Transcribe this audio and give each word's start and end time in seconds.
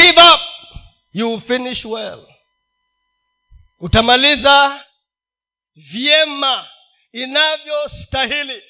give 0.00 0.18
up. 0.18 0.40
You 1.12 1.40
finish 1.40 1.84
well. 1.84 2.26
Utamaliza 3.80 4.84
vyema 5.74 6.68
inavyostahili. 7.12 8.62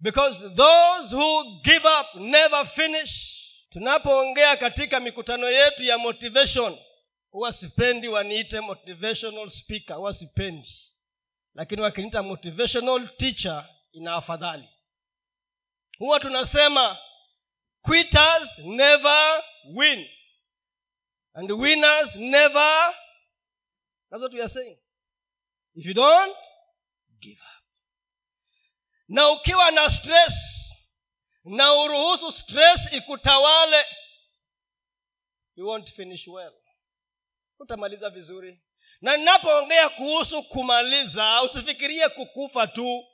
Because 0.00 0.48
those 0.56 1.16
who 1.16 1.60
give 1.64 1.88
up 2.00 2.14
never 2.14 2.66
finish. 2.66 3.38
Tunapoongea 3.70 4.56
katika 4.56 5.00
mikutano 5.00 5.50
yetu 5.50 5.84
ya 5.84 5.98
motivation 5.98 6.78
huwa 7.30 7.52
sipendi 7.52 8.08
waniite 8.08 8.60
motivational 8.60 9.50
speaker 9.50 9.96
huwa 9.96 10.12
sipendi. 10.12 10.68
Lakini 11.54 11.82
wakiniita 11.82 12.22
motivational 12.22 13.16
teacher 13.16 13.68
ina 13.92 14.14
afadhali 14.14 14.68
huwa 15.98 16.20
tunasema 16.20 16.98
quitters 17.82 18.58
never 18.58 19.44
win 19.74 20.08
and 21.34 21.50
winners 21.50 22.14
never 22.16 22.94
that's 24.10 24.22
what 24.22 24.32
we 24.34 24.40
are 24.42 24.48
saying. 24.50 24.76
If 25.74 25.86
you 25.86 25.94
don't 25.94 26.36
give 27.20 27.38
up. 27.40 27.64
Na 29.08 29.30
ukiwa 29.30 29.70
na 29.70 29.90
stress 29.90 30.34
na 31.44 31.74
uruhusu 31.74 32.32
stress 32.32 32.92
ikutawale 32.92 33.84
you 35.56 35.66
won't 35.66 35.90
finish 35.90 36.28
well. 36.28 36.52
Utamaliza 37.58 38.10
vizuri. 38.10 38.60
Na 39.00 39.16
ninapoongea 39.16 39.88
kuhusu 39.88 40.42
kumaliza 40.42 41.42
usifikirie 41.42 42.08
kukufa 42.08 42.66
tu 42.66 43.04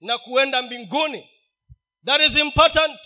na 0.00 0.18
kuenda 0.18 0.62
mbinguni. 0.62 1.30
That 2.04 2.20
is 2.20 2.36
important. 2.36 3.00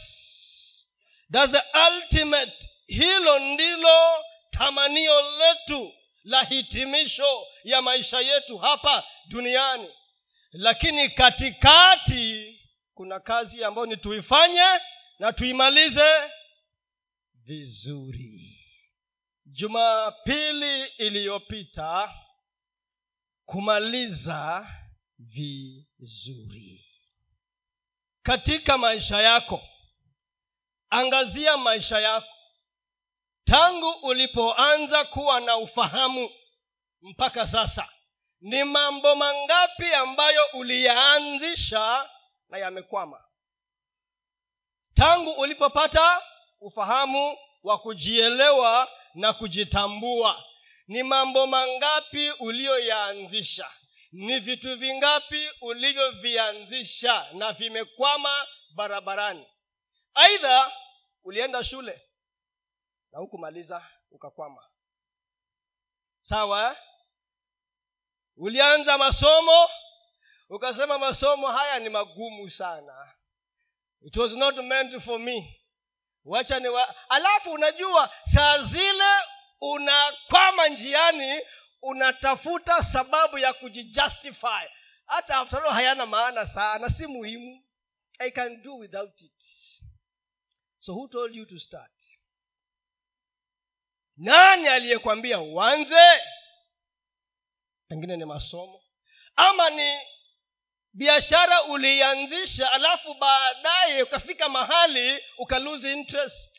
Thats 1.32 1.52
the 1.52 1.62
ultimate. 1.88 2.68
Hilo 2.86 3.38
ndilo 3.38 4.24
tamanio 4.58 5.22
letu 5.38 5.92
la 6.24 6.44
hitimisho 6.44 7.46
ya 7.64 7.82
maisha 7.82 8.20
yetu 8.20 8.58
hapa 8.58 9.04
duniani. 9.28 9.88
Lakini 10.52 11.08
katikati 11.10 12.58
kuna 12.94 13.20
kazi 13.20 13.64
ambayo 13.64 13.86
ni 13.86 13.96
tuifanye 13.96 14.80
na 15.18 15.32
tuimalize 15.32 16.30
vizuri. 17.34 18.60
Jumapili 19.46 20.84
iliyopita 20.84 22.14
kumaliza 23.46 24.66
vizuri. 25.98 26.84
Katika 28.22 28.78
maisha 28.78 29.20
yako 29.22 29.62
angazia 30.90 31.56
maisha 31.56 32.00
yako 32.00 32.33
tangu 33.44 33.90
ulipoanza 33.90 35.04
kuwa 35.04 35.40
na 35.40 35.56
ufahamu 35.56 36.30
mpaka 37.02 37.46
sasa 37.46 37.88
ni 38.40 38.64
mambo 38.64 39.14
mangapi 39.14 39.94
ambayo 39.94 40.46
uliyaanzisha 40.52 42.10
na 42.48 42.58
yamekwama? 42.58 43.24
Tangu 44.94 45.30
ulipopata 45.30 46.22
ufahamu 46.60 47.38
wa 47.62 47.78
kujielewa 47.78 48.90
na 49.14 49.32
kujitambua 49.32 50.44
ni 50.88 51.02
mambo 51.02 51.46
mangapi 51.46 52.30
uliyoyaanzisha? 52.30 53.70
Ni 54.12 54.38
vitu 54.40 54.76
vingapi 54.78 55.48
ulivyovianzisha 55.60 57.26
na 57.32 57.52
vimekwama 57.52 58.46
barabarani? 58.74 59.46
Aidha 60.14 60.72
ulienda 61.24 61.64
shule 61.64 62.02
na 63.14 63.20
hukumaliza 63.20 63.86
ukakwama. 64.10 64.68
Sawa? 66.22 66.76
Ulianza 68.36 68.98
masomo 68.98 69.68
ukasema 70.48 70.98
masomo 70.98 71.46
haya 71.46 71.78
ni 71.78 71.88
magumu 71.88 72.50
sana. 72.50 73.14
It 74.00 74.16
was 74.16 74.32
not 74.32 74.56
meant 74.56 75.02
for 75.04 75.18
me. 75.18 75.60
Wacha 76.24 76.60
ni 76.60 76.68
wa... 76.68 77.10
alafu 77.10 77.52
unajua 77.52 78.12
saa 78.34 78.58
zile 78.62 79.10
unakwama 79.60 80.68
njiani 80.68 81.40
unatafuta 81.82 82.82
sababu 82.82 83.38
ya 83.38 83.52
kujijustify. 83.52 84.68
Hata 85.06 85.38
after 85.38 85.60
hayana 85.62 86.06
maana 86.06 86.46
sana 86.46 86.90
si 86.90 87.06
muhimu. 87.06 87.64
I 88.18 88.30
can 88.30 88.62
do 88.62 88.76
without 88.76 89.20
it. 89.20 89.42
So 90.78 90.92
who 90.94 91.08
told 91.08 91.34
you 91.34 91.46
to 91.46 91.58
start 91.58 91.90
nani 94.16 94.68
aliyekwambia 94.68 95.40
uanze? 95.40 96.20
Pengine 97.88 98.16
ni 98.16 98.24
masomo. 98.24 98.82
Ama 99.36 99.70
ni 99.70 99.98
biashara 100.92 101.62
uliianzisha 101.64 102.72
alafu 102.72 103.14
baadaye 103.14 104.02
ukafika 104.02 104.48
mahali 104.48 105.20
ukalose 105.38 105.92
interest. 105.92 106.54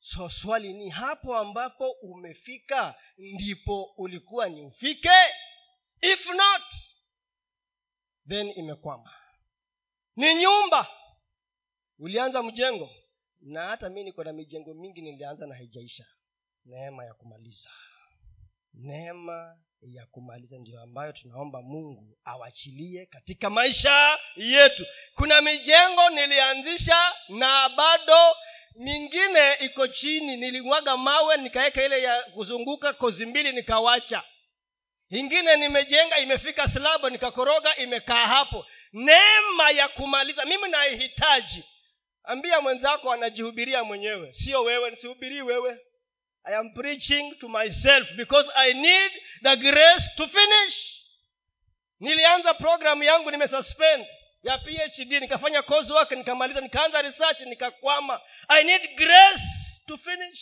So 0.00 0.30
swali 0.30 0.72
ni 0.72 0.90
hapo 0.90 1.36
ambapo 1.36 1.90
umefika 1.90 2.94
ndipo 3.16 3.82
ulikuwa 3.96 4.48
ni 4.48 4.62
ufike? 4.62 5.10
If 6.00 6.26
not 6.26 6.62
then 8.28 8.52
imekwama. 8.56 9.14
Ni 10.16 10.34
nyumba. 10.34 10.86
Ulianza 11.98 12.42
mjengo. 12.42 12.90
Na 13.40 13.68
hata 13.68 13.88
mi 13.88 14.04
niko 14.04 14.24
na 14.24 14.32
mijengo 14.32 14.74
mingi 14.74 15.00
nilianza 15.02 15.46
na 15.46 15.54
haijaisha 15.54 16.06
neema 16.64 17.04
ya 17.04 17.14
kumaliza. 17.14 17.70
Neema 18.74 19.56
ya 19.82 20.06
kumaliza 20.06 20.56
ndio 20.58 20.80
ambayo 20.82 21.12
tunaomba 21.12 21.62
mungu 21.62 22.18
awachilie 22.24 23.06
katika 23.06 23.50
maisha 23.50 24.18
yetu. 24.36 24.86
Kuna 25.14 25.40
mijengo 25.40 26.10
nilianzisha 26.10 27.12
na 27.28 27.68
bado 27.68 28.36
mingine 28.74 29.54
iko 29.54 29.86
chini. 29.88 30.36
Nilimwaga 30.36 30.96
mawe 30.96 31.36
nikaweka 31.36 31.84
ile 31.84 32.02
ya 32.02 32.22
kuzunguka 32.22 32.92
kozi 32.92 33.26
mbili 33.26 33.52
nikawacha. 33.52 34.22
Ingine 35.08 35.56
nimejenga 35.56 36.18
imefika 36.18 36.68
slabo 36.68 37.10
nikakoroga 37.10 37.76
imekaa 37.76 38.26
hapo. 38.26 38.66
Neema 38.92 39.70
ya 39.70 39.88
kumaliza. 39.88 40.44
Mimi 40.44 40.68
naihitaji. 40.68 41.64
Ambia 42.24 42.60
mwenzako 42.60 43.12
anajihubiria 43.12 43.84
mwenyewe. 43.84 44.32
Sio 44.32 44.62
wewe 44.62 44.90
nisihubirii 44.90 45.42
wewe 45.42 45.78
i 46.44 46.54
am 46.56 46.70
preaching 46.74 47.34
to 47.40 47.48
myself 47.48 48.08
because 48.16 48.48
i 48.54 48.72
need 48.72 49.10
the 49.42 49.56
grace 49.56 50.10
to 50.16 50.26
finish. 50.28 50.96
Nilianza 52.00 52.54
programu 52.54 53.02
yangu 53.04 53.30
nimesuspend 53.30 54.06
ya 54.42 54.58
phd 54.58 55.12
nikafanya 55.20 55.62
coursework 55.62 56.10
nikamaliza 56.10 56.60
nikaanza 56.60 57.02
research 57.02 57.40
nikakwama. 57.40 58.20
I 58.48 58.64
need 58.64 58.96
grace 58.96 59.42
to 59.86 59.96
finish. 59.96 60.40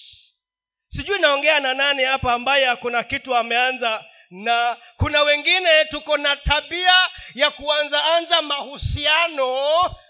Sijui 0.88 1.18
naongea 1.18 1.60
na 1.60 1.74
nani 1.74 2.04
hapa 2.04 2.32
ambaye 2.32 2.76
kuna 2.76 3.02
kitu 3.02 3.36
ameanza 3.36 4.04
na 4.30 4.76
kuna 4.96 5.22
wengine 5.22 5.84
tuko 5.84 6.16
na 6.16 6.36
tabia 6.36 7.08
ya 7.34 7.50
kuanzaanza 7.50 8.42
mahusiano 8.42 9.56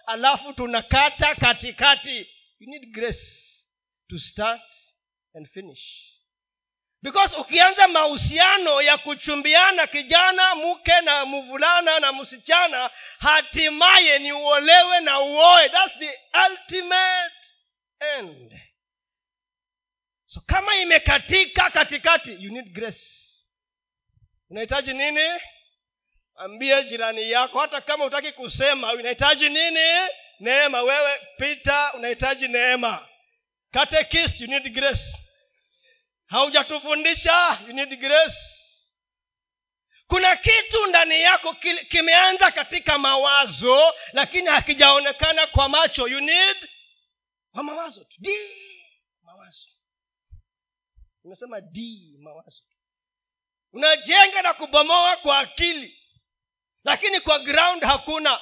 alafu 0.07 0.53
tunakata 0.53 1.35
katikati. 1.35 2.19
You 2.61 2.71
need 2.71 2.93
grace 2.93 3.43
to 4.09 4.19
start 4.19 4.63
and 5.39 5.49
finish. 5.49 5.81
Because 7.03 7.37
ukianza 7.37 7.89
mahusiano 7.89 8.83
ya 8.83 8.99
kuchumbiana 8.99 9.87
kijana 9.87 10.55
mke 10.55 11.01
na 11.01 11.27
mvulana 11.27 12.01
na 12.01 12.13
msichana 12.13 12.91
hatimaye 13.19 14.19
ni 14.19 14.33
uolewe 14.33 15.01
na 15.01 15.21
uoe. 15.21 15.69
Thats 15.69 15.99
the 15.99 16.19
ultimate 16.51 17.35
end. 18.19 18.61
So 20.27 20.41
kama 20.47 20.77
imekatika 20.77 21.71
katikati 21.71 22.37
you 22.41 22.53
need 22.53 22.73
grace. 22.73 23.05
Unahitaji 24.51 24.93
nini? 24.93 25.29
Ambie 26.35 26.85
jirani 26.85 27.31
yako. 27.31 27.59
Hata 27.61 27.81
kama 27.81 28.05
hutaki 28.05 28.33
kusema 28.33 28.93
unahitaji 28.93 29.49
nini? 29.49 30.09
Neema. 30.41 30.83
Wewe 30.83 31.21
pita 31.37 31.93
unahitaji 31.95 32.49
neema. 32.49 33.09
Catechist 33.71 34.41
you 34.41 34.47
need 34.47 34.73
grace 34.75 35.19
haujatufundisha? 36.29 37.61
You 37.67 37.73
need 37.73 38.01
grace. 38.01 38.37
Kuna 40.07 40.37
kitu 40.37 40.87
ndani 40.87 41.21
yako 41.23 41.55
kimeanza 41.89 42.51
katika 42.51 42.99
mawazo 42.99 43.95
lakini 44.13 44.49
hakijaonekana 44.49 45.47
kwa 45.47 45.69
macho. 45.69 46.09
You 46.09 46.21
need 46.21 46.69
kwa 47.53 47.63
mawazo 47.63 48.05
tu. 48.05 48.21
Mawazo. 49.23 49.69
Umesema 51.25 51.61
d 51.61 52.11
mawazo. 52.19 52.63
Unajenga 53.73 54.43
na 54.43 54.55
kubomoa 54.55 55.17
kwa 55.17 55.39
akili 55.39 55.99
lakini 56.85 57.21
kwa 57.21 57.39
ground 57.39 57.83
hakuna. 57.83 58.41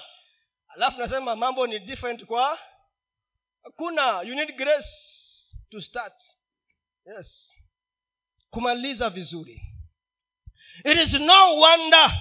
Alafu 0.68 0.98
nasema 0.98 1.36
mambo 1.36 1.66
ni 1.66 1.78
different 1.78 2.24
kwa 2.24 2.58
hakuna. 3.62 4.22
You 4.22 4.34
need 4.34 4.56
grace 4.56 4.88
to 5.70 5.80
start. 5.80 6.22
Yes 7.06 7.52
kumaliza 8.50 9.10
vizuri. 9.10 9.62
It 10.84 10.98
is 10.98 11.12
no 11.14 11.56
wonder 11.56 12.12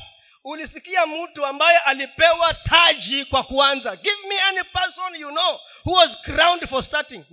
ulisikia 0.43 1.05
mtu 1.05 1.45
ambaye 1.45 1.77
alipewa 1.77 2.53
taji 2.53 3.25
kwa 3.25 3.43
kuanza. 3.43 3.95
Give 3.95 4.27
me 4.29 4.39
any 4.39 4.63
person 4.63 5.15
you 5.15 5.29
know 5.29 5.59
who 5.85 5.93
was 5.93 6.21
crowned 6.21 6.69
for 6.69 6.83
starting. 6.83 7.25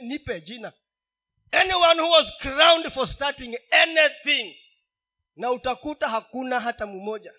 Nipe 0.00 0.40
jina. 0.40 0.72
Anyone 1.52 2.00
who 2.02 2.10
was 2.10 2.32
crowned 2.38 2.92
for 2.92 3.06
starting 3.06 3.58
anything. 3.70 4.56
Na 5.36 5.50
utakuta 5.50 6.08
hakuna 6.08 6.60
hata 6.60 6.86
mmoja. 6.86 7.32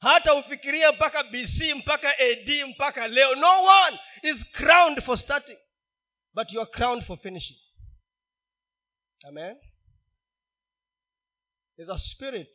Hata 0.00 0.34
ufikirie 0.34 0.90
mpaka 0.90 1.22
bc 1.24 1.74
mpaka 1.74 2.18
ad 2.18 2.64
mpaka 2.66 3.08
leo. 3.08 3.34
No 3.34 3.62
one 3.62 3.98
is 4.22 4.44
crowned 4.52 5.02
for 5.02 5.16
starting. 5.18 5.58
But 6.34 6.52
you 6.52 6.60
are 6.60 6.70
crowned 6.70 7.04
for 7.06 7.18
finishing. 7.18 7.58
Amen 9.28 9.56
there's 11.76 11.88
a 11.88 11.98
spirit 11.98 12.48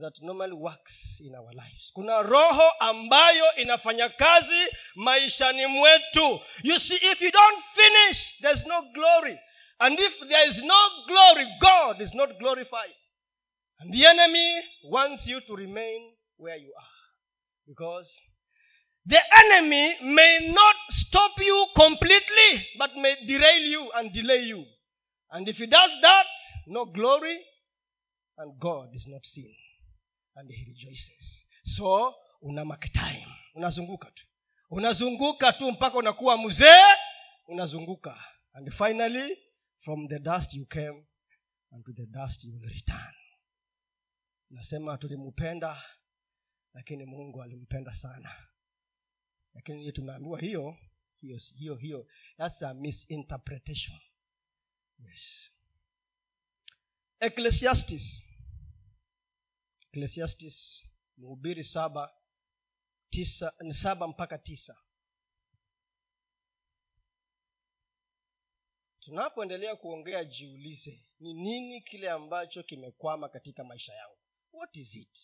that 0.00 0.12
normally 0.22 0.52
works 0.52 0.92
in 1.20 1.34
our 1.34 1.52
lives. 1.54 1.92
Kuna 1.94 2.22
roho 2.22 2.70
ambayo 2.80 3.56
inafanya 3.56 4.08
kazi 4.08 4.68
maishani 4.94 5.66
mwetu. 5.66 6.40
You 6.62 6.78
see 6.78 6.96
if 6.96 7.20
you 7.20 7.30
don't 7.30 7.64
finish 7.74 8.40
there's 8.40 8.66
no 8.66 8.82
glory. 8.94 9.38
And 9.78 10.00
if 10.00 10.12
there 10.28 10.48
is 10.48 10.62
no 10.62 11.04
glory 11.06 11.46
god 11.60 12.00
is 12.00 12.14
not 12.14 12.38
glorified. 12.38 12.94
And 13.80 13.92
the 13.92 14.06
enemy 14.06 14.62
wants 14.84 15.26
you 15.26 15.40
to 15.40 15.56
remain 15.56 16.12
where 16.36 16.56
you 16.56 16.72
are. 16.78 16.92
Because 17.66 18.08
the 19.06 19.20
enemy 19.44 19.96
may 20.02 20.52
not 20.52 20.76
stop 20.90 21.32
you 21.38 21.66
completely 21.76 22.66
but 22.78 22.90
may 22.96 23.16
derail 23.26 23.62
you 23.62 23.90
and 23.94 24.12
delay 24.12 24.42
you. 24.42 24.64
And 25.30 25.48
if 25.48 25.56
he 25.56 25.66
does 25.66 25.90
that 26.02 26.26
no 26.66 26.86
glory 26.86 27.38
and 28.42 28.58
god 28.58 28.94
is 28.94 29.06
not 29.08 29.24
seen. 29.26 29.54
And 30.34 30.50
he 30.50 30.64
rejoices. 30.64 31.44
So 31.64 32.14
una 32.42 32.64
mark 32.64 32.92
time. 32.92 33.26
Unazunguka 33.54 34.10
tu. 34.10 34.24
Unazunguka 34.70 35.52
tu 35.52 35.72
mpaka 35.72 35.98
unakuwa 35.98 36.38
mzee. 36.38 36.84
Unazunguka. 37.48 38.24
And 38.52 38.70
finally 38.72 39.38
from 39.80 40.08
the 40.08 40.18
dust 40.18 40.54
you 40.54 40.66
came 40.66 41.04
and 41.70 41.84
to 41.84 41.92
the 41.92 42.06
dust 42.06 42.44
you 42.44 42.52
will 42.52 42.68
return. 42.68 43.14
Nasema 44.50 44.98
tulimupenda 44.98 45.82
lakini 46.74 47.04
mungu 47.04 47.42
alimpenda 47.42 47.94
sana. 47.94 48.36
Lakini 49.54 49.92
tumeambiwa 49.92 50.40
hiyo 50.40 50.76
hiyo 51.20 51.38
hiyo 51.56 51.74
hiyo. 51.74 52.06
That's 52.36 52.62
a 52.62 52.74
misinterpretation. 52.74 53.98
Yes. 54.98 55.50
Ecclesiastis 57.20 58.22
ecclesiastis 60.02 60.82
mhubiri 61.16 61.64
saba 61.64 62.10
tisa 63.10 63.52
ni 63.60 63.74
saba 63.74 64.08
mpaka 64.08 64.38
tisa. 64.38 64.76
Tunapoendelea 69.00 69.76
kuongea 69.76 70.24
jiulize 70.24 71.06
ni 71.20 71.34
nini 71.34 71.80
kile 71.80 72.10
ambacho 72.10 72.62
kimekwama 72.62 73.28
katika 73.28 73.64
maisha 73.64 73.94
yangu? 73.94 74.18
What 74.52 74.76
is 74.76 74.94
it? 74.94 75.18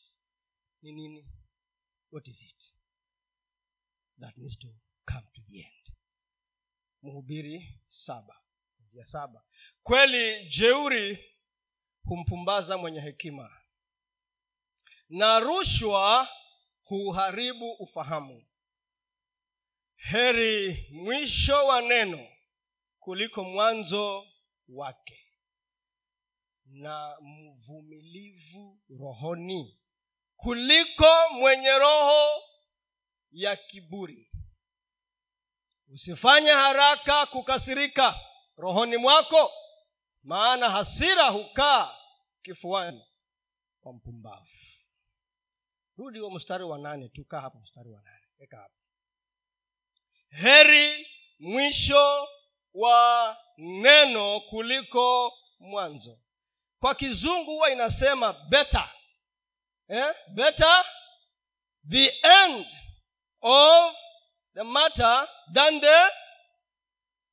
Ni 0.82 0.93
nini? 0.93 1.29
What 2.12 2.29
is 2.29 2.43
it? 2.43 2.75
That 4.21 4.37
needs 4.38 4.59
to 4.59 4.69
come 5.05 5.26
to 5.35 5.43
the 5.50 5.59
end. 5.59 5.97
Mhubiri 7.03 7.81
saba 7.88 8.41
njia 8.87 9.05
saba. 9.05 9.44
Kweli 9.82 10.49
jeuri 10.49 11.25
humpumbaza 12.05 12.79
mwenye 12.79 13.00
hekima 13.00 13.50
na 15.08 15.38
rushwa 15.40 16.28
huharibu 16.84 17.72
ufahamu. 17.72 18.44
Heri 19.96 20.88
mwisho 20.93 21.66
wa 21.66 21.81
neno 21.82 22.28
kuliko 22.99 23.44
mwanzo 23.44 24.26
wake. 24.69 25.25
Na 26.64 27.16
mvumilivu 27.20 28.81
rohoni 29.00 29.81
kuliko 30.37 31.28
mwenye 31.32 31.70
roho 31.70 32.43
ya 33.31 33.56
kiburi. 33.56 34.31
Usifanye 35.88 36.50
haraka 36.50 37.26
kukasirika 37.26 38.20
rohoni 38.56 38.96
mwako 38.96 39.52
maana 40.22 40.70
hasira 40.70 41.28
hukaa 41.31 41.96
kifuani 42.43 43.04
kwa 43.81 43.93
mpumbavu 43.93 44.49
rudi 45.99 46.19
huo 46.19 46.31
mstari 46.31 46.65
wa 46.65 46.79
nane 46.79 47.09
tukaa 47.09 47.41
hapo 47.41 47.59
mstari 47.59 47.91
wa 47.91 48.03
nane. 48.03 48.27
Weka 48.39 48.56
hapo. 48.56 48.75
Heri 50.31 51.06
mwisho 51.39 52.29
wa 52.75 53.37
neno 53.56 54.41
kuliko 54.41 55.33
mwanzo. 55.59 56.19
Kwa 56.81 56.95
kizungu 56.95 57.50
huwa 57.50 57.71
inasema 57.71 58.33
better. 58.33 58.91
Eh? 59.89 60.15
better 60.35 60.85
the 61.91 62.06
end 62.23 62.67
of 63.41 63.95
the 64.55 64.62
matter 64.62 65.29
than 65.55 65.81
the 65.81 65.97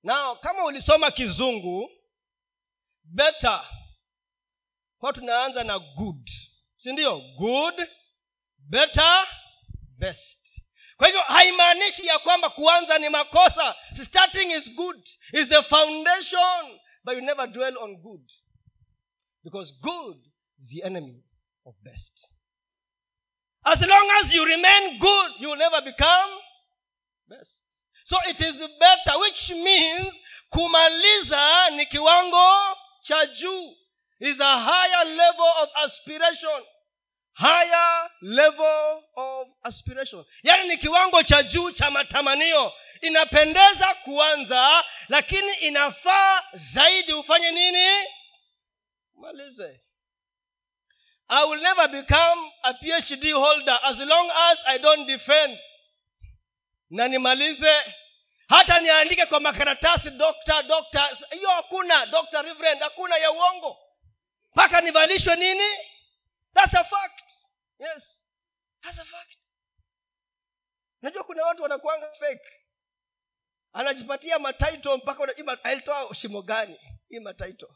now 0.03 0.35
kama 0.39 0.65
ulisoma 0.65 1.11
kizungu 1.11 1.89
better. 3.03 3.69
Kwa 4.99 5.13
tunaanza 5.13 5.63
na 5.63 5.79
good. 5.79 6.29
Si 6.77 6.91
ndio? 6.93 7.19
Good 7.19 7.89
better 8.69 9.27
best. 9.99 10.37
Kwa 10.97 11.07
hivyo 11.07 11.21
haimaanishi 11.21 12.05
ya 12.05 12.19
kwamba 12.19 12.49
kuanza 12.49 12.97
ni 12.97 13.09
makosa. 13.09 13.75
Starting 14.03 14.51
is 14.51 14.71
good 14.75 15.07
is 15.33 15.49
the 15.49 15.63
foundation 15.63 16.79
but 17.03 17.13
you 17.15 17.21
never 17.21 17.47
dwell 17.47 17.77
on 17.77 17.95
good. 17.97 18.31
Because 19.43 19.73
good 19.81 20.17
is 20.59 20.69
the 20.69 20.83
enemy 20.87 21.23
of 21.65 21.75
best. 21.83 22.27
As 23.63 23.81
long 23.81 24.09
as 24.23 24.33
you 24.33 24.45
remain 24.45 24.99
good 24.99 25.31
you 25.39 25.49
will 25.49 25.57
never 25.57 25.81
become 25.81 26.31
best. 27.27 27.51
So 28.05 28.17
it 28.29 28.39
is 28.41 28.55
better 28.79 29.19
which 29.19 29.49
means 29.49 30.13
kumaliza 30.49 31.69
ni 31.69 31.85
kiwango 31.85 32.75
cha 33.03 33.25
juu. 33.25 33.75
Is 34.19 34.39
a 34.39 34.59
higher 34.59 35.05
level 35.05 35.51
of 35.61 35.69
aspiration 35.83 36.63
higher 37.37 38.09
level 38.21 39.03
of 39.15 39.47
aspiration. 39.63 40.25
Yaani 40.43 40.67
ni 40.67 40.77
kiwango 40.77 41.23
cha 41.23 41.43
juu 41.43 41.71
cha 41.71 41.91
matamanio. 41.91 42.73
Inapendeza 43.01 43.93
kuanza 43.93 44.83
lakini 45.09 45.53
inafaa 45.53 46.43
zaidi 46.73 47.13
ufanye 47.13 47.51
nini? 47.51 48.07
Malize 49.15 49.79
i 51.27 51.45
will 51.49 51.61
never 51.61 51.87
become 51.87 52.51
a 52.63 52.73
phd 52.73 53.31
holder 53.31 53.79
as 53.83 53.97
long 53.99 54.29
as 54.31 54.57
i 54.65 54.79
don't 54.79 55.07
defend. 55.07 55.59
Na 56.89 57.07
nimalize. 57.07 57.93
Hata 58.49 58.79
niandike 58.79 59.25
kwa 59.25 59.39
makaratasi 59.39 60.09
dokta 60.09 60.63
dokta 60.63 61.17
hiyo 61.31 61.49
hakuna 61.49 62.05
dokta 62.05 62.41
reverend 62.41 62.81
hakuna 62.81 63.17
ya 63.17 63.31
uongo. 63.31 63.77
Mpaka 64.51 64.81
nivalishwe 64.81 65.35
nini? 65.35 65.69
That's 66.53 66.73
a 66.73 66.83
fact 66.83 67.24
yes. 67.79 68.21
That's 68.83 68.97
a 68.99 69.05
fact. 69.05 69.37
Najua 71.01 71.23
kuna 71.23 71.43
watu 71.45 71.63
wanakuanga 71.63 72.11
fake. 72.13 72.49
Anajipatia 73.73 74.39
mataito 74.39 74.97
mpaka 74.97 75.35
alitoa 75.63 76.15
shimo 76.15 76.41
gani? 76.41 76.79
Hii 77.09 77.19
mataito 77.19 77.75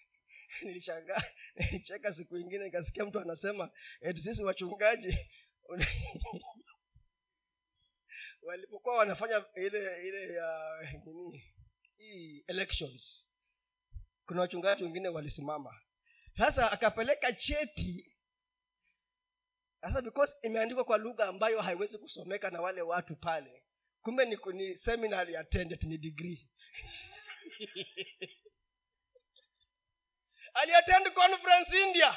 nilishangaa. 0.62 1.22
Nilicheka 1.56 2.12
siku 2.14 2.36
ingine 2.36 2.64
nikasikia 2.64 3.04
mtu 3.04 3.18
anasema 3.20 3.70
eti 4.00 4.22
sisi 4.22 4.44
wachungaji. 4.44 5.18
Walipokuwa 8.42 8.96
wanafanya 8.96 9.44
ile 9.56 10.08
ile 10.08 10.34
ya 10.34 10.78
uh, 10.82 11.06
nini? 11.06 11.44
Hii 11.96 12.44
elections. 12.46 13.28
Kuna 14.26 14.40
wachungaji 14.40 14.84
wengine 14.84 15.08
walisimama. 15.08 15.80
Sasa 16.36 16.72
akapeleka 16.72 17.32
cheti 17.32 18.13
sasa 19.84 20.02
because 20.02 20.32
imeandikwa 20.42 20.84
kwa 20.84 20.98
lugha 20.98 21.24
ambayo 21.24 21.60
haiwezi 21.60 21.98
kusomeka 21.98 22.50
na 22.50 22.60
wale 22.60 22.82
watu 22.82 23.16
pale 23.16 23.62
kumbe 24.02 24.24
ni, 24.24 24.38
ni 24.52 24.76
seminary 24.76 25.36
attended 25.36 25.82
ni 25.82 25.98
degree. 25.98 26.48
Aliattend 30.54 31.12
conference 31.14 31.82
india. 31.82 32.16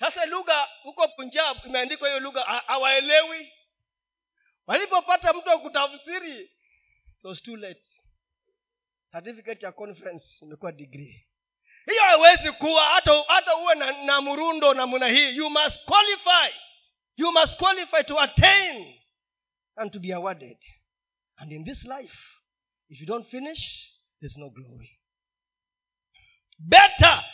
Sasa 0.00 0.26
lugha 0.26 0.68
huko 0.82 1.08
punjab 1.08 1.56
imeandikwa 1.66 2.08
hiyo 2.08 2.20
lugha 2.20 2.42
hawaelewi. 2.42 3.52
Walipopata 4.66 5.32
mtu 5.32 5.48
wa 5.48 5.58
kutafsiri 5.58 6.40
it 6.40 7.24
was 7.24 7.42
too 7.42 7.56
late. 7.56 7.88
Certificate 9.12 9.66
ya 9.66 9.72
conference 9.72 10.24
imekuwa 10.42 10.72
degree. 10.72 11.26
Hawezi 12.00 12.52
kuwa 12.52 12.84
hata 13.28 13.56
uwe 13.56 13.74
na, 13.74 14.04
na 14.04 14.20
mrundo 14.20 14.74
namna 14.74 15.08
hii 15.08 15.36
you 15.36 15.50
must 15.50 15.84
qualify 15.84 16.69
you 17.16 17.32
must 17.32 17.58
qualify 17.58 18.02
to 18.02 18.18
attain 18.22 18.94
and 19.76 19.92
to 19.92 20.00
be 20.00 20.12
awarded. 20.12 20.56
And 21.38 21.52
in 21.52 21.64
this 21.64 21.84
life 21.84 22.18
if 22.88 23.00
you 23.00 23.06
don't 23.06 23.26
finish 23.30 23.92
there's 24.20 24.36
no 24.36 24.50
glory. 24.50 24.98
Better 26.58 27.24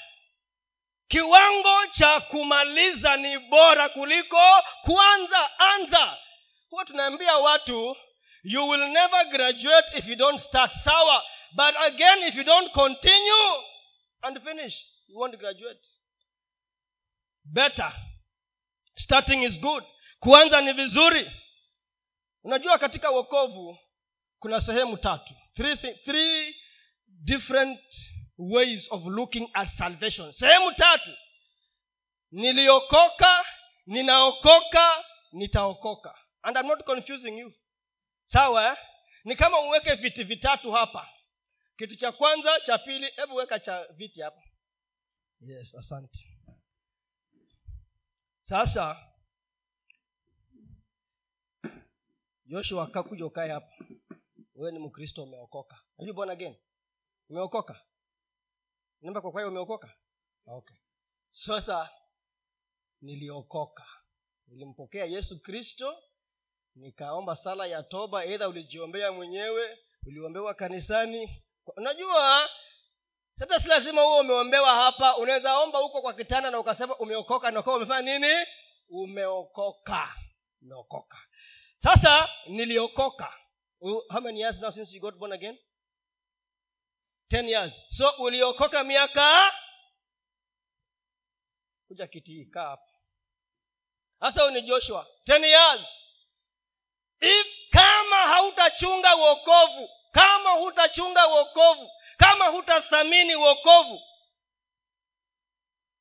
kiwango 1.08 1.86
cha 1.94 2.20
kumaliza 2.20 3.16
ni 3.16 3.38
bora 3.38 3.88
kuliko 3.88 4.62
kuanza 4.84 5.58
anza. 5.58 6.18
Huwa 6.70 6.84
tunaambia 6.84 7.36
watu 7.38 7.96
you 8.42 8.68
will 8.68 8.88
never 8.88 9.24
graduate 9.30 9.98
if 9.98 10.06
you 10.06 10.16
don't 10.16 10.38
start 10.40 10.72
sawa. 10.84 11.22
But 11.56 11.74
again 11.76 12.18
if 12.22 12.34
you 12.34 12.44
don't 12.44 12.72
continue 12.72 13.62
and 14.22 14.42
finish 14.42 14.74
you 15.08 15.18
won't 15.18 15.36
graduate. 15.38 15.88
Better 17.44 17.92
starting 18.98 19.42
is 19.42 19.60
good. 19.60 19.84
Kuanza 20.20 20.60
ni 20.60 20.72
vizuri. 20.72 21.30
Unajua 22.42 22.78
katika 22.78 23.10
uokovu 23.10 23.78
kuna 24.38 24.60
sehemu 24.60 24.96
tatu. 24.96 25.34
Three, 25.54 25.76
three 26.04 26.56
different 27.06 27.80
ways 28.38 28.86
of 28.92 29.02
looking 29.04 29.50
at 29.52 29.68
salvation. 29.68 30.32
Sehemu 30.32 30.72
tatu. 30.72 31.10
Niliokoka 32.30 33.44
ninaokoka 33.86 35.04
nitaokoka. 35.32 36.14
And 36.42 36.56
I'm 36.56 36.66
not 36.66 36.84
confusing 36.84 37.38
you. 37.38 37.52
Sawa 38.26 38.70
eh? 38.70 38.76
ni 39.24 39.36
kama 39.36 39.60
uweke 39.60 39.94
viti 39.94 40.24
vitatu 40.24 40.72
hapa. 40.72 41.08
Kitu 41.78 41.96
cha 41.96 42.12
kwanza 42.12 42.60
cha 42.60 42.78
pili 42.78 43.06
hebu 43.16 43.34
weka 43.34 43.58
cha 43.60 43.84
viti 43.96 44.20
hapa. 44.20 44.42
Yes 45.40 45.74
asante 45.74 46.18
sasa 48.48 48.96
yoshua 52.46 52.86
kakuja 52.86 53.26
ukae 53.26 53.50
hapa. 53.50 53.72
Wewe 54.54 54.72
ni 54.72 54.78
mkristo 54.78 55.22
umeokoka. 55.22 55.80
You 55.98 56.14
born 56.14 56.30
again? 56.30 56.56
Umeokoka? 57.28 57.80
Namba 59.00 59.20
kwa 59.20 59.32
kwayo 59.32 59.48
umeokoka? 59.48 59.94
Okay. 60.46 60.76
Sasa 61.32 61.90
niliokoka. 63.00 63.86
Nilimpokea 64.48 65.04
yesu 65.04 65.42
kristo 65.42 66.02
nikaomba 66.74 67.36
sala 67.36 67.66
ya 67.66 67.82
toba 67.82 68.24
eidha 68.24 68.48
ulijiombea 68.48 69.12
mwenyewe 69.12 69.78
uliombewa 70.06 70.54
kanisani. 70.54 71.44
Unajua 71.76 72.48
sasa 73.38 73.60
si 73.60 73.68
lazima 73.68 74.02
huo 74.02 74.18
umeombewa 74.20 74.74
hapa 74.74 75.16
unaweza 75.16 75.58
omba 75.58 75.78
huko 75.78 76.02
kwa 76.02 76.14
kitanda 76.14 76.50
na 76.50 76.58
ukasema 76.60 76.96
umeokoka. 76.96 77.50
Na 77.50 77.62
umefanya 77.64 78.18
nini? 78.18 78.46
Umeokoka. 78.88 80.14
Umeokoka. 80.62 81.18
Sasa 81.78 82.28
niliokoka. 82.46 83.32
How 83.80 84.20
many 84.20 84.40
years 84.40 84.60
now 84.60 84.70
since 84.70 84.94
you 84.94 85.00
got 85.00 85.14
born 85.14 85.32
again? 85.32 85.58
Ten 87.28 87.48
years. 87.48 87.72
So 87.88 88.08
uliokoka 88.18 88.84
miaka? 88.84 89.52
Kuja 91.88 92.06
kiti 92.06 92.48
hapa. 92.54 92.92
Sasa 94.20 94.50
ni 94.50 94.62
joshua. 94.62 95.06
Ten 95.24 95.44
years. 95.44 95.86
If 97.20 97.46
kama 97.70 98.16
hautachunga 98.16 99.16
uokovu 99.16 99.88
kama 100.12 100.50
hutachunga 100.50 101.28
uokovu 101.28 101.90
kama 102.16 102.44
hutathamini 102.48 103.36
uokovu 103.36 104.00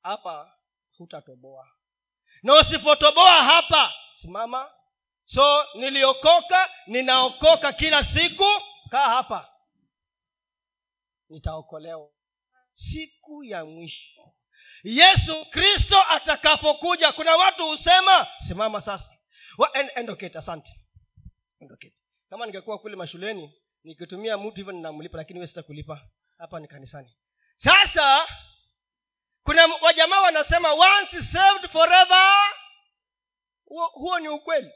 hapa 0.01 0.57
hutatoboa. 0.97 1.67
Na 2.43 2.53
usipotoboa 2.53 3.43
hapa 3.43 3.93
simama. 4.21 4.71
So 5.25 5.65
niliokoka 5.75 6.69
ninaokoka 6.87 7.73
kila 7.73 8.03
siku 8.03 8.45
kaa 8.89 9.09
hapa. 9.09 9.51
Nitaokolewa. 11.29 12.11
Siku 12.73 13.43
ya 13.43 13.65
mwisho. 13.65 14.33
Yesu 14.83 15.45
kristo 15.45 16.01
atakapokuja 16.09 17.11
kuna 17.11 17.35
watu 17.35 17.65
husema 17.65 18.27
simama 18.47 18.81
sasa. 18.81 19.09
Endoketi 19.95 20.37
asante. 20.37 20.71
Endoketi 21.59 22.03
kama 22.29 22.45
ningekuwa 22.45 22.79
kule 22.79 22.95
mashuleni 22.95 23.61
nikitumia 23.85 24.37
mtu 24.37 24.55
hivyo 24.55 24.71
ninamlipa 24.73 25.17
lakini 25.17 25.39
we 25.39 25.47
sitakulipa. 25.47 26.01
Hapa 26.37 26.59
ni 26.59 26.67
kanisani. 26.67 27.15
Sasa 27.57 28.27
kuna 29.43 29.65
wajamaa 29.81 30.21
wanasema 30.21 30.73
once 30.73 31.21
saved 31.21 31.69
forever 31.71 32.33
huo, 33.65 33.87
huo 33.87 34.19
ni 34.19 34.27
ukweli. 34.27 34.71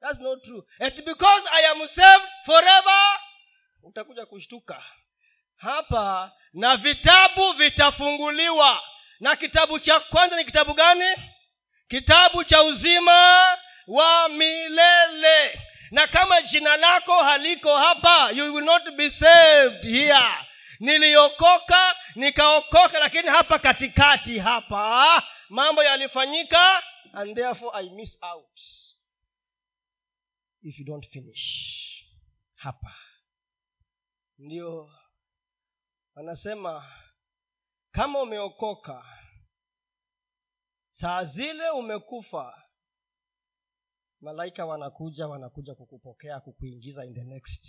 Thats 0.00 0.20
not 0.20 0.42
true. 0.44 0.62
And 0.80 1.04
because 1.04 1.48
i 1.52 1.66
am 1.66 1.88
saved 1.88 2.28
forever 2.44 3.18
utakuja 3.82 4.26
kushtuka. 4.26 4.84
Hapa 5.56 6.32
na 6.52 6.76
vitabu 6.76 7.52
vitafunguliwa. 7.52 8.82
Na 9.20 9.36
kitabu 9.36 9.78
cha 9.78 10.00
kwanza 10.00 10.36
ni 10.36 10.44
kitabu 10.44 10.74
gani? 10.74 11.16
Kitabu 11.88 12.44
cha 12.44 12.62
uzima 12.62 13.48
wa 13.86 14.28
milele 14.28 15.60
na 15.90 16.06
kama 16.06 16.42
jina 16.42 16.76
lako 16.76 17.22
haliko 17.22 17.76
hapa 17.76 18.30
you 18.30 18.54
will 18.54 18.64
not 18.64 18.90
be 18.96 19.10
saved 19.10 19.84
here. 19.84 20.34
Niliokoka 20.80 21.96
nikaokoka 22.14 22.98
lakini 22.98 23.28
hapa 23.28 23.58
katikati 23.58 24.38
hapa 24.38 25.22
mambo 25.48 25.82
yalifanyika 25.82 26.82
and 27.12 27.34
therefore 27.36 27.70
i 27.80 27.90
miss 27.90 28.18
out. 28.22 28.60
If 30.62 30.78
you 30.78 30.84
don't 30.84 31.06
finish 31.08 31.74
hapa. 32.54 32.94
Ndio 34.38 34.90
wanasema 36.14 36.92
kama 37.90 38.20
umeokoka 38.22 39.04
saa 40.90 41.24
zile 41.24 41.70
umekufa 41.70 42.63
malaika 44.24 44.66
wanakuja 44.66 45.26
wanakuja 45.28 45.74
kukupokea 45.74 46.40
kukuingiza 46.40 47.04
in 47.04 47.14
the 47.14 47.24
next 47.24 47.64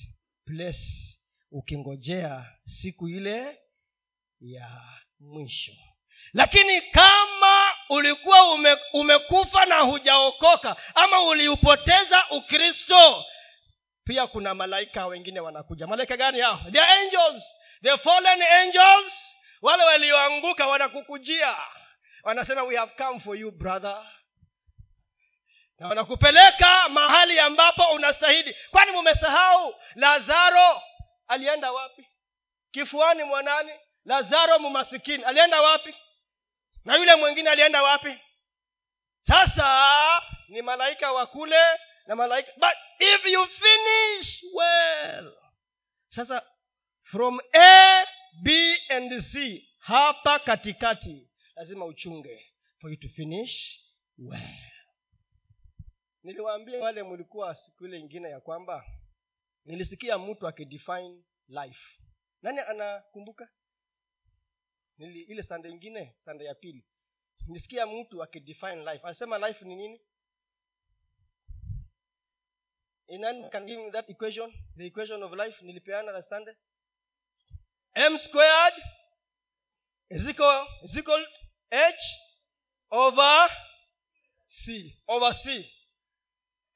place 0.45 1.17
ukingojea 1.51 2.45
siku 2.65 3.07
ile 3.09 3.59
ya 4.41 4.81
mwisho. 5.19 5.71
Lakini 6.33 6.81
kama 6.81 7.61
ulikuwa 7.89 8.53
ume, 8.53 8.77
umekufa 8.93 9.65
na 9.65 9.79
hujaokoka 9.79 10.75
ama 10.95 11.21
uliupoteza 11.21 12.29
ukristo 12.31 13.25
pia 14.03 14.27
kuna 14.27 14.53
malaika 14.55 15.05
wengine 15.07 15.39
wanakuja. 15.39 15.87
Malaika 15.87 16.17
gani 16.17 16.39
hao? 16.39 16.59
The 16.71 16.81
angels. 16.81 17.43
The 17.83 17.97
fallen 17.97 18.41
angels. 18.41 19.35
Wale 19.61 19.83
walioanguka 19.83 20.67
wanakukujia. 20.67 21.55
Wanasema 22.23 22.63
we 22.63 22.75
have 22.77 22.91
come 22.97 23.19
for 23.19 23.37
you 23.37 23.51
brother 23.51 24.05
na 25.79 25.87
wanakupeleka 25.87 26.89
mahali 26.89 27.39
ambapo 27.39 27.83
unastahili. 27.83 28.55
Kwani 28.71 28.91
mumesahau 28.91 29.75
lazaro 29.95 30.81
alienda 31.27 31.71
wapi? 31.71 32.07
Kifuani 32.71 33.23
mwanani 33.23 33.71
lazaro 34.05 34.59
mumasikini. 34.59 35.23
Alienda 35.23 35.61
wapi? 35.61 35.95
Na 36.85 36.95
yule 36.95 37.15
mwingine 37.15 37.49
alienda 37.49 37.83
wapi? 37.83 38.19
Sasa 39.27 40.21
ni 40.49 40.61
malaika 40.61 41.11
wa 41.11 41.25
kule 41.27 41.59
na 42.05 42.15
malaika. 42.15 42.51
But 42.57 42.73
if 42.99 43.25
you 43.25 43.47
finish 43.47 44.43
well. 44.53 45.33
Sasa 46.09 46.41
from 47.03 47.39
a 47.53 48.05
b 48.43 48.77
and 48.89 49.21
c 49.21 49.67
hapa 49.79 50.39
katikati 50.39 51.27
lazima 51.55 51.85
uchunge 51.85 52.45
for 52.81 52.89
you 52.91 52.97
to 52.97 53.09
finish 53.09 53.79
well 54.17 54.54
niliwaambia 56.25 56.79
wale 56.83 57.03
mlikuwa 57.03 57.55
siku 57.55 57.85
ile 57.85 57.99
ingine 57.99 58.29
ya 58.29 58.39
kwamba 58.41 58.85
nilisikia 59.65 60.17
mtu 60.17 60.47
akidefine 60.47 61.23
life. 61.47 61.99
Nani 62.41 62.59
anakumbuka? 62.59 63.49
Nili, 64.97 65.21
ile 65.21 65.43
sande 65.43 65.69
ingine 65.69 66.15
sande 66.25 66.45
ya 66.45 66.55
pili. 66.55 66.85
Nilisikia 67.47 67.87
mtu 67.87 68.23
akidefine 68.23 68.75
life. 68.75 68.99
Anasema 69.03 69.47
life 69.47 69.65
ni 69.65 69.75
nini? 69.75 70.01
Inan 73.07 73.49
can 73.49 73.65
give 73.65 73.83
me 73.85 73.91
that 73.91 74.09
equation 74.09 74.53
the 74.77 74.85
equation 74.85 75.23
of 75.23 75.31
life 75.33 75.65
nilipeana 75.65 76.11
la 76.11 76.21
sande. 76.21 76.55
M 77.93 78.17
squared 78.17 78.73
is 80.09 80.27
equal, 80.27 80.67
is 80.83 80.97
equal 80.97 81.27
h 81.71 82.19
over 82.89 83.49
c 84.47 84.97
over 85.07 85.33
c 85.35 85.74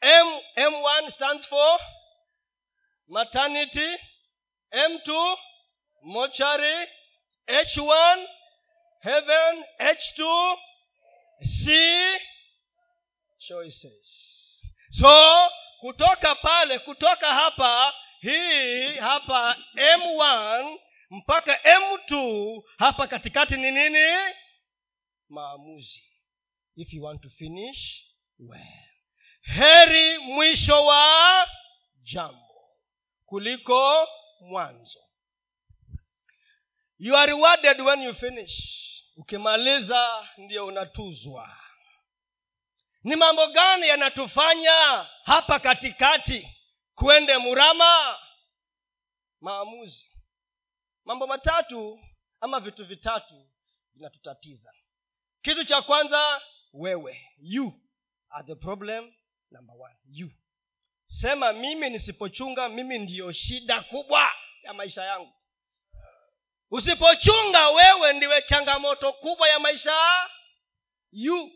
m 0.02 0.40
m1 0.56 1.12
stands 1.12 1.46
for 1.48 1.80
maternity 3.08 3.98
m2 4.72 5.38
mortuary 6.04 6.88
h1 7.48 8.28
heaven 9.02 9.64
h2 9.80 10.58
c 11.64 11.72
choices. 13.48 14.08
So 14.92 15.50
kutoka 15.82 16.36
pale 16.36 16.80
kutoka 16.80 17.34
hapa 17.34 17.94
hii 18.22 18.94
hapa 18.96 19.58
m1 19.76 20.78
mpaka 21.10 21.54
m2 21.56 22.62
hapa 22.78 23.08
katikati 23.08 23.58
ni 23.58 23.72
nini? 23.72 24.34
Maamuzi. 25.30 26.04
If 26.76 26.94
you 26.94 27.04
want 27.04 27.22
to 27.22 27.30
finish 27.30 28.06
well 28.40 28.89
heri 29.42 30.18
mwisho 30.18 30.86
wa 30.86 31.48
jambo 32.02 32.76
kuliko 33.26 34.08
mwanzo. 34.42 35.00
You 36.98 37.18
are 37.18 37.32
rewarded 37.32 37.82
when 37.82 38.02
you 38.02 38.16
finish. 38.16 38.76
Ukimaliza 39.18 40.28
ndio 40.38 40.66
unatuzwa. 40.66 41.58
Ni 43.04 43.16
mambo 43.16 43.48
gani 43.48 43.88
yanatufanya 43.88 45.08
hapa 45.26 45.60
katikati 45.60 46.56
kwende 46.96 47.38
murama? 47.38 48.20
Maamuzi. 49.42 50.12
Mambo 51.06 51.28
matatu 51.28 52.00
ama 52.42 52.60
vitu 52.60 52.86
vitatu 52.86 53.50
vinatutatiza. 53.94 54.74
Kitu 55.42 55.64
cha 55.66 55.82
kwanza 55.82 56.42
wewe. 56.74 57.28
You 57.38 57.74
are 58.30 58.48
the 58.48 58.56
problem 58.56 59.14
number 59.52 59.76
one 59.76 59.96
you. 60.10 60.30
Sema 61.08 61.54
mimi 61.54 61.90
nisipochunga 61.90 62.70
mimi 62.70 63.00
ndiyo 63.00 63.32
shida 63.32 63.82
kubwa 63.84 64.30
ya 64.64 64.74
maisha 64.74 65.04
yangu. 65.04 65.34
Usipochunga 66.72 67.70
wewe 67.70 68.14
ndiwe 68.14 68.42
changamoto 68.42 69.14
kubwa 69.14 69.50
ya 69.50 69.60
maisha 69.60 70.30
you. 71.12 71.52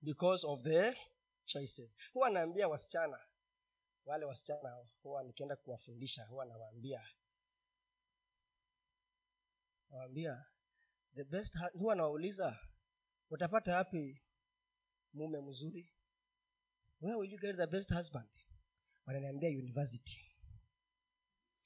Because 0.00 0.46
of 0.46 0.62
the 0.62 0.96
choices. 1.44 1.90
Huwa 2.12 2.30
naambia 2.30 2.68
wasichana 2.68 3.18
wale 4.04 4.24
wasichana 4.24 4.76
huwa 5.02 5.22
nikienda 5.22 5.56
kuwafundisha 5.56 6.24
huwa 6.24 6.44
nawaambia 6.44 7.08
nawaambia 9.90 10.44
the 11.14 11.24
best 11.24 11.58
huwa 11.72 11.94
nawauliza 11.94 12.58
utapata 13.30 13.76
wapi 13.76 14.22
mume 15.14 15.40
mzuri. 15.40 15.90
Where 17.00 17.16
will 17.16 17.30
you 17.30 17.38
get 17.38 17.56
the 17.56 17.66
best 17.66 17.90
husband? 17.90 18.28
Wananiambia 19.06 19.48
university. 19.50 20.18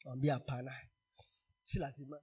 Nawambia 0.04 0.34
hapana. 0.34 0.74
Si 1.64 1.78
lazima. 1.78 2.20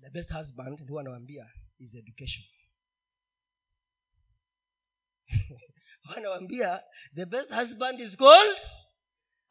The 0.00 0.10
best 0.10 0.30
husband 0.30 0.88
huwa 0.88 1.00
anawambia 1.00 1.52
is 1.78 1.94
education. 1.94 2.44
Wanawambia 6.10 6.82
the 7.14 7.26
best 7.26 7.50
husband 7.50 8.00
is 8.00 8.16
called 8.16 8.56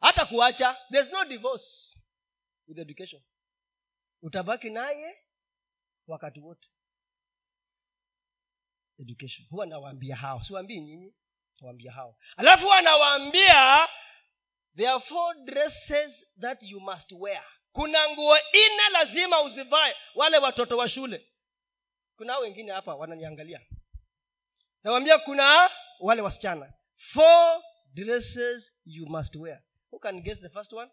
hata 0.00 0.26
kuacha 0.26 0.76
there's 0.90 1.12
no 1.12 1.24
divorce 1.24 1.98
with 2.68 2.78
education. 2.78 3.22
Utabaki 4.22 4.70
naye 4.70 5.18
wakati 6.06 6.40
wote 6.40 6.68
education. 9.02 9.46
Huwa 9.50 9.66
nawaambia 9.66 10.16
hao. 10.16 10.42
Siwaambii 10.42 10.80
nyinyi 10.80 11.14
nawaambia 11.60 11.92
hao. 11.92 12.16
Alafu 12.36 12.62
huwa 12.64 12.82
nawaambia 12.82 13.88
there 14.76 14.88
are 14.88 15.00
four 15.00 15.36
dresses 15.44 16.26
that 16.40 16.62
you 16.62 16.80
must 16.80 17.12
wear. 17.12 17.44
Kuna 17.72 18.10
nguo 18.10 18.36
ine 18.38 18.88
lazima 18.92 19.42
uzivae 19.42 19.94
wale 20.14 20.38
watoto 20.38 20.76
wa 20.76 20.88
shule. 20.88 21.28
Kuna 22.16 22.38
wengine 22.38 22.72
hapa 22.72 22.94
wananiangalia. 22.94 23.60
Nawambia 24.84 25.18
kuna 25.18 25.70
wale 26.00 26.22
wasichana. 26.22 26.72
Four 27.12 27.62
dresses 27.94 28.72
you 28.84 29.06
must 29.06 29.36
wear. 29.36 29.62
Who 29.90 29.98
can 29.98 30.20
guess 30.22 30.40
the 30.40 30.48
first 30.48 30.72
one? 30.72 30.90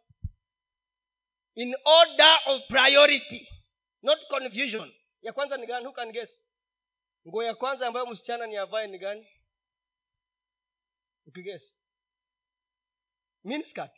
In 1.56 1.76
order 1.86 2.39
of 2.45 2.62
priority 2.67 3.50
not 4.02 4.28
confusion. 4.28 4.93
Ya 5.22 5.34
kwanza 5.34 5.58
ni 5.58 5.67
gani? 5.67 5.86
Who 5.86 5.93
can 5.93 6.12
guess 6.12 6.30
nguo 7.27 7.43
ya 7.43 7.55
kwanza 7.55 7.88
ambayo 7.88 8.05
msichana 8.05 8.47
ni 8.47 8.58
avae 8.58 8.88
ni 8.88 8.97
gani? 8.97 9.27
Ukigesi 11.25 11.75
minskat 13.43 13.91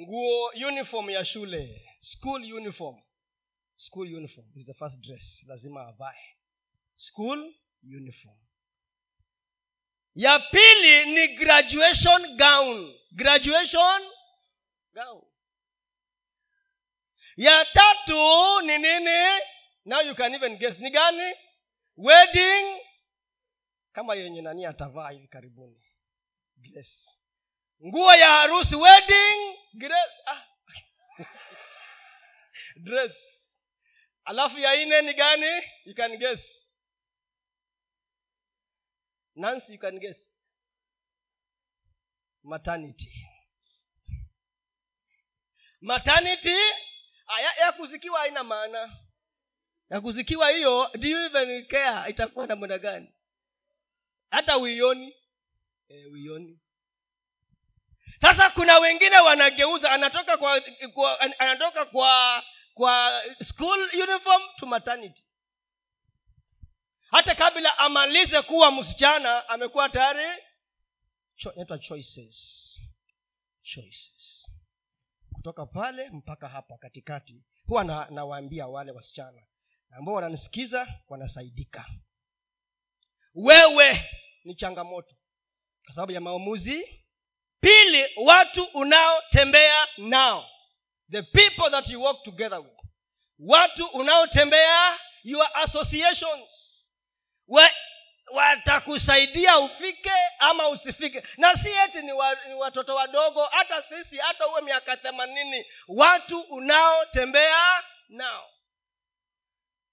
nguo 0.00 0.46
uniform 0.68 1.10
ya 1.10 1.24
shule. 1.24 1.84
School 2.00 2.52
uniform. 2.52 3.02
School 3.76 4.14
uniform 4.14 4.46
is 4.56 4.66
the 4.66 4.74
first 4.74 5.00
dress. 5.00 5.44
Lazima 5.46 5.86
avae. 5.88 6.36
School 6.96 7.54
uniform. 7.82 8.38
Ya 10.14 10.38
pili 10.38 11.06
ni 11.06 11.28
graduation 11.36 12.36
gown. 12.36 12.98
Graduation 13.12 14.02
gown. 14.92 15.22
Ya 17.36 17.64
tatu 17.64 18.60
ni 18.60 18.78
nini 18.78 19.40
now 19.88 20.00
you 20.02 20.14
can 20.14 20.34
even 20.34 20.58
guess 20.58 20.78
ni 20.78 20.90
gani? 20.90 21.32
Wedding. 21.96 22.80
Kama 23.92 24.14
yenye 24.14 24.42
nani 24.42 24.66
atavaa 24.66 25.10
hivi 25.10 25.28
karibuni. 25.28 25.82
Grace. 26.56 27.10
Nguo 27.86 28.14
ya 28.14 28.26
harusi 28.28 28.76
wedding. 28.76 29.56
Grace. 29.74 30.12
Ah. 30.26 30.44
dress. 32.84 33.12
Alafu 34.24 34.58
ya 34.58 34.74
ine 34.74 35.02
ni 35.02 35.14
gani? 35.14 35.62
You 35.84 35.94
can 35.94 36.16
guess. 36.18 36.40
Nancy 39.34 39.72
you 39.72 39.78
can 39.78 39.98
guess. 39.98 40.16
Maternity. 42.42 43.12
Maternity? 45.80 46.58
Aya 47.26 47.52
ya 47.60 47.72
kuzikiwa 47.72 48.20
haina 48.20 48.44
maana 48.44 49.07
ya 49.90 50.00
kuzikiwa 50.00 50.50
hiyo 50.50 50.90
do 50.98 51.08
you 51.08 51.18
even 51.18 51.66
care 51.66 52.10
itakuwa 52.10 52.46
namna 52.46 52.78
gani? 52.78 53.12
Hata 54.30 54.58
uioni? 54.58 55.14
E, 55.88 56.06
uioni. 56.06 56.60
Sasa 58.20 58.50
kuna 58.50 58.78
wengine 58.78 59.16
wanageuza 59.18 59.90
anatoka 59.90 60.36
kwa, 60.36 60.60
kwa 60.94 61.20
anatoka 61.20 61.84
kwa 61.84 62.44
kwa 62.74 63.22
school 63.42 63.80
uniform 64.02 64.42
to 64.56 64.66
maternity. 64.66 65.24
Hata 67.10 67.34
kabla 67.34 67.78
amalize 67.78 68.42
kuwa 68.42 68.72
msichana 68.72 69.48
amekuwa 69.48 69.88
tayari 69.88 70.42
inaitwa 71.54 71.78
choices. 71.78 72.64
Choices. 73.62 74.50
Kutoka 75.32 75.66
pale 75.66 76.10
mpaka 76.10 76.48
hapa 76.48 76.78
katikati 76.78 77.44
huwa 77.66 77.84
nawaambia 78.10 78.64
na 78.64 78.68
wale 78.70 78.92
wasichana 78.92 79.42
ambao 79.90 80.14
wananisikiza 80.14 80.86
wanasaidika. 81.08 81.86
Wewe 83.34 84.10
ni 84.44 84.54
changamoto 84.54 85.16
kwa 85.84 85.94
sababu 85.94 86.12
ya 86.12 86.20
maamuzi. 86.20 87.04
Pili 87.60 88.06
watu 88.16 88.64
unaotembea 88.64 89.88
nao. 89.96 90.50
The 91.10 91.22
people 91.22 91.70
that 91.70 91.88
you 91.88 92.02
walk 92.02 92.22
together 92.22 92.58
with. 92.58 92.78
Watu 93.38 93.86
unaotembea 93.86 94.98
your 95.24 95.48
associations. 95.54 96.84
Watakusaidia 98.32 99.58
ufike 99.58 100.12
ama 100.38 100.68
usifike. 100.68 101.22
Na 101.36 101.54
si 101.54 101.68
eti 101.84 102.02
ni, 102.02 102.12
wa, 102.12 102.34
ni 102.48 102.54
watoto 102.54 102.94
wadogo 102.94 103.44
hata 103.44 103.82
sisi 103.82 104.16
hata 104.18 104.48
uwe 104.48 104.62
miaka 104.62 104.96
themanini. 104.96 105.64
Watu 105.88 106.40
unaotembea 106.40 107.84
nao 108.08 108.50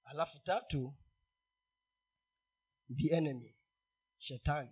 alafu 0.05 0.39
tatu 0.39 0.93
the 2.97 3.15
enemy 3.15 3.55
shetani. 4.19 4.69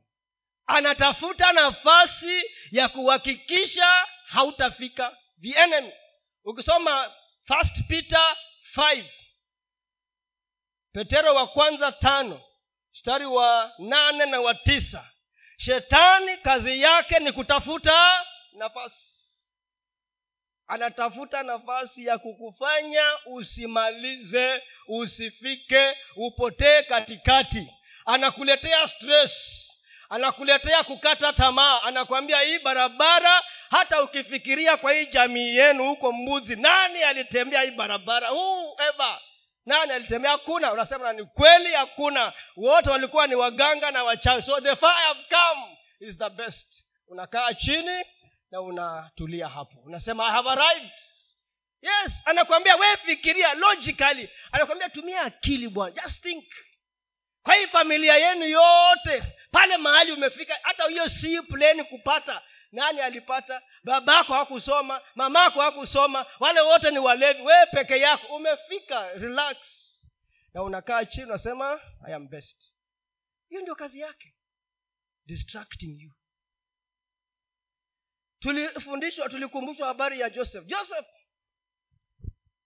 Anatafuta 0.66 1.54
nafasi 1.54 2.42
ya 2.72 2.90
kuhakikisha 2.90 4.08
hautafika. 4.26 5.18
The 5.42 5.60
enemy. 5.60 5.94
Ukisoma 6.44 7.14
first 7.44 7.88
peter 7.88 8.38
5 8.76 9.10
petero 10.94 11.36
wa 11.36 11.48
kwanza 11.48 11.92
tano 11.92 12.42
mstari 12.94 13.26
wa 13.26 13.74
nane 13.80 14.26
na 14.26 14.42
wa 14.42 14.56
tisa. 14.56 15.10
Shetani 15.58 16.38
kazi 16.38 16.82
yake 16.82 17.20
ni 17.20 17.32
kutafuta 17.32 18.26
nafasi. 18.54 19.10
Anatafuta 20.68 21.44
nafasi 21.44 22.06
ya 22.06 22.18
kukufanya 22.18 23.04
usimalize 23.26 24.64
usifike 24.88 25.98
upotee 26.16 26.84
katikati. 26.84 27.74
Anakuletea 28.06 28.88
stress. 28.88 29.60
Anakuletea 30.10 30.84
kukata 30.84 31.34
tamaa. 31.34 31.82
Anakwambia 31.82 32.40
hii 32.42 32.60
barabara 32.60 33.44
hata 33.70 34.04
ukifikiria 34.04 34.78
kwa 34.78 34.94
hii 34.94 35.06
jamii 35.06 35.56
yenu 35.56 35.84
huko 35.88 36.12
mbuzi 36.12 36.56
nani 36.56 37.04
alitembea 37.04 37.62
hii 37.62 37.72
barabara? 37.72 38.30
Huu 38.30 38.76
eva 38.90 39.22
nani 39.66 39.92
alitembea? 39.92 40.32
Hakuna. 40.32 40.74
Unasema 40.74 41.04
na 41.04 41.14
ni 41.14 41.26
kweli 41.26 41.74
hakuna. 41.74 42.34
Wote 42.56 42.90
walikuwa 42.90 43.28
ni 43.28 43.36
waganga 43.36 43.92
na 43.92 44.04
wachawi. 44.04 44.42
So 44.42 44.62
the 44.62 44.76
fire 44.76 44.92
have 45.08 45.20
come. 45.30 45.78
Is 46.00 46.18
the 46.18 46.30
best. 46.30 46.86
Unakaa 47.08 47.54
chini 47.54 48.06
na 48.52 48.62
unatulia 48.62 49.48
hapo. 49.50 49.80
Unasema 49.86 50.28
i 50.28 50.32
have 50.32 50.50
arrived 50.50 50.92
yes 51.84 52.12
anakwambia 52.26 52.76
we 52.76 52.98
fikiria 52.98 53.54
logically. 53.54 54.30
Anakwambia 54.52 54.90
tumia 54.90 55.22
akili 55.22 55.70
bwana. 55.70 55.96
Just 56.04 56.22
think. 56.22 56.46
Kwa 57.44 57.56
hii 57.56 57.68
familia 57.68 58.18
yenu 58.18 58.46
yote 58.46 59.24
pale 59.52 59.78
mahali 59.78 60.12
umefika 60.12 60.60
hata 60.62 60.88
hiyo 60.88 61.10
si 61.10 61.42
pleni 61.42 61.84
kupata. 61.84 62.42
Nani 62.72 63.00
alipata? 63.02 63.62
Babako 63.84 64.34
hakusoma 64.34 65.02
mamako 65.16 65.62
hakusoma 65.62 66.26
wale 66.40 66.62
wote 66.62 66.92
ni 66.92 67.00
walevi. 67.00 67.42
Wewe 67.42 67.66
peke 67.66 68.00
yako 68.00 68.36
umefika 68.36 69.10
relax. 69.14 69.58
Na 70.54 70.64
unakaa 70.64 71.06
chini 71.06 71.26
unasema 71.26 71.82
i 72.08 72.14
am 72.14 72.28
best. 72.30 72.76
Hiyo 73.50 73.62
ndio 73.62 73.76
kazi 73.76 74.00
yake. 74.00 74.36
Distracting 75.26 76.02
you. 76.02 76.12
Tulifundishwa 78.40 79.30
tulikumbushwa 79.30 79.88
habari 79.88 80.20
ya 80.20 80.30
joseph. 80.30 80.66
Joseph 80.66 81.06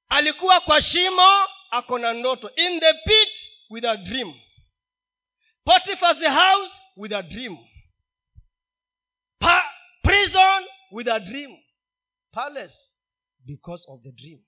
alikuwa 0.09 0.61
kwa 0.61 0.81
shimo 0.81 1.47
ako 1.71 1.99
na 1.99 2.13
ndoto. 2.13 2.49
In 2.55 2.79
the 2.79 2.93
pit 2.93 3.39
with 3.69 3.85
a 3.85 3.97
dream. 3.97 4.33
Potiphar's 5.65 6.23
house 6.27 6.81
with 6.95 7.13
a 7.13 7.23
dream. 7.23 7.57
Pa- 9.39 9.73
prison 10.03 10.67
with 10.91 11.07
a 11.07 11.19
dream. 11.19 11.57
Palace 12.31 12.75
because 13.45 13.85
of 13.89 14.01
the 14.03 14.11
dream. 14.11 14.39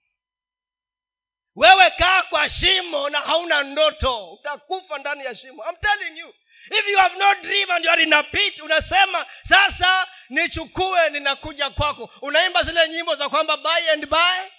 Wewe 1.56 1.90
kaa 1.92 2.22
kwa 2.24 2.50
shimo 2.50 3.10
na 3.10 3.20
hauna 3.22 3.64
ndoto. 3.64 4.34
Utakufa 4.34 4.98
ndani 4.98 5.26
ya 5.26 5.36
shimo. 5.36 5.64
I'm 5.70 5.76
telling 5.76 6.18
you. 6.20 6.34
If 6.72 6.88
you 6.88 6.98
have 7.00 7.18
no 7.18 7.36
dream 7.42 7.72
and 7.72 7.86
you 7.86 7.92
are 7.92 8.04
in 8.04 8.14
a 8.14 8.24
pit 8.24 8.60
unasema 8.60 9.26
sasa 9.50 10.08
nichukue 10.30 11.10
ninakuja 11.10 11.70
kwako. 11.70 12.10
Unaimba 12.22 12.64
zile 12.64 12.90
nyimbo 12.90 13.16
za 13.16 13.30
kwamba 13.30 13.58
by 13.58 13.90
and 13.94 14.06
by 14.10 14.50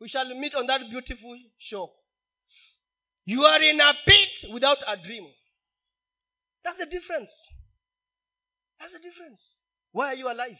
we 0.00 0.08
shall 0.08 0.34
meet 0.34 0.54
on 0.54 0.66
that 0.66 0.80
beautiful 0.90 1.36
shore. 1.58 1.90
you 3.24 3.44
are 3.44 3.62
in 3.62 3.80
a 3.80 3.92
pit 4.06 4.52
without 4.52 4.78
a 4.86 4.96
dream. 4.96 5.26
That's 6.64 6.78
the 6.78 6.86
difference. 6.86 7.30
That's 8.78 8.92
the 8.92 8.98
difference. 8.98 9.40
Why 9.92 10.08
are 10.08 10.14
you 10.14 10.30
alive? 10.30 10.58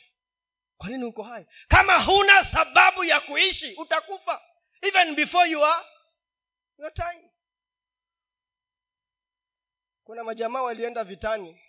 Kwa 0.78 0.88
nini 0.90 1.04
uko 1.04 1.22
hai? 1.22 1.46
Kama 1.68 2.02
huna 2.04 2.44
sababu 2.44 3.04
ya 3.04 3.20
kuishi 3.20 3.74
utakufa. 3.74 4.42
Even 4.82 5.14
before 5.14 5.50
you 5.50 5.64
are 5.64 5.84
your 6.78 6.94
time. 6.94 7.30
Kuna 10.04 10.24
majamaa 10.24 10.62
walienda 10.62 11.04
vitani 11.04 11.60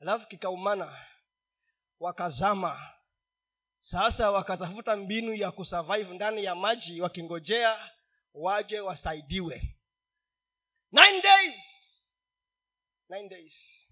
alafu 0.00 0.26
kikaumana 0.28 1.06
wakazama 2.00 2.90
sasa 3.82 4.30
wakatafuta 4.30 4.96
mbinu 4.96 5.34
ya 5.34 5.50
kusurvive 5.50 6.14
ndani 6.14 6.44
ya 6.44 6.54
maji 6.54 7.00
wakingojea 7.00 7.90
waje 8.34 8.80
wasaidiwe. 8.80 9.76
Nine 10.92 11.20
days. 11.22 11.54
Nine 13.08 13.28
days. 13.28 13.86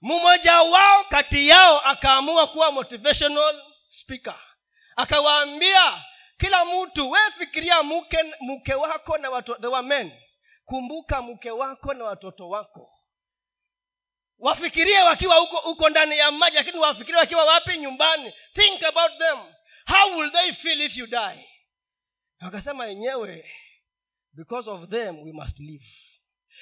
Mmoja 0.00 0.62
wao 0.62 1.04
kati 1.04 1.48
yao 1.48 1.80
akaamua 1.80 2.46
kuwa 2.46 2.72
motivational 2.72 3.62
speaker. 3.88 4.40
Akawaambia 4.96 6.04
kila 6.38 6.64
mtu 6.64 7.10
we 7.10 7.20
fikiria 7.38 7.82
mke 7.82 8.18
mke 8.40 8.74
wako 8.74 9.18
na 9.18 9.30
watoto 9.30 9.70
wa 9.70 9.82
men 9.82 10.12
kumbuka 10.64 11.22
mke 11.22 11.50
wako 11.50 11.94
na 11.94 12.04
watoto 12.04 12.48
wako 12.48 12.90
wafikirie 14.38 15.02
wakiwa 15.02 15.36
huko 15.36 15.56
huko 15.60 15.88
ndani 15.90 16.18
ya 16.18 16.30
maji 16.30 16.56
lakini 16.56 16.78
wafikirie 16.78 17.20
wakiwa 17.20 17.44
wapi? 17.44 17.78
Nyumbani. 17.78 18.32
Think 18.54 18.82
about 18.82 19.18
them. 19.18 19.38
How 19.86 20.18
will 20.18 20.32
they 20.32 20.52
feel 20.52 20.80
if 20.80 20.96
you 20.96 21.06
die? 21.06 21.48
Wakasema 22.40 22.86
yenyewe 22.86 23.50
because 24.32 24.70
of 24.70 24.88
them 24.90 25.22
we 25.22 25.32
must 25.32 25.58
live. 25.60 25.84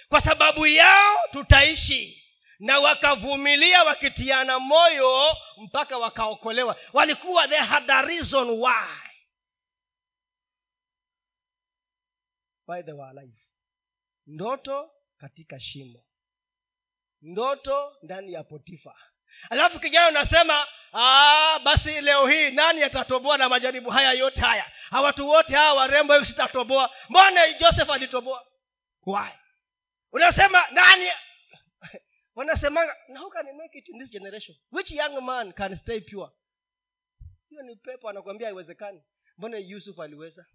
Kwa 0.08 0.20
sababu 0.20 0.66
yao 0.66 1.16
tutaishi. 1.32 2.16
Na 2.58 2.78
wakavumilia 2.78 3.84
wakitiana 3.84 4.58
moyo 4.58 5.36
mpaka 5.56 5.98
wakaokolewa. 5.98 6.76
Walikuwa 6.92 7.48
they 7.48 7.58
had 7.58 7.92
a 7.92 8.02
reason 8.02 8.50
why. 8.50 8.88
Why 12.66 12.82
they 12.82 12.92
were 12.94 13.08
alive. 13.10 13.38
Ndoto 14.26 14.90
katika 15.18 15.60
shimo 15.60 16.04
ndoto 17.22 17.96
ndani 18.02 18.32
ya 18.32 18.44
potifa. 18.44 18.96
Alafu 19.50 19.80
kijana 19.80 20.08
unasema 20.08 20.66
"Ah, 20.92 21.58
basi 21.64 22.00
leo 22.00 22.26
hii 22.26 22.50
nani 22.50 22.82
atatoboa 22.82 23.38
na 23.38 23.48
majaribu 23.48 23.90
haya 23.90 24.12
yote 24.12 24.40
haya? 24.40 24.72
Hawatu 24.90 25.28
wote 25.28 25.54
hawa 25.54 25.74
warembo 25.74 26.14
hivi 26.14 26.26
sitatoboa. 26.26 26.90
Mbona 27.08 27.52
joseph 27.52 27.90
alitoboa? 27.90 28.46
Why? 29.06 29.30
Unasema 30.12 30.66
nani? 30.70 31.06
Wanasemanga 32.34 32.96
"Na 33.08 33.20
who 33.20 33.30
can 33.30 33.56
make 33.56 33.78
it 33.78 33.88
in 33.88 33.98
this 33.98 34.10
generation. 34.10 34.56
Which 34.72 34.90
young 34.90 35.20
man 35.20 35.52
can 35.52 35.76
stay 35.76 36.00
pure? 36.00 36.30
Hiyo 37.48 37.62
ni 37.62 37.76
pepo 37.76 38.08
anakwambia 38.08 38.46
haiwezekani. 38.46 39.02
Mbona 39.38 39.58
yusuf 39.58 39.98
aliweza? 40.00 40.46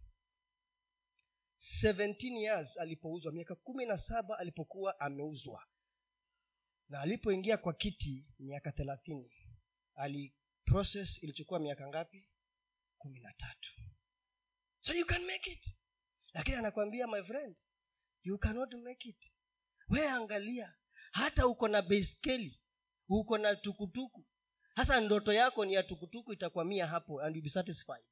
17 1.83 2.37
years 2.41 2.77
alipouzwa 2.77 3.31
miaka 3.31 3.55
kumi 3.55 3.85
na 3.85 3.97
saba 3.97 4.37
alipokuwa 4.39 4.99
ameuzwa 4.99 5.63
na 6.89 6.99
alipoingia 7.01 7.57
kwa 7.57 7.73
kiti 7.73 8.25
miaka 8.39 8.71
thelathini 8.71 9.31
ali 9.95 10.33
process 10.65 11.23
ilichukua 11.23 11.59
miaka 11.59 11.87
ngapi? 11.87 12.29
Kumi 12.97 13.19
na 13.19 13.33
tatu 13.33 13.69
so 14.81 14.93
you 14.93 15.05
can 15.05 15.25
make 15.25 15.51
it. 15.51 15.65
Lakini 16.33 16.57
anakwambia 16.57 17.07
my 17.07 17.23
friend 17.23 17.57
you 18.23 18.37
cannot 18.37 18.73
make 18.73 19.09
it. 19.09 19.31
We 19.89 20.07
angalia 20.09 20.73
hata 21.11 21.47
uko 21.47 21.67
na 21.67 21.81
beiskeli 21.81 22.59
uko 23.09 23.37
na 23.37 23.55
tukutuku 23.55 24.25
hasa 24.75 25.01
ndoto 25.01 25.33
yako 25.33 25.65
ni 25.65 25.73
ya 25.73 25.83
tukutuku 25.83 26.33
itakwamia 26.33 26.87
hapo 26.87 27.21
and 27.21 27.35
you'll 27.35 27.43
be 27.43 27.49
satisfied. 27.49 28.03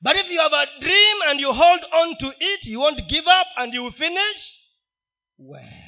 But 0.00 0.16
if 0.16 0.30
you 0.30 0.40
have 0.40 0.56
a 0.56 0.66
dream 0.80 1.22
and 1.28 1.40
you 1.40 1.52
hold 1.52 1.84
on 1.92 2.16
to 2.16 2.32
it 2.40 2.64
you 2.64 2.80
won't 2.80 3.06
give 3.08 3.26
up 3.40 3.46
and 3.56 3.74
you 3.74 3.92
finish 3.92 4.60
well. 5.38 5.82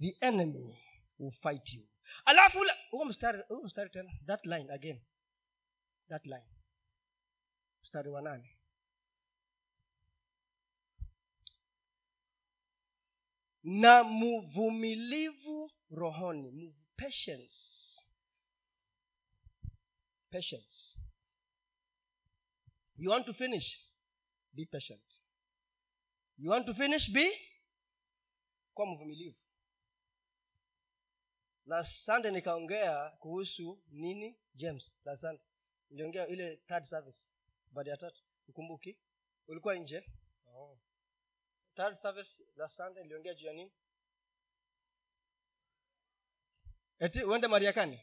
The 0.00 0.16
enemy 0.20 0.78
will 1.18 1.32
fight 1.42 1.72
you. 1.72 1.88
Alafu 2.24 2.58
huo 2.90 3.04
mstari 3.04 3.42
huo 3.48 3.62
mstari 3.64 3.90
tena 3.90 4.12
that 4.26 4.46
line 4.46 4.72
again. 4.72 5.00
That 6.08 6.26
line. 6.26 6.46
Mstari 7.82 8.08
wa 8.10 8.22
nane. 8.22 8.56
Na 13.62 14.04
mvumilivu 14.04 15.70
rohoni 15.90 16.74
patience. 16.96 17.54
Patience. 20.30 20.98
You 22.96 23.10
want 23.10 23.26
to 23.26 23.34
finish? 23.34 23.80
Be 24.52 24.64
patient. 24.66 25.02
You 26.38 26.50
want 26.50 26.66
to 26.66 26.74
finish? 26.74 27.10
Be? 27.10 27.40
Kwa 28.74 28.86
mvumilivu 28.86 29.36
last 31.66 32.04
sunday 32.04 32.30
nikaongea 32.32 33.10
kuhusu 33.10 33.82
nini 33.88 34.38
james? 34.54 34.96
Last 35.04 35.20
sunday. 35.20 35.46
Niliongea 35.90 36.26
ile 36.26 36.56
third 36.56 36.84
service. 36.84 37.18
Baada 37.70 37.90
ya 37.90 37.96
tatu. 37.96 38.22
Ukumbuki? 38.48 38.98
Ulikuwa 39.48 39.74
nje. 39.74 40.04
Oh. 40.46 40.78
third 41.74 41.96
service 42.02 42.42
last 42.56 42.76
sunday 42.76 43.02
niliongea 43.02 43.34
juu 43.34 43.46
ya 43.46 43.52
nini? 43.52 43.72
Eti 46.98 47.24
uende 47.24 47.46
mariakani? 47.46 48.00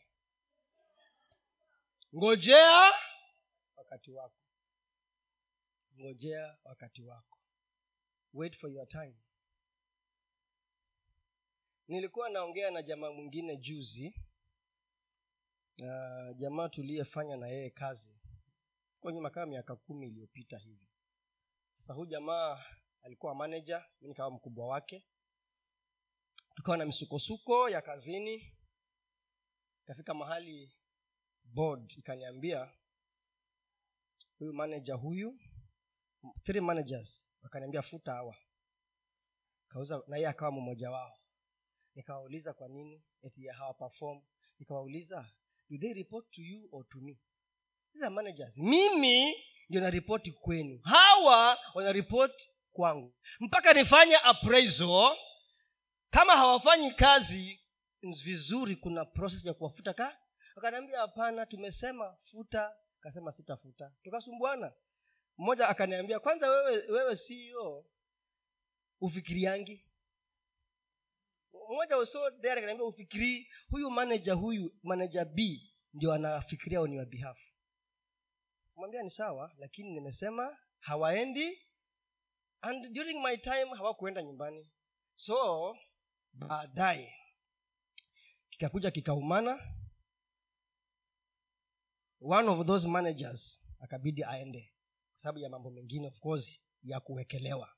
Ngojea 2.16 2.92
wakati 3.76 4.12
wako. 4.12 4.36
Ngojea 6.00 6.58
wakati 6.64 7.04
wako. 7.04 7.40
Wait 8.34 8.58
for 8.60 8.72
your 8.72 8.88
time 8.88 9.16
nilikuwa 11.88 12.30
naongea 12.30 12.72
na 12.72 12.82
jamaa 12.82 13.12
mwingine 13.12 13.58
juzi 13.58 14.14
uh, 15.82 16.38
jamaa 16.38 16.70
tuliyefanya 16.70 17.38
na 17.38 17.48
yeye 17.48 17.70
kazi 17.70 18.20
kwenye 19.00 19.22
makaa 19.22 19.46
miaka 19.46 19.76
kumi 19.76 20.08
iliyopita 20.08 20.58
hivi. 20.58 20.88
Sasa 21.78 21.94
huyu 21.94 22.06
jamaa 22.10 22.66
alikuwa 23.02 23.36
manaja 23.36 23.86
mi 24.02 24.08
nikawa 24.08 24.32
mkubwa 24.32 24.68
wake. 24.68 25.06
Tukawa 26.56 26.78
na 26.78 26.86
misukosuko 26.86 27.70
ya 27.70 27.82
kazini. 27.82 28.54
Ikafika 29.84 30.14
mahali 30.14 30.74
board 31.44 31.92
ikaniambia 31.98 32.74
huyu 34.40 34.54
manaja 34.54 34.96
huyu 34.96 35.40
three 36.44 36.62
managers. 36.62 37.22
Wakaniambia 37.42 37.82
futa 37.82 38.12
hawa. 38.14 38.38
Kauza 39.68 40.04
na 40.08 40.18
yeye 40.18 40.28
akawa 40.30 40.52
mmoja 40.52 40.92
wao 40.92 41.20
nikawauliza 41.96 42.54
kwa 42.54 42.68
nini 42.68 43.04
eti 43.24 43.48
hawaperform. 43.48 44.22
Nikawauliza 44.60 45.30
do 45.70 45.78
they 45.78 45.94
report 45.94 46.32
to 46.32 46.42
you 46.42 46.70
or 46.72 46.88
to 46.90 46.98
me? 47.02 47.18
These 47.94 48.06
are 48.06 48.16
managers. 48.16 48.58
Mimi 48.58 49.36
ndio 49.70 49.82
naripoti 49.82 50.32
kwenu. 50.32 50.80
Hawa 50.84 51.60
wanaripoti 51.74 52.50
kwangu. 52.72 53.14
Mpaka 53.40 53.74
nifanye 53.74 54.18
appraisal 54.24 55.18
kama 56.10 56.38
hawafanyi 56.38 56.92
kazi 56.92 57.60
vizuri 58.24 58.76
kuna 58.76 59.06
process 59.06 59.46
ya 59.46 59.54
kuwafuta 59.54 59.94
ka? 59.94 60.18
Akaniambia 60.56 61.00
hapana 61.00 61.46
tumesema 61.46 62.18
futa. 62.32 62.76
Akasema 63.00 63.32
sitafuta. 63.32 63.92
Tukasumbuana. 64.04 64.74
Mmoja 65.38 65.68
akaniambia 65.70 66.20
kwanza 66.20 66.50
wewe 66.50 66.92
wewe 66.92 67.16
ceo 67.16 67.86
ufikiriangi 69.02 69.86
mmoja 71.70 71.98
uso 71.98 72.32
there 72.32 72.52
akaniambia 72.54 72.86
ufikirii 72.86 73.48
huyu 73.70 73.90
manager 73.92 74.34
huyu 74.36 74.76
manager 74.84 75.26
b 75.26 75.70
ndio 75.94 76.14
anafikiria 76.14 76.82
on 76.82 76.94
your 76.94 77.06
behalf. 77.06 77.38
Mwambia 78.76 79.04
ni 79.04 79.10
sawa 79.10 79.52
lakini 79.58 79.92
nimesema 79.92 80.58
hawaendi 80.80 81.60
and 82.62 82.94
during 82.94 83.24
my 83.24 83.38
time 83.38 83.66
hawakuenda 83.78 84.24
nyumbani. 84.24 84.72
So 85.16 85.76
baadaye 86.34 87.14
kikakuja 88.50 88.92
kikaumana 88.92 89.60
one 92.22 92.50
of 92.50 92.68
those 92.68 92.88
managers 92.88 93.62
akabidi 93.80 94.24
aende 94.24 94.74
kwa 95.14 95.22
sababu 95.22 95.40
ya 95.40 95.50
mambo 95.50 95.70
mengine 95.72 96.08
of 96.08 96.20
course 96.20 96.64
ya 96.84 97.00
kuwekelewa. 97.00 97.70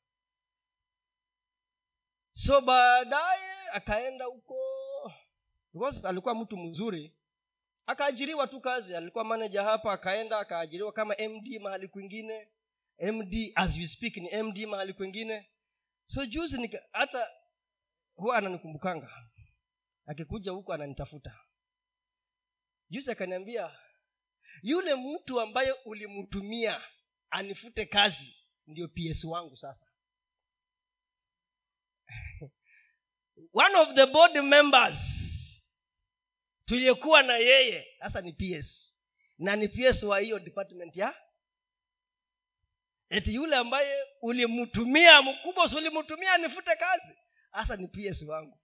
So 2.34 2.62
baadaye 2.62 3.65
akaenda 3.76 4.26
huko. 4.26 4.56
Because 5.74 6.08
alikuwa 6.08 6.36
mtu 6.36 6.58
mzuri. 6.58 7.14
Akaajiriwa 7.86 8.48
tu 8.48 8.62
kazi. 8.62 8.96
Alikuwa 8.96 9.24
manaja 9.24 9.64
hapa 9.64 9.94
akaenda 9.94 10.40
akaajiriwa 10.40 10.92
kama 10.94 11.16
md 11.30 11.60
mahali 11.62 11.88
kwingine. 11.88 12.48
Md 13.14 13.52
as 13.56 13.78
we 13.78 13.88
speak 13.88 14.18
ni 14.18 14.44
md 14.44 14.58
mahali 14.66 14.94
kwingine. 14.94 15.50
So 16.06 16.26
juzi 16.26 16.80
hata 16.92 17.28
huwa 18.16 18.38
ananikumbukanga. 18.38 19.10
Akikuja 20.06 20.52
huko 20.52 20.74
ananitafuta. 20.74 21.40
Juzi 22.90 23.12
akaniambia 23.12 23.72
yule 24.64 24.96
mtu 24.96 25.42
ambaye 25.42 25.72
ulimtumia 25.86 26.82
anifute 27.30 27.86
kazi 27.86 28.36
ndio 28.68 28.88
ps 28.88 29.24
wangu 29.24 29.58
sasa 29.58 29.85
one 33.54 33.76
of 33.76 33.96
the 33.96 34.06
board 34.06 34.36
members 34.36 34.96
tuliyekuwa 36.66 37.24
na 37.24 37.38
yeye 37.38 37.88
sasa 38.00 38.22
ni 38.22 38.34
ps 38.34 38.96
na 39.38 39.56
ni 39.56 39.68
ps 39.68 40.04
wa 40.04 40.20
hiyo 40.20 40.40
department 40.40 40.96
ya? 40.96 41.16
Eti 43.10 43.34
yule 43.36 43.56
ambaye 43.56 44.04
ulimtumia 44.22 45.22
mkubwa 45.22 45.66
ulimtumia 45.66 46.34
anifute 46.34 46.76
kazi? 46.76 47.18
Hasa 47.52 47.76
ni 47.76 47.88
ps 47.88 48.22
wangu. 48.22 48.60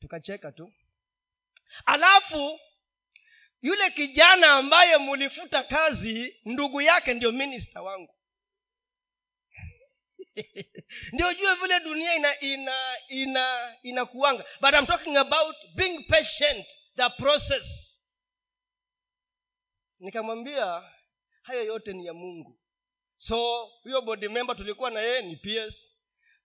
Tukacheka 0.00 0.52
tu. 0.52 0.72
Alafu 1.86 2.60
yule 3.62 3.90
kijana 3.90 4.52
ambaye 4.52 4.96
mulifuta 4.96 5.62
kazi 5.62 6.36
ndugu 6.44 6.80
yake 6.80 7.14
ndio 7.14 7.32
minista 7.32 7.82
wangu 7.82 8.14
ndio 11.12 11.34
jue 11.34 11.54
vile 11.54 11.80
dunia 11.80 12.14
ina 12.14 12.40
ina 12.40 12.76
ina 13.08 13.76
inakuanga. 13.82 14.44
But 14.60 14.74
I'm 14.74 14.86
talking 14.86 15.16
about 15.16 15.56
being 15.76 16.04
patient 16.08 16.66
the 16.96 17.08
process. 17.10 17.96
Nikamwambia 20.00 20.82
hayo 21.42 21.64
yote 21.64 21.92
ni 21.92 22.06
ya 22.06 22.14
mungu. 22.14 22.58
So 23.16 23.66
huyo 23.82 24.02
body 24.02 24.28
member 24.28 24.56
tulikuwa 24.56 24.90
na 24.90 25.00
yeye 25.00 25.22
ni 25.22 25.36
ps 25.36 25.88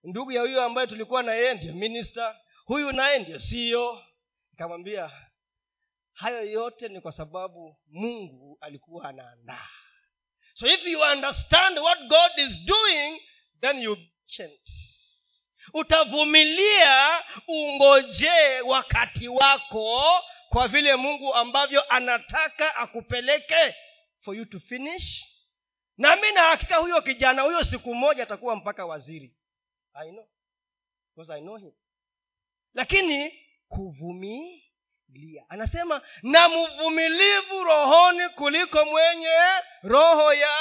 ndugu 0.03 0.31
ya 0.31 0.41
huyo 0.41 0.63
ambaye 0.63 0.87
tulikuwa 0.87 1.23
na 1.23 1.33
yeye 1.33 1.53
ndiye 1.53 1.73
minister. 1.73 2.39
Huyu 2.65 2.91
naye 2.91 3.19
ndiye 3.19 3.39
ceo 3.39 4.03
nikamwambia 4.51 5.11
hayo 6.13 6.45
yote 6.51 6.89
ni 6.89 7.01
kwa 7.01 7.11
sababu 7.11 7.77
mungu 7.87 8.57
alikuwa 8.61 9.09
anaandaa. 9.09 9.69
So 10.53 10.67
if 10.67 10.85
you 10.85 11.01
understand 11.01 11.79
what 11.79 11.99
god 12.07 12.31
is 12.37 12.65
doing 12.65 13.21
then 13.63 13.81
you 13.81 13.97
patient 14.27 14.59
utavumilia 15.73 17.23
ungojee 17.47 18.61
wakati 18.61 19.27
wako 19.27 20.23
kwa 20.49 20.67
vile 20.67 20.95
mungu 20.95 21.33
ambavyo 21.33 21.83
anataka 21.93 22.75
akupeleke 22.75 23.75
for 24.21 24.35
you 24.35 24.45
to 24.45 24.59
finish. 24.59 25.25
Na 25.97 26.15
mi 26.15 26.31
na 26.31 26.41
hakika 26.41 26.77
huyo 26.77 27.01
kijana 27.01 27.41
huyo 27.41 27.63
siku 27.63 27.95
moja 27.95 28.23
atakuwa 28.23 28.55
mpaka 28.55 28.85
waziri. 28.85 29.35
I 29.93 30.09
know. 30.11 30.27
Because 31.15 31.33
i 31.33 31.41
know 31.41 31.57
him. 31.57 31.71
Lakini 32.73 33.31
kuvumilia. 33.67 35.45
Anasema 35.49 36.01
na 36.23 36.49
mvumilivu 36.49 37.63
rohoni 37.63 38.29
kuliko 38.29 38.85
mwenye 38.85 39.37
roho 39.83 40.33
ya 40.33 40.57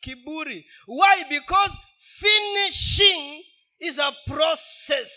kiburi. 0.00 0.70
Why? 0.86 1.24
Because 1.24 1.74
finishing 2.20 3.44
is 3.78 3.98
a 3.98 4.12
process. 4.26 5.08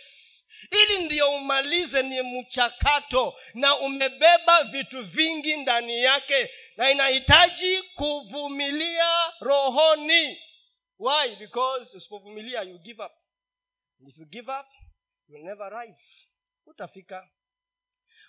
Ili 0.71 0.97
ndiyo 1.05 1.31
umalize 1.31 2.01
ni 2.03 2.21
mchakato 2.21 3.35
na 3.53 3.77
umebeba 3.77 4.63
vitu 4.63 5.03
vingi 5.05 5.57
ndani 5.57 6.03
yake 6.03 6.49
na 6.77 6.91
inahitaji 6.91 7.81
kuvumilia 7.81 9.31
rohoni. 9.39 10.37
Why? 10.99 11.35
Because 11.35 11.97
usipovumilia 11.97 12.61
you 12.61 12.77
give 12.79 13.03
up. 13.03 13.11
And 13.99 14.09
if 14.09 14.17
you 14.17 14.25
give 14.25 14.51
up 14.51 14.65
you'll 15.27 15.45
never 15.45 15.73
arrive. 15.73 15.97
Utafika. 16.65 17.29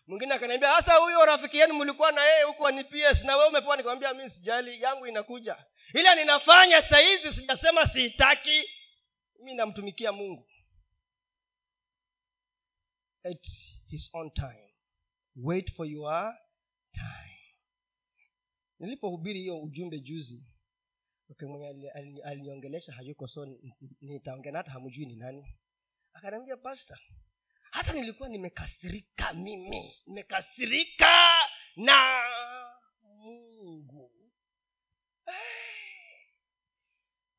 Mwingine 0.07 0.35
akaniambia 0.35 0.69
hasa 0.71 0.95
huyo 0.95 1.25
rafiki 1.25 1.59
yenu 1.59 1.75
mlikuwa 1.75 2.13
na 2.13 2.25
yeye 2.25 2.43
huko 2.43 2.71
ni 2.71 2.85
ps 2.85 3.25
na 3.25 3.37
we 3.37 3.47
umepewa 3.47 3.77
nikamwambia 3.77 4.15
mi 4.15 4.31
sijali 4.31 4.83
yangu 4.83 5.07
inakuja 5.07 5.65
ila 5.95 6.15
ninafanya 6.15 6.83
sahizi 6.89 7.33
sijasema 7.33 7.87
siitaki. 7.89 8.69
Mi 9.43 9.55
namtumikia 9.55 10.13
mungu. 10.13 10.47
At 13.25 13.47
his 13.87 14.11
own 14.13 14.31
time. 14.31 14.75
Wait 15.37 15.73
for 15.77 15.87
your 15.87 16.35
time. 16.93 17.41
Nilipohubiri 18.79 19.41
hiyo 19.41 19.61
ujumbe 19.61 20.01
juzi 20.01 20.45
okay, 21.31 21.49
mwenye 21.49 21.91
aliniongelesha 22.25 22.93
hayuko 22.93 23.29
so 23.29 23.47
nitaongea 24.01 24.53
hata 24.57 24.71
hamjui 24.71 25.07
ni 25.07 25.17
nani. 25.17 25.59
Akaniambia 26.13 26.57
pasta 26.57 26.99
hata 27.71 27.93
nilikuwa 27.93 28.29
nimekasirika 28.29 29.33
mimi. 29.33 29.95
Nimekasirika 30.07 31.33
na 31.77 32.23
mungu 33.03 34.13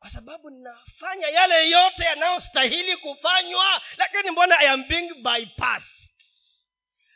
kwa 0.02 0.10
sababu 0.10 0.50
ninafanya 0.50 1.28
yale 1.28 1.70
yote 1.70 2.04
yanayostahili 2.04 2.98
kufanywa 2.98 3.82
lakini 3.98 4.32
mbona 4.32 4.60
i 4.60 4.68
am 4.68 4.88
being 4.88 5.14
bypassed? 5.14 6.10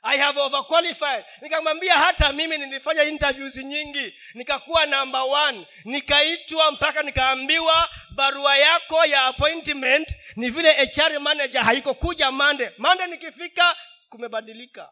I 0.08 0.18
have 0.18 0.40
overqualified. 0.40 1.26
Nikamwambia 1.42 1.94
hata 1.98 2.34
mimi 2.34 2.58
nilifanya 2.58 3.04
interviews 3.04 3.58
nyingi 3.58 4.14
nikakuwa 4.34 4.86
namba 4.86 5.24
one 5.24 5.68
nikaitwa 5.86 6.72
mpaka 6.72 7.04
nikaambiwa 7.04 7.90
barua 8.16 8.58
yako 8.58 9.06
ya 9.06 9.22
appointment 9.26 10.16
ni 10.36 10.50
vile 10.50 10.86
hr 10.86 11.20
manager 11.20 11.62
haiko 11.64 11.94
kuja 11.94 12.32
mande 12.32 12.72
mande 12.78 13.08
nikifika 13.08 13.76
kumebadilika. 14.10 14.90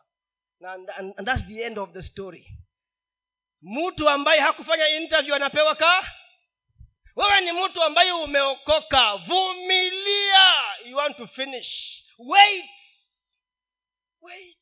And, 0.73 0.89
and, 0.97 1.13
and 1.17 1.27
that's 1.27 1.47
the 1.47 1.61
end 1.63 1.79
of 1.79 1.91
the 1.91 2.01
story. 2.01 2.47
Mtu 3.61 4.09
ambaye 4.09 4.39
hakufanya 4.41 4.87
interview 4.87 5.35
anapewa 5.35 5.75
ka 5.75 6.11
wewe 7.15 7.41
ni 7.41 7.51
mtu 7.51 7.83
ambaye 7.83 8.11
umeokoka. 8.11 9.15
Vumilia. 9.17 10.75
You 10.85 10.97
want 10.97 11.17
to 11.17 11.27
finish. 11.27 12.03
Wait. 12.17 12.69
Wait. 14.21 14.59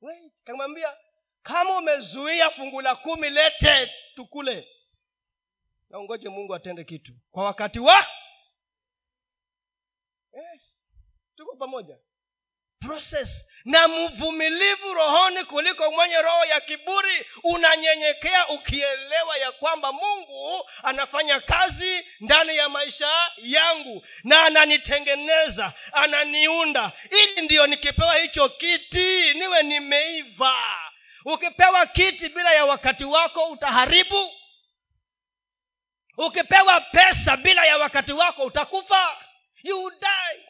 Wait. 0.00 0.32
Kamwambia 0.44 0.96
kama 1.42 1.78
umezuia 1.78 2.50
fungu 2.50 2.80
la 2.80 2.96
kumi 2.96 3.30
lete 3.30 3.92
tukule. 4.14 4.68
Na 5.90 5.98
ungoje 5.98 6.28
mungu 6.28 6.54
atende 6.54 6.84
kitu. 6.84 7.12
Kwa 7.30 7.44
wakati 7.44 7.78
wa? 7.78 8.06
Yes. 10.32 10.84
Tuko 11.36 11.56
pamoja. 11.56 11.98
Process 12.80 13.46
na 13.64 13.88
mvumilivu 13.88 14.94
rohoni 14.94 15.44
kuliko 15.44 15.90
mwenye 15.92 16.22
roho 16.22 16.44
ya 16.44 16.60
kiburi 16.60 17.26
unanyenyekea 17.42 18.48
ukielewa 18.48 19.36
ya 19.38 19.52
kwamba 19.52 19.92
mungu 19.92 20.70
anafanya 20.82 21.40
kazi 21.40 22.06
ndani 22.20 22.56
ya 22.56 22.68
maisha 22.68 23.30
yangu 23.36 24.06
na 24.24 24.42
ananitengeneza 24.44 25.72
ananiunda. 25.92 26.92
Ili 27.10 27.42
ndiyo 27.42 27.66
nikipewa 27.66 28.16
hicho 28.16 28.48
kiti 28.48 29.34
niwe 29.34 29.62
nimeiva. 29.62 30.56
Ukipewa 31.24 31.86
kiti 31.86 32.28
bila 32.28 32.52
ya 32.52 32.64
wakati 32.64 33.04
wako 33.04 33.44
utaharibu. 33.44 34.30
Ukipewa 36.16 36.80
pesa 36.80 37.36
bila 37.36 37.64
ya 37.66 37.78
wakati 37.78 38.12
wako 38.12 38.42
utakufa. 38.44 39.16
You 39.62 39.90
die. 39.90 40.48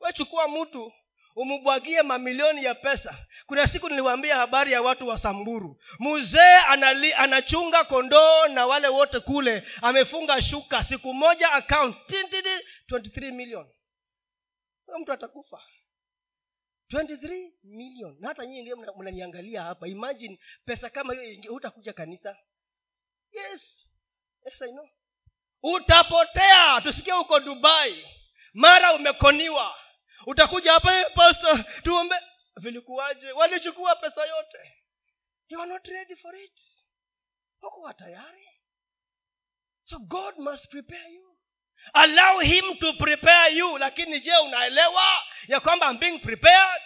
Wechukua 0.00 0.48
mtu 0.48 0.92
umubwagie 1.36 2.02
mamilioni 2.02 2.64
ya 2.64 2.74
pesa. 2.74 3.26
Kuna 3.46 3.66
siku 3.66 3.88
niliwaambia 3.88 4.36
habari 4.36 4.72
ya 4.72 4.82
watu 4.82 5.08
wa 5.08 5.18
samburu. 5.18 5.80
Mzee 5.98 6.56
anachunga 7.16 7.84
kondoo 7.84 8.46
na 8.46 8.66
wale 8.66 8.88
wote 8.88 9.20
kule. 9.20 9.62
Amefunga 9.82 10.42
shuka. 10.42 10.82
Siku 10.82 11.14
moja 11.14 11.52
account 11.52 11.96
23 12.90 13.32
million. 13.32 13.66
Huyo 14.86 14.98
mtu 14.98 15.12
atakufa. 15.12 15.62
23 16.92 17.52
million. 17.64 18.16
Na 18.20 18.28
hata 18.28 18.46
nyinyi 18.46 18.74
mnaniangalia 18.98 19.62
hapa. 19.62 19.88
Imagine 19.88 20.38
pesa 20.64 20.90
kama 20.90 21.14
hiyo 21.14 21.52
hutakuja 21.52 21.92
kanisa. 21.92 22.36
Yes. 23.32 23.86
Yes 24.44 24.62
I 24.62 24.70
know. 24.72 24.88
Utapotea. 25.62 26.80
Tusikie 26.80 27.12
uko 27.12 27.40
dubai. 27.40 28.06
Mara 28.54 28.94
umekoniwa 28.94 29.74
utakuja 30.26 30.72
hapa 30.72 30.92
hey, 30.92 31.04
pastor 31.14 31.64
tuombe. 31.82 32.16
Vilikuwaje? 32.56 33.32
Walichukua 33.32 33.96
pesa 33.96 34.26
yote. 34.26 34.58
You 35.48 35.60
are 35.62 35.72
not 35.72 35.86
ready 35.88 36.16
for 36.16 36.36
it. 36.36 36.60
Hukuwa 37.60 37.94
tayari. 37.94 38.48
So 39.84 39.98
god 39.98 40.38
must 40.38 40.68
prepare 40.70 41.12
you. 41.12 41.36
Allow 41.92 42.40
him 42.40 42.78
to 42.78 42.92
prepare 42.92 43.56
you. 43.56 43.78
Lakini 43.78 44.20
je 44.20 44.36
unaelewa 44.36 45.22
ya 45.48 45.60
kwamba 45.60 45.90
I'm 45.90 45.98
being 45.98 46.18
prepared? 46.18 46.82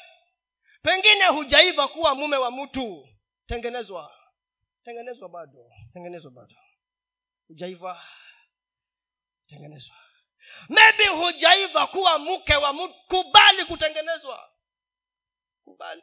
Pengine 0.82 1.26
hujaiva 1.26 1.88
kuwa 1.88 2.14
mume 2.14 2.36
wa 2.36 2.50
mtu. 2.50 3.08
Tengenezwa. 3.46 4.16
Tengenezwa 4.84 5.28
bado. 5.28 5.70
Tengenezwa 5.92 6.30
bado. 6.30 6.54
Hujaiva. 7.48 8.02
Tengenezwa 9.46 9.96
maybe 10.68 11.06
hujaiva 11.06 11.86
kuwa 11.86 12.18
mke 12.18 12.54
wa 12.56 12.72
mtu. 12.72 12.94
Kubali 13.08 13.64
kutengenezwa. 13.64 14.50
Kubali. 15.64 16.02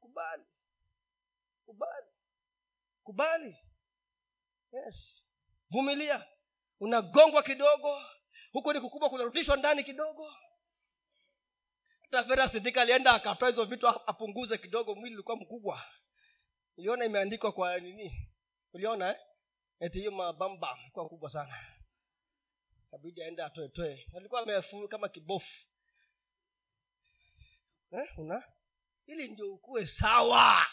Kubali. 0.00 0.44
Kubali. 1.66 2.06
Kubali. 3.04 3.56
Yes. 4.72 5.24
Vumilia. 5.70 6.26
Unagongwa 6.80 7.42
kidogo. 7.42 8.02
Huku 8.52 8.72
ni 8.72 8.80
kukubwa 8.80 9.10
kunarudishwa 9.10 9.56
ndani 9.56 9.84
kidogo. 9.84 10.32
Hata 12.00 12.24
fera 12.24 12.48
sidika 12.48 12.82
alienda 12.82 13.12
akatoa 13.12 13.48
hizo 13.48 13.64
vitu 13.64 13.88
apunguze 13.88 14.58
kidogo 14.58 14.94
mwili 14.94 15.14
ulikuwa 15.14 15.36
mkubwa. 15.36 15.82
Uliona 16.76 17.04
imeandikwa 17.04 17.52
kwa 17.52 17.78
nini? 17.78 18.28
Uliona 18.72 19.08
eh? 19.10 19.20
eti 19.80 19.98
hiyo 19.98 20.10
mabamba 20.10 20.78
kuwa 20.92 21.08
kubwa 21.08 21.30
sana 21.30 21.77
kabidi 22.90 23.22
aende 23.22 23.42
atoetoe 23.42 24.06
alikuwa 24.16 24.40
amefu 24.42 24.88
kama 24.88 25.08
kibofu. 25.08 25.66
Eh, 27.90 28.18
una? 28.18 28.42
Ili 29.06 29.28
ndio 29.28 29.54
ukuwe 29.54 29.86
sawa. 29.86 30.66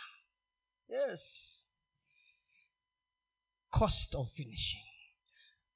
Yes. 0.87 1.21
Cost 3.69 4.15
of 4.15 4.31
finishing. 4.33 4.85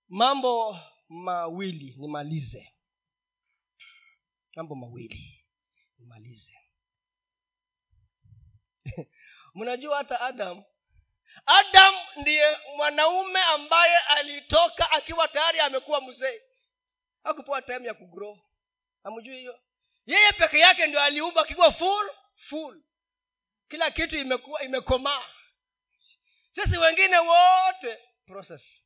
Mambo 0.07 0.79
mawili 1.09 1.95
nimalize. 1.97 2.73
Mambo 4.55 4.75
mawili 4.75 5.45
nimalize. 5.97 6.53
Mnajua 9.55 9.97
hata 9.97 10.21
adam 10.21 10.63
adam 11.45 11.95
ndiye 12.15 12.57
mwanaume 12.75 13.41
ambaye 13.41 13.97
alitoka 13.97 14.91
akiwa 14.91 15.27
tayari 15.27 15.59
amekuwa 15.59 16.01
mzee. 16.01 16.41
Hakupewa 17.23 17.61
time 17.61 17.87
ya 17.87 17.93
kugrow. 17.93 18.37
Hamjui 19.03 19.37
hiyo? 19.37 19.59
Yeye 20.05 20.31
peke 20.31 20.59
yake 20.59 20.87
ndio 20.87 21.01
aliumba 21.01 21.41
akiwa 21.41 21.71
full 21.71 22.09
full. 22.35 22.83
Kila 23.69 23.91
kitu 23.91 24.17
imekuwa 24.17 24.63
imekomaa. 24.63 25.23
Sisi 26.55 26.77
wengine 26.77 27.17
wote 27.17 27.99
process. 28.25 28.83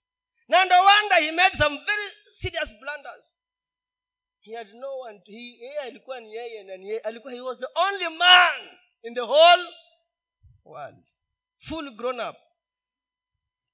Na 0.47 0.65
ndo 0.65 0.75
wanda 0.83 1.15
he 1.15 1.31
made 1.31 1.57
some 1.57 1.77
very 1.85 2.03
serious 2.41 2.69
blunders. 2.79 3.25
He 4.41 4.55
had 4.55 4.73
no 4.73 4.99
one 4.99 5.19
to, 5.19 5.31
he, 5.31 5.77
alikuwa 5.81 6.19
ni 6.19 6.33
yeye 6.35 6.63
na 6.63 6.77
ni 6.77 6.87
yeye. 6.89 6.99
Alikuwa 6.99 7.33
he 7.33 7.41
was 7.41 7.59
the 7.59 7.67
only 7.75 8.07
man 8.09 8.77
in 9.03 9.13
the 9.13 9.21
whole 9.21 9.73
world 10.65 11.03
full 11.67 11.91
grown 11.95 12.19
up 12.19 12.35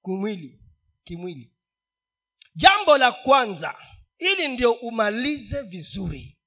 kumwili 0.01 0.59
kimwili. 1.03 1.53
Jambo 2.55 2.97
la 2.97 3.11
kwanza 3.11 3.75
ili 4.17 4.47
ndio 4.47 4.71
umalize 4.73 5.61
vizuri 5.61 6.37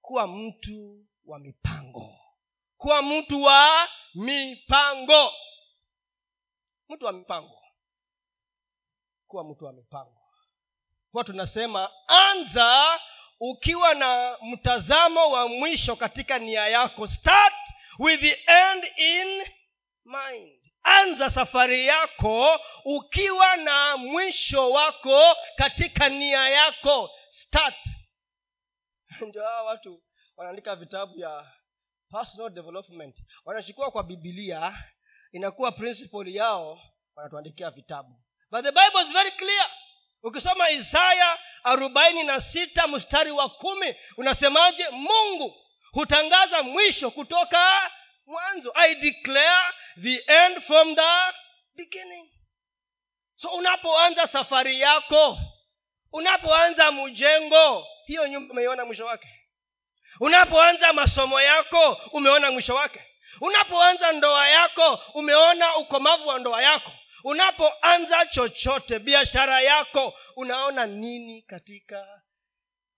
kuwa 0.00 0.26
mtu 0.28 1.06
wa 1.24 1.38
mipango. 1.38 2.18
Kuwa 2.76 3.02
mtu 3.02 3.42
wa 3.42 3.88
mipango. 4.14 5.32
Mtu 6.88 7.04
wa 7.06 7.12
mipango. 7.12 7.62
Kuwa 9.26 9.44
mtu 9.44 9.64
wa 9.64 9.72
mipango. 9.72 10.22
Huwa 11.12 11.24
tunasema 11.24 11.90
anza 12.06 13.00
ukiwa 13.40 13.94
na 13.94 14.38
mtazamo 14.42 15.30
wa 15.30 15.48
mwisho 15.48 15.96
katika 15.96 16.38
nia 16.38 16.68
yako. 16.68 17.06
Start 17.06 17.54
with 17.98 18.20
the 18.20 18.38
end 18.46 18.84
in 18.96 19.44
mind 20.04 20.61
anza 20.84 21.30
safari 21.30 21.86
yako 21.86 22.60
ukiwa 22.84 23.56
na 23.56 23.96
mwisho 23.96 24.70
wako 24.70 25.36
katika 25.56 26.08
nia 26.08 26.48
yako. 26.48 27.10
Start. 27.30 27.86
Ndio 29.28 29.42
hawa 29.42 29.62
watu 29.62 30.02
wanaandika 30.36 30.76
vitabu 30.76 31.18
ya 31.18 31.46
personal 32.10 32.50
development. 32.50 33.16
Wanachukua 33.44 33.90
kwa 33.90 34.02
bibilia 34.02 34.84
inakuwa 35.32 35.72
principle 35.72 36.32
yao 36.32 36.80
wanatuandikia 37.16 37.70
vitabu. 37.70 38.22
But 38.50 38.64
the 38.64 38.72
bible 38.72 39.02
is 39.02 39.12
very 39.12 39.30
clear. 39.30 39.70
Ukisoma 40.22 40.70
isaya 40.70 41.38
arobaini 41.64 42.22
na 42.22 42.40
sita 42.40 42.86
mstari 42.86 43.30
wa 43.30 43.48
kumi 43.48 43.94
unasemaje? 44.16 44.88
Mungu 44.90 45.54
hutangaza 45.92 46.62
mwisho 46.62 47.10
kutoka 47.10 47.90
mwanzo 48.26 48.72
i 48.74 48.94
declare 48.94 49.72
the 50.02 50.16
end 50.26 50.60
from 50.62 50.94
the 50.94 51.32
beginning. 51.74 52.28
So 53.36 53.48
unapoanza 53.48 54.26
safari 54.26 54.80
yako 54.80 55.38
unapoanza 56.12 56.92
mjengo 56.92 57.86
hiyo 58.06 58.28
nyumba 58.28 58.52
umeiona 58.52 58.84
mwisho 58.84 59.06
wake. 59.06 59.28
Unapoanza 60.20 60.92
masomo 60.92 61.40
yako 61.40 61.92
umeona 62.12 62.50
mwisho 62.50 62.74
wake. 62.74 63.00
Unapoanza 63.40 64.12
ndoa 64.12 64.48
yako 64.48 65.00
umeona 65.14 65.76
ukomavu 65.76 66.28
wa 66.28 66.38
ndoa 66.38 66.62
yako. 66.62 66.92
Unapoanza 67.24 68.26
chochote 68.26 68.98
biashara 68.98 69.60
yako 69.60 70.14
unaona 70.36 70.86
nini 70.86 71.42
katika 71.42 72.22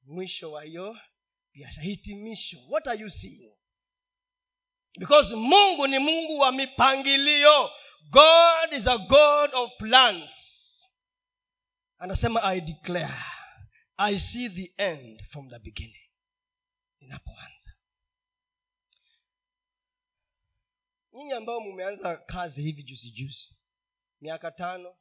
mwisho 0.07 0.53
wa 0.53 0.65
hiyo 0.65 0.99
biashara? 1.53 1.83
Hitimisho. 1.83 2.57
What 2.69 2.87
are 2.87 2.99
you 3.01 3.11
seeing 3.11 3.57
because 4.99 5.35
mungu 5.35 5.87
ni 5.87 5.99
mungu 5.99 6.39
wa 6.39 6.53
mipangilio. 6.53 7.71
God 8.11 8.73
is 8.73 8.87
a 8.87 8.99
god 8.99 9.55
of 9.55 9.71
plans. 9.79 10.31
Anasema 11.99 12.43
i 12.43 12.61
declare 12.61 13.25
i 13.97 14.19
see 14.19 14.49
the 14.49 14.75
end 14.79 15.23
from 15.31 15.51
the 15.51 15.59
beginning. 15.59 16.11
Inapoanza. 17.01 17.73
Nyinyi 21.13 21.33
ambao 21.33 21.61
mumeanza 21.61 22.17
kazi 22.17 22.63
hivi 22.63 22.83
juzi 22.83 23.11
juzi 23.11 23.57
miaka 24.21 24.51
tano 24.51 24.97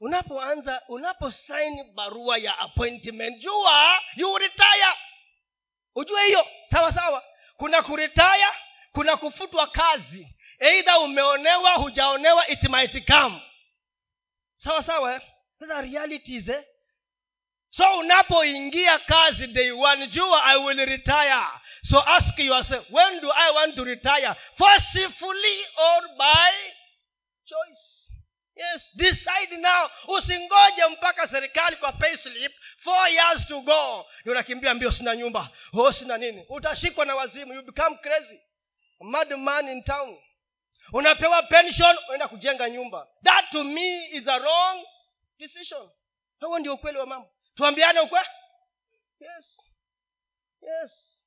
unapoanza 0.00 0.82
unaposaini 0.88 1.84
barua 1.94 2.38
ya 2.38 2.58
appointment 2.58 3.42
jua 3.42 4.00
you 4.16 4.38
retire. 4.38 4.94
Ujue 5.94 6.26
hiyo 6.26 6.46
sawa 6.70 6.92
sawa 6.92 7.24
kuna 7.56 7.82
kuritaya 7.82 8.54
kuna 8.92 9.16
kufutwa 9.16 9.66
kazi. 9.66 10.28
Eidha 10.58 10.98
umeonewa 10.98 11.72
hujaonewa 11.74 12.48
it 12.48 12.68
sawa 14.58 14.82
sawa 14.82 15.14
eh? 15.14 15.20
realities 15.80 16.48
eh? 16.48 16.64
so 17.70 17.98
unapoingia 17.98 18.98
kazi 18.98 19.46
day 19.46 19.70
one 19.70 20.06
jua 20.06 20.44
i 20.44 20.56
will 20.56 20.86
retire. 20.86 21.46
So 21.82 22.00
ask 22.00 22.38
yourself 22.38 22.90
when 22.90 23.20
do 23.20 23.30
i 23.32 23.50
want 23.50 23.76
to 23.76 23.84
retire? 23.84 24.34
Forcefully 24.58 25.58
or 25.76 26.08
by 26.18 26.52
choice 27.44 27.95
yes 28.56 28.82
decide 28.94 29.56
now. 29.58 29.90
Usingoje 30.08 30.86
mpaka 30.90 31.28
serikali 31.28 31.76
kwa 31.76 31.92
payslip. 31.92 32.52
Four 32.78 33.08
years 33.08 33.46
to 33.46 33.60
go. 33.60 34.06
Unakimbia 34.24 34.74
mbio 34.74 34.92
sina 34.92 35.16
nyumba. 35.16 35.48
Oh 35.72 35.92
sina 35.92 36.18
nini. 36.18 36.46
Utashikwa 36.48 37.04
na 37.06 37.14
wazimu. 37.14 37.54
You 37.54 37.62
become 37.62 37.96
crazy. 37.96 38.40
Mad 39.00 39.30
man 39.36 39.68
in 39.68 39.82
town. 39.84 40.18
Unapewa 40.92 41.42
pension 41.42 41.96
unaenda 42.06 42.28
kujenga 42.28 42.70
nyumba. 42.70 43.08
That 43.24 43.50
to 43.50 43.64
me 43.64 44.06
is 44.06 44.28
a 44.28 44.38
wrong 44.38 44.84
decision. 45.38 45.90
Huo 46.40 46.58
ndio 46.58 46.74
ukweli 46.74 46.98
wa 46.98 47.06
mambo. 47.06 47.30
Tuambiane 47.54 48.00
ukwe 48.00 48.20
yes. 49.20 49.60
Yes. 50.62 51.22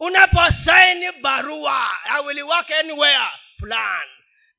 Unaposaini 0.00 1.12
barua 1.12 1.90
i 2.04 2.22
will 2.26 2.42
work 2.42 2.70
anywhere. 2.70 3.28
Plan 3.58 4.08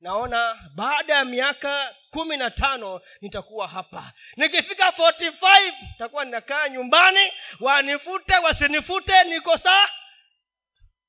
naona 0.00 0.70
baada 0.74 1.14
ya 1.14 1.24
miaka 1.24 1.96
kumi 2.10 2.36
na 2.36 2.50
tano 2.50 3.00
nitakuwa 3.20 3.68
hapa. 3.68 4.12
Nikifika 4.36 4.90
45 4.90 5.72
nitakuwa 5.92 6.24
ninakaa 6.24 6.68
nyumbani 6.68 7.32
wanifute 7.60 8.34
wasinifute 8.38 9.24
niko 9.24 9.56
saa. 9.58 9.88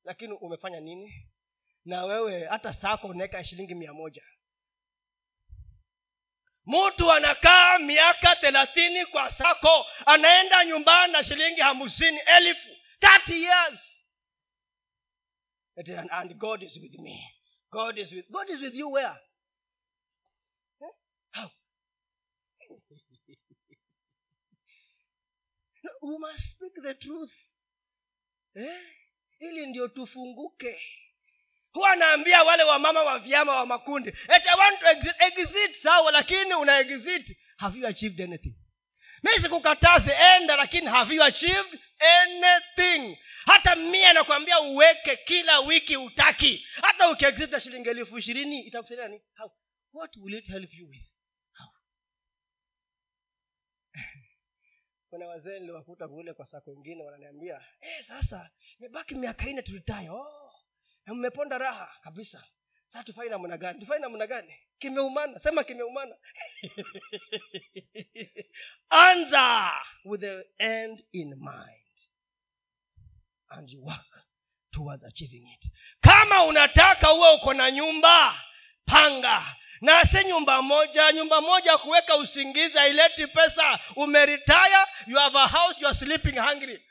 Lakini 0.04 0.34
umefanya 0.34 0.80
nini? 0.80 1.28
Na 1.86 2.04
wewe 2.06 2.46
hata 2.48 2.74
sako 2.74 3.08
unaweka 3.08 3.44
shilingi 3.44 3.76
mia 3.76 3.94
moja. 3.94 4.24
Mtu 6.66 7.12
anakaa 7.12 7.80
miaka 7.80 8.36
thelathini 8.36 9.06
kwa 9.06 9.32
sako 9.32 9.86
anaenda 10.06 10.66
nyumbani 10.66 11.14
na 11.14 11.24
shilingi 11.24 11.62
hamsini 11.62 12.20
elfu 12.26 12.70
30 13.02 13.34
years. 13.34 13.80
And 16.12 16.34
god 16.38 16.64
is 16.64 16.78
with 16.78 17.00
me 17.00 17.41
god 17.72 17.98
is 17.98 18.12
with 18.12 18.26
god 18.32 18.50
is 18.50 18.62
with 18.62 18.74
you 18.76 18.90
where? 18.90 19.16
Eh? 20.82 20.94
how? 21.32 21.50
No, 25.84 25.90
we 26.10 26.18
must 26.20 26.40
speak 26.52 26.74
the 26.84 26.94
truth. 26.94 27.32
Eh? 28.56 28.80
ili 29.40 29.68
ndio 29.68 29.88
tufunguke. 29.88 30.82
Huwa 31.74 31.96
naambia 31.96 32.44
wale 32.44 32.64
wamama 32.64 33.04
wa 33.04 33.20
vyama 33.20 33.56
wa 33.56 33.66
makundi 33.66 34.10
et 34.10 34.48
I 34.48 34.58
want 34.60 34.80
to 34.80 34.88
exit, 34.90 35.16
exit 35.20 35.82
sawa 35.84 36.12
lakini 36.12 36.54
una 36.54 36.80
exit. 36.80 37.38
Have 37.58 37.80
you 37.80 37.88
achieved 37.88 38.22
anything? 38.22 38.54
Mi 39.24 39.32
sikukataze 39.32 40.12
enda 40.12 40.56
lakini 40.56 40.88
have 40.88 41.16
you 41.16 41.24
achieved 41.24 41.80
anything 42.00 43.18
hata 43.46 43.76
mia 43.76 44.14
nakwambia 44.14 44.60
uweke 44.60 45.16
kila 45.18 45.60
wiki 45.60 45.98
utaki. 45.98 46.66
Hata 46.82 47.10
ukiexit 47.10 47.52
na 47.52 47.60
shilingi 47.60 47.90
elfu 47.90 48.18
ishirini 48.18 48.62
itakusaidia 48.62 49.08
nini? 49.08 49.22
What 49.94 50.18
will 50.18 50.34
it 50.34 50.48
help 50.48 50.74
you 50.74 50.90
with? 50.90 51.06
Kuna 55.10 55.28
wazee 55.28 55.60
niliwakuta 55.60 56.08
kule 56.08 56.34
kwa 56.34 56.46
sako 56.46 56.74
ingine 56.74 57.04
wananiambia 57.04 57.62
eh 57.82 58.06
sasa 58.08 58.50
imebaki 58.80 59.16
miaka 59.16 59.50
ine 59.50 59.62
tulitayo 59.62 60.16
oh 60.16 60.54
mmeponda 61.08 61.58
raha 61.58 61.96
kabisa. 62.04 62.44
Sasa 62.92 63.04
tufai 63.04 63.30
namna 63.30 63.58
gani? 63.58 63.80
Tufai 63.80 64.00
namna 64.00 64.28
gani? 64.28 64.56
Kimeumana 64.80 65.40
sema 65.40 65.64
kimeumana. 65.64 66.16
Anza 68.90 69.72
with 70.06 70.22
the 70.22 70.44
end 70.60 71.04
in 71.12 71.30
mind 71.36 71.81
and 73.52 73.70
you 73.70 73.84
work 73.84 74.26
towards 74.72 75.04
achieving 75.04 75.48
it 75.54 75.72
kama 76.02 76.44
unataka 76.44 77.14
uwe 77.14 77.34
uko 77.34 77.54
na 77.54 77.72
nyumba 77.72 78.42
panga. 78.86 79.56
Na 79.82 80.04
si 80.04 80.24
nyumba 80.24 80.62
moja 80.62 81.12
nyumba 81.12 81.42
moja 81.42 81.78
kuweka 81.78 82.16
usingizi 82.18 82.78
haileti 82.78 83.28
pesa. 83.28 83.80
Umeritaya 83.96 84.88
you 85.08 85.18
have 85.18 85.38
a 85.38 85.48
house 85.48 85.82
you 85.82 85.88
are 85.88 85.96
sleeping 85.98 86.36
hungry. 86.40 86.82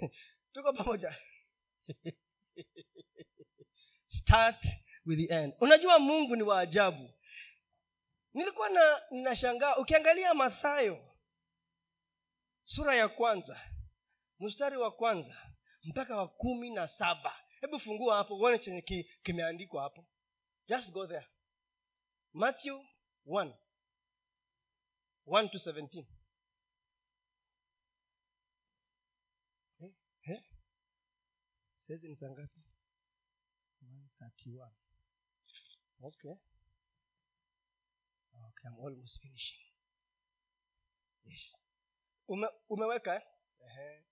Tuko 0.52 0.72
pamoja. 0.72 1.14
Start 4.20 4.64
with 5.06 5.18
the 5.18 5.34
end. 5.34 5.52
Unajua 5.60 5.98
mungu 5.98 6.36
ni 6.36 6.42
wa 6.42 6.60
ajabu. 6.60 7.10
Nilikuwa 8.34 8.68
na 8.68 9.02
ninashangaa. 9.10 9.76
Ukiangalia 9.76 10.34
mathayo 10.34 11.15
sura 12.66 12.94
ya 12.96 13.08
kwanza. 13.08 13.60
Mstari 14.38 14.76
wa 14.76 14.90
kwanza 14.90 15.36
mpaka 15.82 16.16
wa 16.16 16.28
kumi 16.28 16.70
na 16.70 16.88
saba. 16.88 17.36
Hebu 17.60 17.80
fungua 17.80 18.16
hapo 18.16 18.36
uone 18.36 18.58
chenye 18.58 18.82
ki, 18.82 19.10
kimeandikwa 19.22 19.82
hapo. 19.82 20.06
Just 20.68 20.90
go 20.92 21.06
there. 21.06 21.26
Matthew 22.32 22.84
1 23.26 23.52
1 25.26 25.50
to 25.50 25.58
17 25.58 26.04
eh? 29.80 30.42
Eh? 31.88 32.02
ni 32.02 32.16
sangapi 32.16 32.66
okay. 36.00 36.34
Okay 38.46 38.68
i'm 38.68 38.74
almost 38.84 39.20
finishing. 39.22 39.64
Yes 41.24 41.65
Ume, 42.28 42.48
umeweka 42.68 43.14
eh? 43.14 43.22
Ehe. 43.66 44.02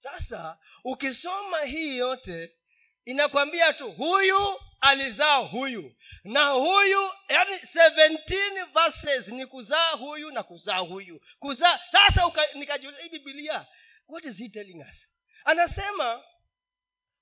sasa 0.00 0.58
ukisoma 0.84 1.60
hii 1.60 1.96
yote 1.96 2.56
inakwambia 3.04 3.72
tu 3.72 3.92
huyu 3.92 4.60
alizaa 4.80 5.36
huyu. 5.36 5.96
Na 6.24 6.48
huyu 6.50 7.10
yani 7.28 7.56
17 7.56 8.72
verses 8.72 9.28
ni 9.28 9.46
kuzaa 9.46 9.92
huyu 9.92 10.30
na 10.30 10.42
kuzaa 10.42 10.78
huyu. 10.78 11.20
Kuzaa 11.38 11.80
sasa 11.92 12.32
nikajiuliza 12.54 13.02
hii 13.02 13.08
bibilia 13.08 13.66
what 14.08 14.24
is 14.24 14.36
he 14.36 14.48
telling 14.48 14.80
us? 14.90 15.08
Anasema 15.44 16.24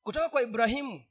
kutoka 0.03 0.29
kwa 0.29 0.43
ibrahimu 0.43 1.05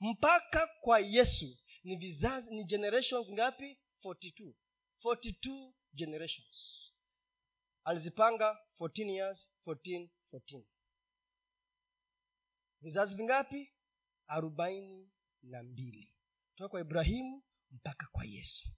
mpaka 0.00 0.66
kwa 0.66 1.00
yesu 1.00 1.58
ni 1.84 1.96
vizazi 1.96 2.54
ni 2.54 2.64
generations 2.64 3.30
ngapi? 3.32 3.78
42 4.04 4.52
42 5.04 5.72
generations 5.94 6.79
alizipanga 7.90 8.58
14 8.80 9.10
years 9.10 9.50
14 9.66 10.08
14 10.32 10.62
vizazi 12.80 13.14
vingapi? 13.14 13.72
Arobaini 14.26 15.10
na 15.42 15.62
mbili. 15.62 16.12
Toka 16.56 16.68
kwa 16.68 16.80
ibrahimu 16.80 17.42
mpaka 17.70 18.06
kwa 18.12 18.24
yesu. 18.24 18.68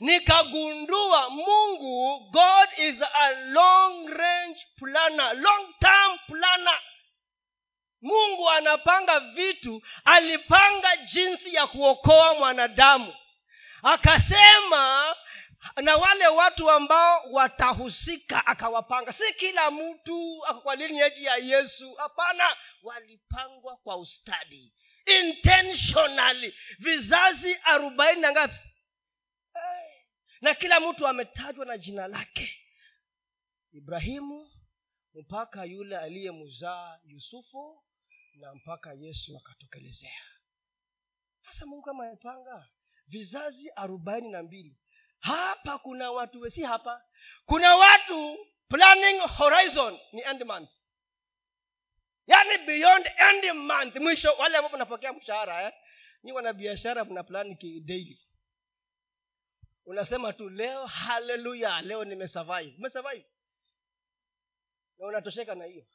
Nikagundua 0.00 1.30
mungu 1.30 2.30
god 2.30 2.68
is 2.78 3.02
a 3.02 3.32
long 3.44 4.08
range 4.08 4.60
planner 4.76 5.34
long 5.36 5.74
term 5.78 6.18
planner. 6.26 6.80
Mungu 8.00 8.50
anapanga 8.50 9.20
vitu 9.20 9.82
alipanga 10.04 10.96
jinsi 10.96 11.54
ya 11.54 11.66
kuokoa 11.66 12.34
mwanadamu. 12.34 13.14
Akasema 13.82 15.16
na 15.82 15.96
wale 15.96 16.26
watu 16.26 16.70
ambao 16.70 17.22
watahusika 17.32 18.46
akawapanga. 18.46 19.12
Si 19.12 19.34
kila 19.34 19.70
mtu 19.70 20.42
kwa 20.62 20.76
lineji 20.76 21.24
ya 21.24 21.36
yesu. 21.36 21.94
Hapana 21.94 22.56
walipangwa 22.82 23.76
kwa 23.76 23.96
ustadi. 23.96 24.74
Intentionally. 25.20 26.54
Vizazi 26.78 27.54
arobaini 27.64 28.20
na 28.20 28.30
ngapi? 28.32 28.54
Na 30.40 30.54
kila 30.54 30.80
mtu 30.80 31.06
ametajwa 31.06 31.66
na 31.66 31.78
jina 31.78 32.06
lake. 32.06 32.56
Ibrahimu 33.72 34.50
mpaka 35.14 35.64
yule 35.64 35.96
aliyemzaa 35.98 36.98
yusufu 37.04 37.84
na 38.34 38.54
mpaka 38.54 38.92
yesu 38.92 39.36
akatokelezea. 39.36 40.22
Sasa 41.44 41.66
mungu 41.66 41.82
kama 41.82 42.06
amepanga 42.06 42.68
vizazi 43.06 43.70
arobaini 43.76 44.28
na 44.30 44.42
mbili 44.42 44.76
hapa 45.20 45.78
kuna 45.78 46.10
watu 46.10 46.40
wesi 46.40 46.62
hapa. 46.62 47.04
Kuna 47.46 47.76
watu 47.76 48.46
planning 48.68 49.20
horizon 49.20 49.98
ni 50.12 50.20
end 50.22 50.42
month. 50.44 50.70
Yaani 52.26 52.58
beyond 52.66 53.06
end 53.16 53.54
month 53.56 53.96
mwisho 53.96 54.32
wale 54.32 54.56
ambao 54.56 54.72
mnapokea 54.72 55.12
mshahara 55.12 55.62
eh? 55.66 55.72
ni 56.22 56.32
wana 56.32 56.52
biashara 56.52 57.04
mna 57.04 57.22
plani 57.24 57.54
daily. 57.80 58.20
Unasema 59.86 60.32
tu 60.32 60.48
leo 60.48 60.86
haleluya 60.86 61.80
leo 61.80 62.04
nimesurvive. 62.04 62.74
Umesurvive. 62.78 63.26
Na 64.98 65.06
unatosheka 65.06 65.54
na 65.54 65.64
hiyo 65.64 65.86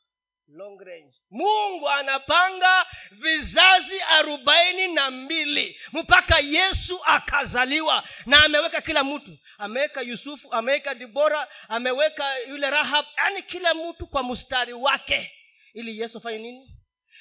long 0.47 0.77
range. 0.79 1.13
Mungu 1.31 1.89
anapanga 1.89 2.85
vizazi 3.11 4.01
arobaini 4.01 4.87
na 4.87 5.11
mbili 5.11 5.79
mpaka 5.93 6.39
yesu 6.39 6.99
akazaliwa 7.05 8.03
na 8.25 8.43
ameweka 8.43 8.81
kila 8.81 9.03
mtu. 9.03 9.37
Ameweka 9.57 10.01
yusufu 10.01 10.53
ameweka 10.53 10.95
dibora 10.95 11.47
ameweka 11.69 12.37
yule 12.39 12.69
rahab 12.69 13.05
yaani 13.17 13.41
kila 13.43 13.73
mtu 13.73 14.07
kwa 14.07 14.23
mstari 14.23 14.73
wake. 14.73 15.31
Ili 15.73 15.99
yesu 15.99 16.17
afanye 16.17 16.37
nini? 16.37 16.71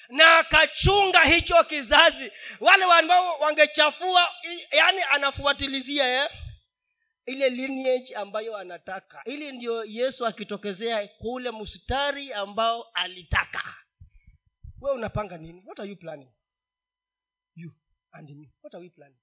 Na 0.08 0.38
akachunga 0.38 1.20
hicho 1.20 1.64
kizazi. 1.64 2.32
Wale 2.60 2.84
ambao 2.84 3.38
wangechafua 3.38 4.34
yaani 4.72 5.02
anafuatilizia 5.10 6.08
eh? 6.24 6.30
Ile 7.26 7.50
lineage 7.50 8.14
ambayo 8.14 8.56
anataka. 8.56 9.22
Ili 9.24 9.52
ndio 9.52 9.84
yesu 9.84 10.26
akitokezea 10.26 11.08
kule 11.08 11.50
mstari 11.50 12.32
ambao 12.32 12.82
alitaka. 12.82 13.74
We 14.80 14.90
unapanga 14.92 15.38
nini? 15.38 15.62
What 15.66 15.80
are 15.80 15.88
you 15.90 15.96
planning? 15.96 16.30
You 17.54 17.72
and 18.12 18.30
me. 18.30 18.52
What 18.62 18.74
are 18.74 18.82
we 18.84 18.90
planning? 18.90 19.20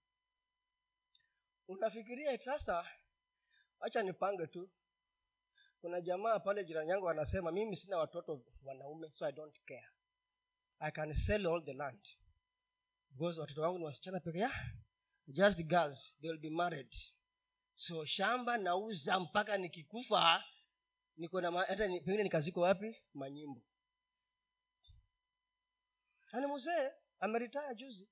Unafikiria 1.67 2.37
sasa 2.37 2.85
wacha 3.79 4.03
nipange 4.03 4.47
tu. 4.47 4.69
Kuna 5.81 6.01
jamaa 6.01 6.39
pale 6.39 6.63
jirani 6.65 6.89
yangu 6.89 7.09
anasema 7.09 7.51
mimi 7.51 7.75
sina 7.77 7.97
watoto 7.97 8.45
wanaume 8.63 9.09
so 9.11 9.25
i 9.25 9.31
don't 9.31 9.55
care. 9.65 9.87
I 10.79 10.91
can 10.91 11.13
sell 11.13 11.47
all 11.47 11.65
the 11.65 11.73
land. 11.73 12.07
Because 13.11 13.39
watoto 13.41 13.61
wangu 13.61 13.77
ni 13.79 13.85
wasichana 13.85 14.19
pekea 14.19 14.51
just 15.27 15.63
girls 15.63 16.17
they 16.21 16.37
be 16.37 16.49
married 16.49 16.95
so 17.85 18.05
shamba 18.05 18.57
nauza 18.57 19.19
mpaka 19.19 19.57
nikikufa 19.57 20.43
niko 21.17 21.41
na 21.41 21.51
hata 21.51 21.75
pengine 21.87 22.23
nikaziko 22.23 22.61
wapi? 22.61 22.95
Manyimbo. 23.13 23.61
Ani 26.31 26.47
mzee 26.47 26.91
ameritaya 27.19 27.73
juzi. 27.73 28.09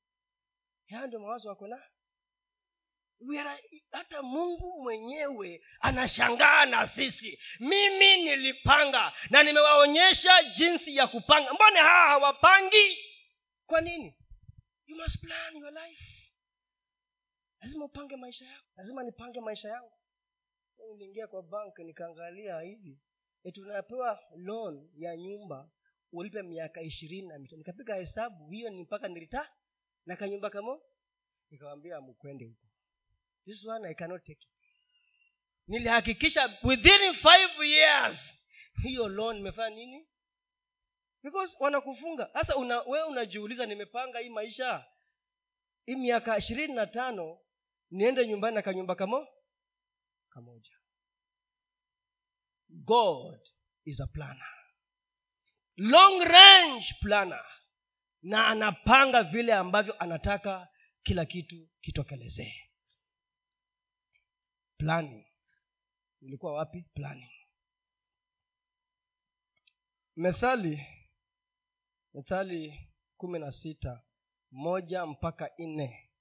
Yaa 0.88 1.08
ndio 1.08 1.20
mawazo 1.20 1.50
wako 1.50 1.68
na? 1.68 1.84
Hata 3.92 4.22
mungu 4.22 4.84
mwenyewe 4.84 5.64
anashangaa 5.80 6.66
na 6.66 6.88
sisi. 6.88 7.40
Mimi 7.60 8.18
nilipanga 8.24 9.14
na 9.30 9.44
nimewaonyesha 9.44 10.44
jinsi 10.44 10.96
ya 10.96 11.08
kupanga. 11.08 11.54
Mbone 11.54 11.80
hawa 11.80 12.10
hawapangi? 12.10 12.98
Kwa 13.66 13.82
nini? 13.82 14.16
You 14.86 14.96
must 14.98 15.22
plan 15.22 15.56
your 15.58 15.72
life 15.74 16.09
lazima 17.62 17.86
upange 17.86 18.16
maisha 18.16 18.46
yako. 18.46 18.66
Lazima 18.76 19.04
nipange 19.04 19.40
maisha 19.42 19.70
yangu. 19.70 19.92
Niliingia 20.92 21.28
kwa 21.28 21.44
bank 21.44 21.80
nikaangalia 21.80 22.60
hivi. 22.62 23.00
Tunapewa 23.54 24.20
loan 24.36 24.90
ya 24.98 25.18
nyumba 25.18 25.70
ulipe 26.12 26.42
miaka 26.42 26.82
ishirini 26.82 27.28
na 27.28 27.40
mitano. 27.40 27.58
Nikapiga 27.58 27.96
hesabu 27.96 28.50
hiyo 28.52 28.70
ni 28.70 28.82
mpaka 28.84 29.08
nilita 29.08 29.50
na 30.06 30.16
kanyumba 30.16 30.50
kamo. 30.50 30.82
Nikawambia 31.50 32.02
mkwende 32.02 32.46
huko. 32.46 32.68
This 33.46 33.66
one 33.66 33.88
i 33.90 33.94
cannot 33.96 34.22
take 34.22 34.32
it. 34.42 34.50
Nilihakikisha 35.68 36.58
within 36.64 37.14
five 37.14 37.66
years 37.66 38.18
hiyo 38.84 39.08
loan 39.08 39.38
imefanya 39.38 39.76
nini? 39.76 40.08
Because 41.24 41.56
wanakufunga. 41.60 42.30
Sasa 42.34 42.56
una, 42.56 42.82
we 42.82 43.04
unajiuliza 43.04 43.66
nimepanga 43.66 44.20
hii 44.20 44.30
maisha 44.30 44.86
hii 45.86 45.96
miaka 45.96 46.38
ishirini 46.38 46.74
na 46.74 46.88
tano 46.88 47.40
niende 47.92 48.28
nyumbani 48.28 48.56
na 48.56 48.62
kanyumba 48.62 48.96
kamo 48.96 49.28
kamoja. 50.30 50.72
God 52.70 53.40
is 53.86 54.00
a 54.00 54.08
planner. 54.08 54.54
Long 55.78 56.22
range 56.24 56.86
planner. 57.02 57.46
Na 58.22 58.48
anapanga 58.48 59.24
vile 59.24 59.54
ambavyo 59.54 59.94
anataka 60.04 60.68
kila 61.04 61.26
kitu 61.26 61.70
kitokelezee 61.82 62.70
planning. 64.78 65.26
Ilikuwa 66.22 66.54
wapi? 66.54 66.86
Planning. 66.94 67.32
Methali 70.16 70.86
methali 72.14 72.90
kumi 73.18 73.40
na 73.40 73.52
sita 73.52 74.04
moja 74.52 75.06
mpaka 75.06 75.50
nne. 75.58 76.12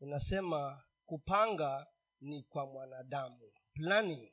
Inasema 0.00 0.84
kupanga 1.12 1.86
ni 2.20 2.42
kwa 2.42 2.66
mwanadamu. 2.66 3.52
Planning. 3.74 4.32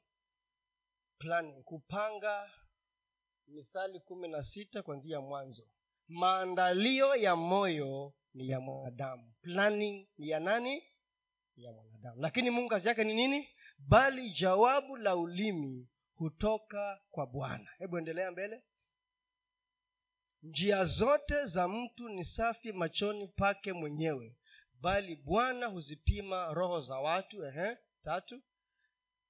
Planning. 1.18 1.64
Kupanga 1.64 2.52
mithali 3.48 4.00
kumi 4.00 4.28
na 4.28 4.44
sita 4.44 4.84
kwanzia 4.84 5.22
mwanzo. 5.22 5.68
Maandalio 6.08 7.16
ya 7.16 7.36
moyo 7.36 8.14
ni 8.34 8.50
ya 8.50 8.60
mwanadamu. 8.60 9.34
Planning 9.42 10.08
ni 10.18 10.30
ya 10.30 10.40
nani? 10.40 10.84
Ya 11.56 11.72
mwanadamu. 11.72 12.22
Lakini 12.22 12.50
mungu 12.50 12.70
kazi 12.70 12.88
yake 12.88 13.04
ni 13.04 13.14
nini? 13.14 13.50
Bali 13.78 14.32
jawabu 14.32 14.98
la 14.98 15.16
ulimi 15.16 15.90
hutoka 16.16 17.02
kwa 17.10 17.28
bwana. 17.28 17.70
Hebu 17.78 17.98
endelea 17.98 18.32
mbele. 18.32 18.64
Njia 20.44 20.86
zote 20.86 21.46
za 21.46 21.68
mtu 21.68 22.10
ni 22.10 22.24
safi 22.26 22.72
machoni 22.72 23.28
pake 23.28 23.74
mwenyewe 23.74 24.39
bali 24.82 25.16
bwana 25.16 25.66
huzipima 25.68 26.54
roho 26.54 26.82
za 26.82 27.00
watu 27.00 27.46
ehe 27.46 27.78
tatu. 28.04 28.42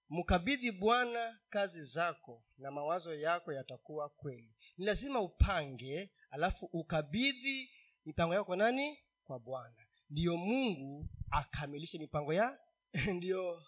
Mkabidhi 0.10 0.72
bwana 0.72 1.39
kazi 1.50 1.82
zako 1.86 2.43
na 2.58 2.72
mawazo 2.72 3.16
yako 3.16 3.54
yatakuwa 3.54 4.10
kweli. 4.10 4.56
Ni 4.78 4.86
lazima 4.86 5.22
upange 5.22 6.10
alafu 6.30 6.66
ukabidhi 6.66 7.70
mipango 8.06 8.34
yako 8.34 8.45
kwa 8.45 8.58
nani? 8.58 8.97
Kwa 9.24 9.39
bwana. 9.39 9.86
Ndiyo 10.10 10.38
mungu 10.38 11.10
akamilishe 11.32 11.97
mipango 11.97 12.34
ya 12.34 12.60
ndiyo. 13.16 13.64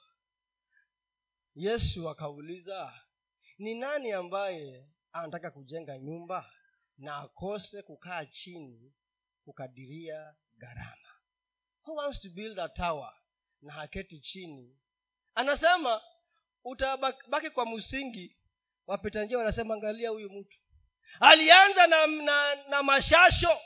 Yesu 1.56 2.10
akauliza 2.10 2.94
ni 3.58 3.76
nani 3.76 4.12
ambaye 4.12 4.88
anataka 5.12 5.52
kujenga 5.52 5.98
nyumba 5.98 6.52
na 6.98 7.18
akose 7.18 7.82
kukaa 7.82 8.26
chini 8.26 8.94
kukadiria 9.46 10.36
gharama 10.58 11.11
who 11.86 11.96
wants 11.96 12.20
to 12.22 12.30
build 12.30 12.60
a 12.60 12.70
tower 12.70 13.14
na 13.62 13.74
haketi 13.74 14.20
chini? 14.20 14.78
Anasema 15.36 16.02
utabaki 16.64 17.50
kwa 17.50 17.66
msingi 17.66 18.38
wapita 18.88 19.24
njia 19.24 19.38
wanasema 19.38 19.74
angalia 19.74 20.10
huyu 20.10 20.30
mtu. 20.30 20.58
Alianza 21.20 21.88
na, 21.88 22.08
na, 22.08 22.56
na 22.70 22.84
mashasho 22.84 23.60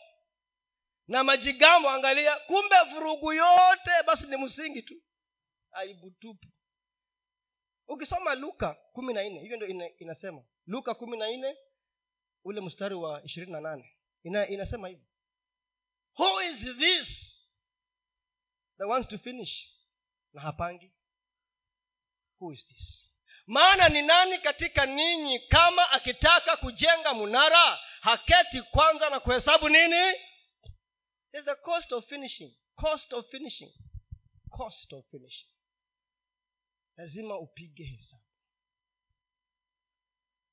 na 1.07 1.23
majigambo 1.23 1.89
angalia 1.89 2.35
kumbe 2.39 2.75
vurugu 2.93 3.33
yote 3.33 3.91
basi 4.07 4.27
ni 4.27 4.37
msingi 4.37 4.81
tu. 4.81 4.95
Aibu 5.71 6.11
tupu. 6.11 6.47
Ukisoma 7.87 8.35
luka 8.35 8.73
kumi 8.93 9.13
na 9.13 9.23
nne 9.29 9.39
hivyo 9.39 9.67
ina, 9.67 9.89
inasema. 9.97 10.43
Luka 10.67 10.93
kumi 10.95 11.17
na 11.17 11.31
nne 11.31 11.57
ule 12.43 12.61
mstari 12.61 12.95
wa 12.95 13.23
ishirini 13.23 13.51
na 13.51 13.61
nane. 13.61 13.97
Ina, 14.23 14.47
inasema 14.47 14.87
hivyo 14.87 15.05
who 16.19 16.41
is 16.41 16.59
this 16.77 17.24
that 18.77 18.87
wants 18.87 19.07
to 19.07 19.17
finish. 19.17 19.69
Na 20.33 20.41
hapangi. 20.41 20.91
Who 22.39 22.51
is 22.51 22.65
this? 22.67 23.11
Maana 23.47 23.89
ni 23.89 24.01
nani 24.01 24.37
katika 24.37 24.85
ninyi 24.85 25.39
kama 25.47 25.91
akitaka 25.91 26.57
kujenga 26.57 27.13
munara 27.13 27.79
haketi 28.01 28.61
kwanza 28.61 29.09
na 29.09 29.19
kuhesabu 29.19 29.69
nini? 29.69 30.17
There's 31.31 31.47
a 31.47 31.55
cost 31.55 31.91
of 31.93 32.05
finishing. 32.07 32.57
Cost 32.75 33.13
of 33.13 33.25
finishing. 33.31 33.73
Cost 34.49 34.93
of 34.93 35.05
finishing. 35.11 35.49
Lazima 36.97 37.37
upige 37.39 37.83
hesabu. 37.83 38.23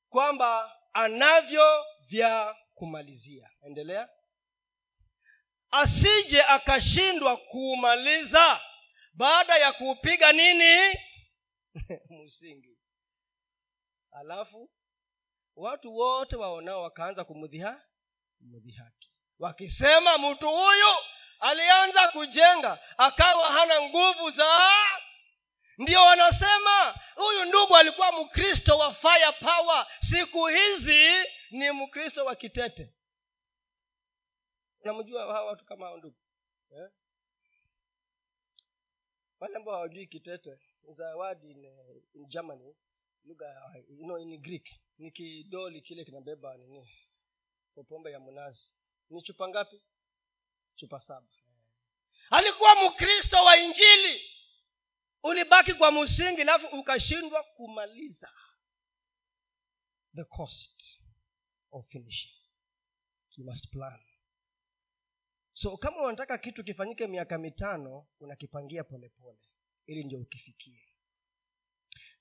Kwamba 0.09 0.77
anavyo 0.93 1.85
vya 2.09 2.57
kumalizia. 2.75 3.51
Endelea 3.66 4.09
asije 5.73 6.43
akashindwa 6.43 7.37
kuumaliza 7.37 8.61
baada 9.14 9.57
ya 9.57 9.73
kuupiga 9.73 10.33
nini? 10.33 10.99
Msingi. 12.25 12.79
Alafu 14.12 14.70
watu 15.57 15.97
wote 15.97 16.37
waonao 16.37 16.83
wakaanza 16.83 17.25
kumdhiha 17.25 17.83
mdhihaki 18.41 19.11
wakisema 19.39 20.18
mtu 20.18 20.49
huyu 20.49 20.97
alianza 21.41 22.09
kujenga 22.09 22.79
akawa 22.99 23.53
hana 23.53 23.83
nguvu 23.83 24.31
za 24.31 24.73
ndio 25.79 26.03
wanasema 26.03 26.95
huyu 27.14 27.45
ndugu 27.45 27.77
alikuwa 27.77 28.12
mkristo 28.12 28.79
wa 28.79 28.95
fire 28.95 29.33
power 29.41 29.87
siku 30.01 30.47
hizi 30.47 31.09
ni 31.51 31.70
mkristo 31.70 32.25
wa 32.25 32.37
kitete 32.37 32.95
unamjua 34.83 35.22
hawa 35.22 35.45
watu 35.45 35.64
kama 35.64 35.87
hao 35.87 35.97
ndugu 35.97 36.16
eh? 36.70 36.91
wale 39.41 39.57
ambao 39.57 39.74
hawajui 39.74 40.07
kitete 40.07 40.59
zawadi 40.97 41.51
in, 41.51 41.64
in 42.14 42.26
germany 42.26 42.74
lugha 43.24 43.47
you 43.89 44.05
know, 44.05 44.18
in 44.18 44.39
greek. 44.43 44.68
Ni 44.99 45.11
kidoli 45.11 45.80
kile 45.80 46.05
kinabeba 46.05 46.57
nini? 46.57 46.91
Popombe 47.74 47.89
pombe 47.89 48.12
ya 48.12 48.20
mnazi. 48.20 48.74
Ni 49.11 49.22
chupa 49.22 49.49
ngapi? 49.49 49.83
Chupa 50.76 51.01
saba. 51.01 51.28
Alikuwa 52.30 52.74
mkristo 52.91 53.45
wa 53.45 53.57
injili. 53.57 54.20
Ulibaki 55.22 55.74
kwa 55.74 55.93
msingi 55.93 56.41
alafu 56.41 56.66
ukashindwa 56.66 57.43
kumaliza 57.43 58.33
the 60.14 60.24
cost 60.24 60.83
of 61.70 61.87
finishing. 61.89 62.33
You 63.37 63.45
must 63.45 63.70
plan 63.70 64.01
so 65.63 65.77
kama 65.77 66.03
unataka 66.03 66.39
kitu 66.39 66.65
kifanyike 66.65 67.07
miaka 67.07 67.39
mitano 67.39 68.07
unakipangia 68.21 68.85
polepole 68.85 69.39
ili 69.87 70.05
ndio 70.05 70.21
ukifikie. 70.21 70.89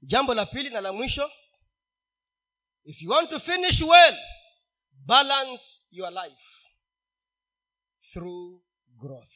Jambo 0.02 0.34
la 0.34 0.46
pili 0.46 0.70
na 0.70 0.82
la 0.82 0.94
mwisho 0.94 1.32
if 2.84 3.02
you 3.02 3.12
want 3.12 3.30
to 3.30 3.40
finish 3.40 3.82
well 3.82 4.18
balance 4.92 5.64
your 5.92 6.12
life 6.12 6.44
through 8.14 8.64
growth. 8.88 9.34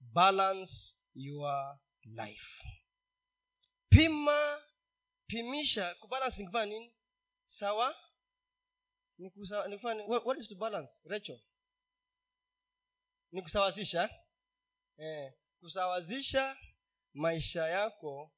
Balance 0.00 0.96
your 1.14 1.78
life. 2.04 2.64
Pima 3.88 4.62
pimisha 5.26 5.94
kubalance 5.94 6.38
nikufanya 6.38 6.66
nini? 6.66 6.94
Sawa? 7.46 7.96
Ni 9.18 9.30
what 10.24 10.38
is 10.38 10.48
to 10.48 10.54
balance? 10.54 10.92
Rachel 11.04 11.40
ni 13.32 13.42
kusawazisha 13.42 14.10
eh, 14.98 15.32
kusawazisha 15.60 16.56
maisha 17.14 17.66
yako 17.68 18.32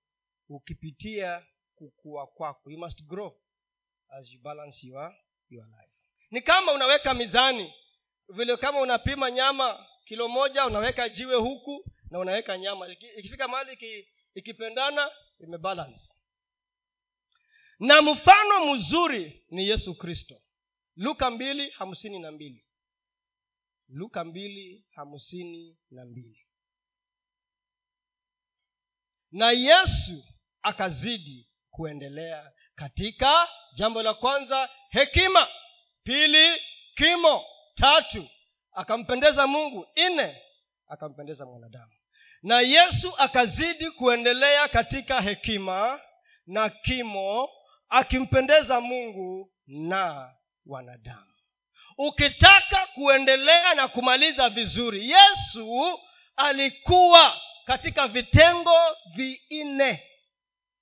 ukipitia 0.48 1.46
kukua 1.74 2.26
kwako. 2.26 2.70
You 2.70 2.78
must 2.78 3.04
grow 3.04 3.40
as 4.08 4.32
you 4.32 4.40
balance 4.40 4.86
your, 4.86 5.14
your 5.50 5.66
life. 5.66 5.92
Ni 6.30 6.40
kama 6.42 6.72
unaweka 6.72 7.14
mizani 7.14 7.74
vile 8.28 8.56
kama 8.56 8.80
unapima 8.80 9.30
nyama 9.30 9.86
kilo 10.04 10.28
moja 10.28 10.66
unaweka 10.66 11.08
jiwe 11.08 11.34
huku 11.36 11.84
na 12.10 12.18
unaweka 12.18 12.58
nyama. 12.58 12.88
Ikifika 12.88 13.48
mahali 13.48 14.06
ikipendana 14.34 15.10
imebalance. 15.40 16.12
Na 17.78 18.02
mfano 18.02 18.74
mzuri 18.74 19.44
ni 19.50 19.68
yesu 19.68 19.94
kristo. 19.94 20.42
Luka 20.96 21.30
mbili 21.30 21.70
hamsini 21.70 22.18
na 22.18 22.32
mbili 22.32 22.65
luka 23.88 24.24
mbili 24.24 24.86
hamsini 24.90 25.76
na 25.90 26.04
mbili. 26.04 26.46
Na 29.32 29.50
yesu 29.50 30.24
akazidi 30.62 31.50
kuendelea 31.70 32.52
katika 32.74 33.48
jambo 33.74 34.02
la 34.02 34.14
kwanza 34.14 34.70
hekima. 34.90 35.48
Pili 36.02 36.60
kimo. 36.94 37.44
Tatu 37.74 38.28
akampendeza 38.72 39.46
mungu. 39.46 39.86
Nne 39.96 40.42
akampendeza 40.88 41.46
mwanadamu. 41.46 41.92
Na 42.42 42.60
yesu 42.60 43.16
akazidi 43.18 43.90
kuendelea 43.90 44.68
katika 44.68 45.20
hekima 45.20 46.00
na 46.46 46.68
kimo 46.68 47.48
akimpendeza 47.88 48.80
mungu 48.80 49.52
na 49.66 50.34
wanadamu 50.66 51.35
ukitaka 51.98 52.86
kuendelea 52.86 53.74
na 53.74 53.88
kumaliza 53.88 54.48
vizuri 54.48 55.10
yesu 55.10 56.00
alikuwa 56.36 57.40
katika 57.64 58.08
vitengo 58.08 58.76
vinne. 59.14 60.10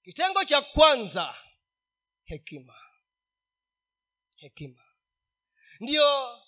Kitengo 0.04 0.44
cha 0.44 0.60
kwanza 0.62 1.34
hekima. 2.24 2.74
Hekima. 4.36 4.80
Ndiyo 5.80 6.38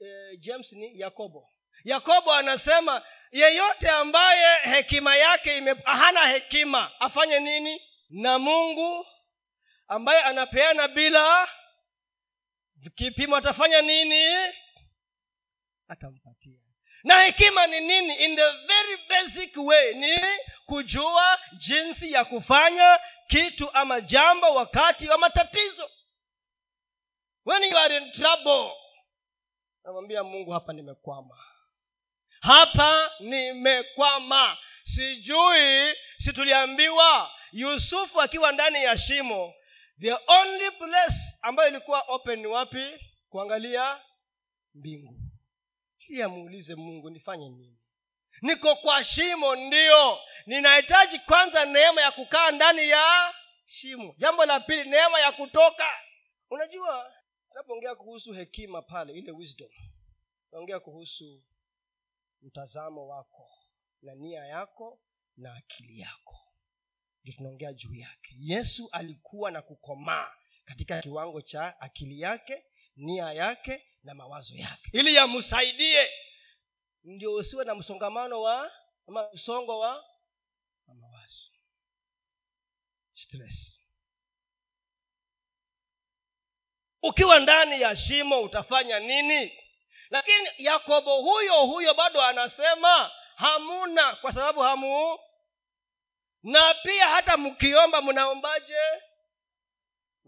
e, 0.00 0.36
james 0.36 0.72
ni 0.72 1.00
yakobo. 1.00 1.48
Yakobo 1.84 2.32
anasema 2.32 3.06
yeyote 3.32 3.88
ambaye 3.88 4.58
hekima 4.62 5.16
yake 5.16 5.58
ime, 5.58 5.74
hana 5.84 6.28
hekima 6.28 7.00
afanye 7.00 7.40
nini? 7.40 7.82
Na 8.10 8.38
mungu 8.38 9.06
ambaye 9.88 10.20
anapeana 10.22 10.88
bila 10.88 11.48
kipimo 12.94 13.36
atafanya 13.36 13.82
nini? 13.82 14.24
Atampatia. 15.88 16.58
Na 17.04 17.22
hekima 17.22 17.66
ni 17.66 17.80
nini? 17.80 18.14
In 18.24 18.36
the 18.36 18.50
very 18.66 18.96
basic 19.08 19.56
way 19.56 19.94
ni 19.94 20.18
kujua 20.66 21.38
jinsi 21.58 22.12
ya 22.12 22.24
kufanya 22.24 22.98
kitu 23.26 23.70
ama 23.72 24.00
jambo 24.00 24.54
wakati 24.54 25.08
wa 25.08 25.18
matatizo. 25.18 25.90
When 27.44 27.62
you 27.64 27.78
are 27.78 27.96
in 27.96 28.12
trouble 28.12 28.70
namwambia 29.84 30.24
mungu 30.24 30.50
hapa 30.50 30.72
nimekwama. 30.72 31.38
Hapa 32.40 33.10
nimekwama. 33.20 34.58
Sijui 34.84 35.94
situliambiwa. 36.18 37.30
Yusufu 37.52 38.20
akiwa 38.20 38.52
ndani 38.52 38.84
ya 38.84 38.96
shimo 38.98 39.54
the 40.00 40.12
only 40.26 40.70
place 40.70 41.27
ambayo 41.42 41.68
ilikuwa 41.68 42.00
open 42.08 42.38
ni 42.40 42.46
wapi? 42.46 43.06
Kuangalia 43.28 44.00
mbingu. 44.74 45.14
Ili 46.08 46.22
amuulize 46.22 46.74
mungu 46.74 47.10
nifanye 47.10 47.48
nini? 47.48 47.78
Niko 48.42 48.76
kwa 48.76 49.04
shimo 49.04 49.56
ndio. 49.56 50.18
Ninahitaji 50.46 51.18
kwanza 51.18 51.64
neema 51.64 52.00
ya 52.00 52.12
kukaa 52.12 52.50
ndani 52.50 52.88
ya 52.88 53.34
shimo. 53.66 54.14
Jambo 54.18 54.44
la 54.44 54.60
pili 54.60 54.90
neema 54.90 55.20
ya 55.20 55.32
kutoka. 55.32 55.88
Unajua 56.50 57.12
unapoongea 57.50 57.94
kuhusu 57.94 58.32
hekima 58.32 58.82
pale 58.82 59.12
ile 59.12 59.32
wisdom. 59.32 59.70
Unaongea 60.52 60.80
kuhusu 60.80 61.42
mtazamo 62.42 63.08
wako 63.08 63.50
na 64.02 64.14
nia 64.14 64.44
yako 64.44 65.00
na 65.36 65.54
akili 65.54 65.98
yako. 66.00 66.38
Ndio 67.22 67.34
tunaongea 67.34 67.72
juu 67.72 67.94
yake. 67.94 68.34
Yesu 68.38 68.88
alikuwa 68.92 69.50
na 69.50 69.62
kukomaa 69.62 70.32
katika 70.68 71.00
kiwango 71.02 71.40
cha 71.42 71.80
akili 71.80 72.20
yake 72.20 72.64
nia 72.96 73.32
yake 73.32 73.86
na 74.02 74.14
mawazo 74.14 74.54
yake. 74.56 74.90
Ili 74.92 75.14
yamsaidie 75.14 76.10
ndio 77.04 77.34
usiwe 77.34 77.64
na 77.64 77.74
msongamano 77.74 78.42
wa 78.42 78.72
ama 79.08 79.28
msongo 79.32 79.78
wa, 79.78 79.94
wa 80.86 80.94
mawazo. 80.94 81.48
Stress. 83.14 83.82
Ukiwa 87.02 87.38
ndani 87.40 87.80
ya 87.80 87.96
shimo 87.96 88.42
utafanya 88.42 88.98
nini? 88.98 89.58
Lakini 90.10 90.48
yakobo 90.58 91.20
huyo 91.22 91.66
huyo 91.66 91.94
bado 91.94 92.22
anasema 92.22 93.10
hamuna 93.36 94.16
kwa 94.16 94.32
sababu 94.32 94.60
hamu 94.60 95.18
na 96.42 96.74
pia 96.74 97.08
hata 97.08 97.36
mkiomba 97.36 98.02
mnaombaje 98.02 98.76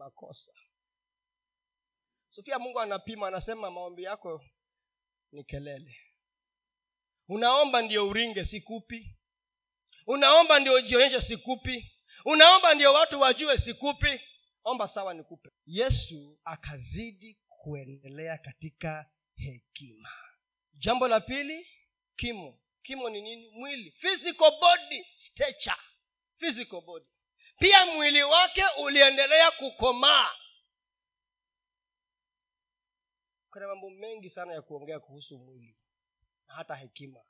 makosa. 0.05 0.53
So 2.31 2.43
pia 2.43 2.59
mungu 2.59 2.81
anapima 2.81 3.29
anasema 3.29 3.71
maombi 3.71 4.03
yako 4.03 4.45
ni 5.33 5.45
kelele. 5.45 5.97
Unaomba 7.29 7.83
ndio 7.83 8.09
uringe 8.09 8.45
sikupi 8.45 9.17
unaomba 10.07 10.59
ndio 10.61 10.75
ujionyeshe 10.75 11.21
sikupi 11.21 11.93
unaomba 12.25 12.75
ndio 12.75 12.93
watu 12.93 13.21
wajue 13.21 13.59
sikupi 13.59 14.21
omba 14.65 14.89
sawa 14.89 15.15
nikupe. 15.15 15.51
Yesu 15.67 16.41
akazidi 16.45 17.39
kuendelea 17.49 18.39
katika 18.39 19.11
hekima. 19.37 20.09
Jambo 20.75 21.09
la 21.09 21.21
pili 21.21 21.67
kimo 22.17 22.61
kimo 22.83 23.11
ni 23.11 23.23
nini? 23.23 23.49
Mwili. 23.51 23.91
Physical 23.91 24.51
body 24.61 25.05
stature. 25.17 25.83
Physical 26.39 26.81
body 26.81 27.07
pia 27.61 27.87
mwili 27.87 28.23
wake 28.23 28.63
uliendelea 28.83 29.51
kukomaa. 29.51 30.31
Kuna 33.51 33.67
mambo 33.67 33.91
mengi 33.91 34.31
sana 34.31 34.53
ya 34.53 34.63
kuongea 34.63 35.01
kuhusu 35.01 35.39
mwili 35.39 35.77
na 36.49 36.55
hata 36.55 36.75
hekima 36.75 37.21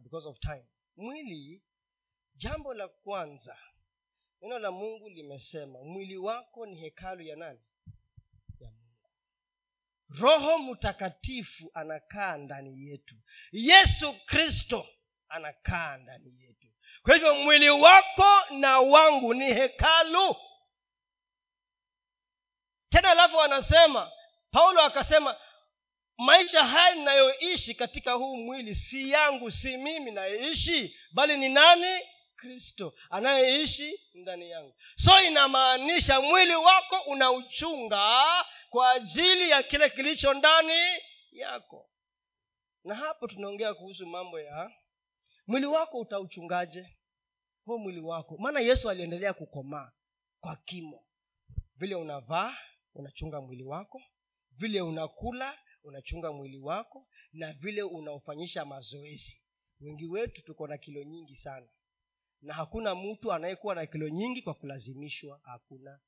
because 0.00 0.28
of 0.28 0.38
time. 0.38 0.66
Mwili 0.96 1.62
jambo 2.34 2.74
la 2.74 2.88
kwanza 2.88 3.58
neno 4.40 4.58
la 4.58 4.70
mungu 4.70 5.08
limesema 5.08 5.84
mwili 5.84 6.16
wako 6.16 6.66
ni 6.66 6.76
hekalu 6.80 7.22
ya 7.22 7.36
nani? 7.36 7.60
Ya 8.60 8.70
mungu. 8.70 9.10
Roho 10.08 10.58
mtakatifu 10.58 11.70
anakaa 11.74 12.36
ndani 12.36 12.86
yetu. 12.86 13.14
Yesu 13.52 14.14
kristo 14.26 14.86
anakaa 15.28 15.96
ndani 15.96 16.40
yetu 16.42 16.51
kwa 17.02 17.14
hivyo 17.14 17.34
mwili 17.34 17.70
wako 17.70 18.30
na 18.50 18.80
wangu 18.80 19.34
ni 19.34 19.44
hekalu. 19.44 20.36
Tena 22.90 23.10
alafu 23.10 23.40
anasema 23.40 24.10
paulo 24.50 24.82
akasema 24.82 25.36
maisha 26.18 26.64
haya 26.64 26.94
ninayoishi 26.94 27.74
katika 27.74 28.12
huu 28.12 28.36
mwili 28.36 28.74
si 28.74 29.10
yangu 29.10 29.50
si 29.50 29.76
mimi 29.76 30.10
nayeishi 30.10 30.96
bali 31.12 31.36
ni 31.36 31.48
nani? 31.48 32.00
Kristo 32.36 32.94
anayeishi 33.10 34.00
ndani 34.14 34.50
yangu. 34.50 34.74
So 34.96 35.20
inamaanisha 35.20 36.20
mwili 36.20 36.54
wako 36.54 36.96
unauchunga 37.06 38.24
kwa 38.70 38.90
ajili 38.90 39.50
ya 39.50 39.62
kile 39.62 39.90
kilicho 39.90 40.34
ndani 40.34 41.02
yako. 41.32 41.88
Na 42.84 42.94
hapo 42.94 43.26
tunaongea 43.26 43.74
kuhusu 43.74 44.06
mambo 44.06 44.40
ya 44.40 44.70
mwili 45.52 45.66
wako 45.66 45.98
utauchungaje? 45.98 46.96
Huo 47.64 47.78
mwili 47.78 48.00
wako. 48.00 48.36
Maana 48.38 48.60
yesu 48.60 48.90
aliendelea 48.90 49.34
kukomaa 49.34 49.92
kwa 50.40 50.56
kimo. 50.56 51.04
Vile 51.76 51.94
unavaa 51.94 52.56
unachunga 52.94 53.40
mwili 53.40 53.62
wako. 53.62 54.02
Vile 54.50 54.80
unakula 54.80 55.58
unachunga 55.84 56.32
mwili 56.32 56.58
wako. 56.58 57.06
Na 57.32 57.52
vile 57.52 57.82
unaofanyisha 57.82 58.64
mazoezi. 58.64 59.42
Wengi 59.80 60.06
wetu 60.06 60.44
tuko 60.44 60.66
na 60.66 60.78
kilo 60.78 61.02
nyingi 61.02 61.36
sana. 61.36 61.68
Na 62.42 62.54
hakuna 62.54 62.94
mtu 62.94 63.32
anayekuwa 63.32 63.74
na 63.74 63.86
kilo 63.86 64.08
nyingi 64.08 64.42
kwa 64.42 64.54
kulazimishwa. 64.54 65.40
Hakuna. 65.42 66.00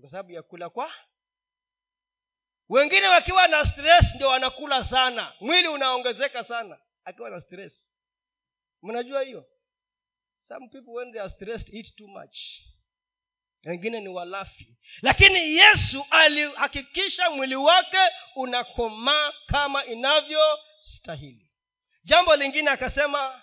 Kwa 0.00 0.10
sababu 0.10 0.30
ya 0.32 0.42
kula 0.42 0.70
kwa? 0.70 0.92
Wengine 2.68 3.06
wakiwa 3.08 3.48
na 3.48 3.64
stress 3.64 4.14
ndio 4.14 4.28
wanakula 4.28 4.84
sana. 4.84 5.34
Mwili 5.40 5.68
unaongezeka 5.68 6.44
sana 6.44 6.78
akiwa 7.04 7.30
na 7.30 7.40
stress. 7.40 7.90
Mnajua 8.82 9.22
hiyo? 9.22 9.48
Some 10.40 10.68
people 10.68 10.90
when 10.90 11.12
they 11.12 11.20
are 11.20 11.30
stressed 11.30 11.74
eat 11.74 11.96
too 11.96 12.08
much. 12.08 12.38
Wengine 13.64 14.00
ni 14.00 14.08
walafi. 14.08 14.76
Lakini 15.02 15.38
yesu 15.56 16.04
alihakikisha 16.10 17.30
mwili 17.30 17.54
wake 17.56 17.98
unakomaa 18.36 19.32
kama 19.46 19.84
inavyostahili. 19.84 21.50
Jambo 22.04 22.36
lingine 22.36 22.70
akasema 22.70 23.42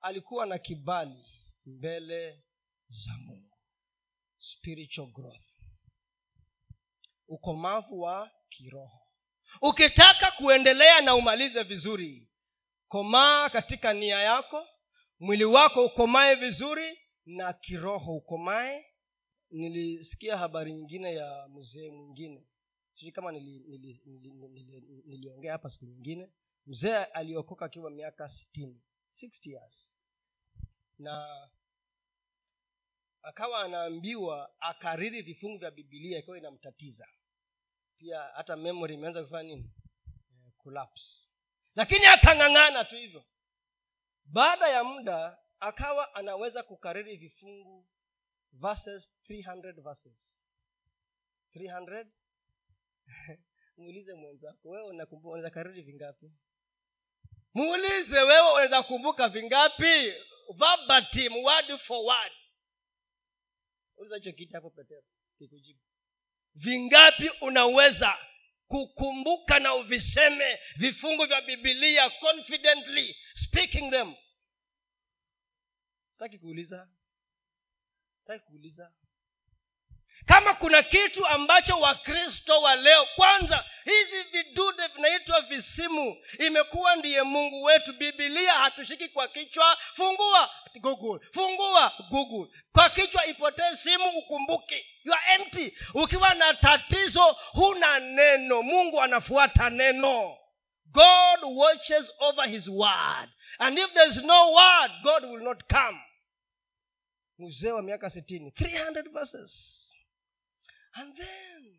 alikuwa 0.00 0.46
na 0.46 0.58
kibali 0.58 1.24
mbele 1.66 2.42
za 2.88 3.12
mungu. 3.12 3.58
Spiritual 4.38 5.08
growth. 5.12 5.42
Ukomavu 7.28 8.00
wa 8.00 8.30
kiroho. 8.48 9.00
Ukitaka 9.62 10.30
kuendelea 10.30 11.00
na 11.00 11.14
umalize 11.14 11.62
vizuri 11.62 12.28
komaa 12.92 13.48
katika 13.50 13.92
nia 13.92 14.18
yako 14.22 14.66
mwili 15.20 15.44
wako 15.44 15.84
ukomae 15.84 16.34
vizuri 16.34 16.98
na 17.26 17.52
kiroho 17.52 18.16
ukomae. 18.16 18.86
Nilisikia 19.50 20.36
habari 20.38 20.72
nyingine 20.74 21.14
ya 21.14 21.48
mzee 21.48 21.90
mwingine. 21.90 22.46
Sijui 22.94 23.12
kama 23.12 23.32
niliongea 23.32 23.78
nili, 23.78 24.00
nili, 24.06 24.48
nili, 25.06 25.30
nili, 25.30 25.48
hapa 25.48 25.68
siku 25.70 25.84
nyingine. 25.84 26.30
Mzee 26.66 26.96
aliokoka 26.96 27.64
akiwa 27.64 27.90
miaka 27.90 28.28
sitini 28.28 28.82
years. 29.44 29.92
Na 30.98 31.48
akawa 33.22 33.60
anaambiwa 33.64 34.54
akariri 34.60 35.22
vifungu 35.22 35.58
vya 35.58 35.70
bibilia 35.70 36.18
ikiwa 36.18 36.38
inamtatiza. 36.38 37.06
Pia 37.98 38.20
hata 38.22 38.56
memory 38.56 38.94
imeanza 38.94 39.22
kufanya 39.22 39.42
nini? 39.48 39.70
Eh, 40.46 40.52
collapse 40.58 41.31
lakini 41.74 42.06
akang'ang'ana 42.06 42.84
tu 42.84 42.96
hivyo. 42.96 43.24
Baada 44.24 44.68
ya 44.68 44.84
muda 44.84 45.38
akawa 45.60 46.14
anaweza 46.14 46.62
kukariri 46.62 47.16
vifungu 47.16 47.88
verses 48.52 49.12
300 49.28 49.82
verses. 49.82 50.40
300 51.54 52.06
muulize 53.76 54.14
mwenzako 54.14 54.68
wewe 54.68 54.88
unaweza 54.88 55.50
kariri 55.50 55.82
vingapi? 55.82 56.32
Muulize 57.54 58.20
wewe 58.20 58.50
unaweza 58.52 58.82
kumbuka 58.82 59.28
vingapi? 59.28 60.12
Verbatim 60.54 61.36
word 61.44 61.78
for 61.78 61.98
word. 62.04 62.32
Uliza 63.96 64.16
hicho 64.16 64.32
kiti 64.32 64.54
hapo 64.54 64.70
petero 64.70 65.02
kikujibu. 65.38 65.80
Vingapi 66.54 67.30
unaweza 67.40 68.18
kukumbuka 68.72 69.58
na 69.58 69.74
uviseme 69.74 70.58
vifungu 70.76 71.26
vya 71.26 71.40
bibilia 71.40 72.10
confidently 72.10 73.16
speaking 73.34 73.90
them. 73.90 74.14
Sitaki 76.10 76.38
kuuliza. 76.38 76.88
Sitaki 78.20 78.44
kuuliza 78.44 78.92
kama 80.26 80.54
kuna 80.54 80.82
kitu 80.82 81.26
ambacho 81.26 81.80
wakristo 81.80 82.60
wa 82.62 82.74
leo 82.76 83.06
kwanza 83.16 83.64
hivi 83.84 84.22
vidude 84.22 84.86
vinaitwa 84.86 85.40
visimu 85.40 86.16
imekuwa 86.38 86.96
ndiye 86.96 87.22
mungu 87.22 87.62
wetu. 87.62 87.92
Bibilia 87.92 88.52
hatushiki 88.52 89.08
kwa 89.08 89.28
kichwa 89.28 89.78
fungua 89.94 90.50
google 90.80 91.26
fungua 91.32 91.92
google. 92.10 92.52
Kwa 92.72 92.90
kichwa 92.90 93.26
ipotee 93.26 93.76
simu 93.76 94.08
ukumbuki 94.18 94.86
you 95.04 95.14
are 95.14 95.34
empty. 95.34 95.76
Ukiwa 95.94 96.34
na 96.34 96.54
tatizo 96.54 97.36
huna 97.52 97.98
neno. 97.98 98.62
Mungu 98.62 99.02
anafuata 99.02 99.70
neno. 99.70 100.36
God 100.86 101.40
watches 101.44 102.12
over 102.18 102.48
his 102.48 102.68
word. 102.68 103.28
And 103.58 103.78
if 103.78 103.92
there 103.92 104.08
is 104.08 104.22
no 104.24 104.52
word 104.52 104.90
god 105.02 105.24
will 105.24 105.42
not 105.42 105.62
come. 105.72 106.00
Mzee 107.38 107.72
wa 107.72 107.82
miaka 107.82 108.10
sitini. 108.10 108.50
300 108.50 109.08
verses 109.12 109.78
and 110.92 111.16
then 111.16 111.78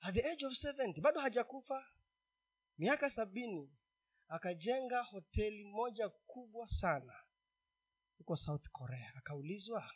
at 0.00 0.14
the 0.14 0.20
age 0.26 0.46
of 0.46 0.52
70 0.52 1.00
bado 1.00 1.20
hajakufa 1.20 1.84
miaka 2.78 3.10
sabini 3.10 3.70
akajenga 4.28 5.02
hoteli 5.02 5.64
moja 5.64 6.08
kubwa 6.08 6.68
sana 6.68 7.12
huko 8.18 8.36
south 8.36 8.68
korea. 8.68 9.12
Akaulizwa 9.16 9.90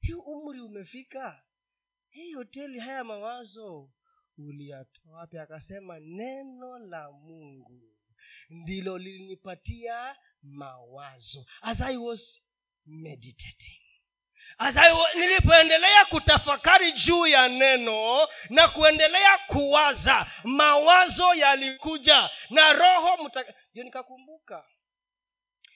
hii 0.00 0.12
umri 0.14 0.60
umefika? 0.60 1.42
Hii 2.08 2.32
hoteli 2.32 2.78
haya 2.78 3.04
mawazo 3.04 3.90
uliyatoa 4.38 5.12
wapi? 5.18 5.38
Akasema 5.38 6.00
neno 6.00 6.78
la 6.78 7.12
mungu 7.12 7.82
ndilo 8.50 8.98
lilinipatia 8.98 10.16
mawazo 10.42 11.46
as 11.62 11.80
i 11.80 11.96
was 11.96 12.42
meditating 12.86 13.80
nilipoendelea 15.14 16.04
kutafakari 16.04 16.92
juu 16.92 17.26
ya 17.26 17.48
neno 17.48 18.28
na 18.50 18.68
kuendelea 18.68 19.38
kuwaza 19.38 20.30
mawazo 20.44 21.34
yalikuja 21.34 22.30
na 22.50 22.72
roho 22.72 23.30
ndio 23.70 23.84
nikakumbuka 23.84 24.68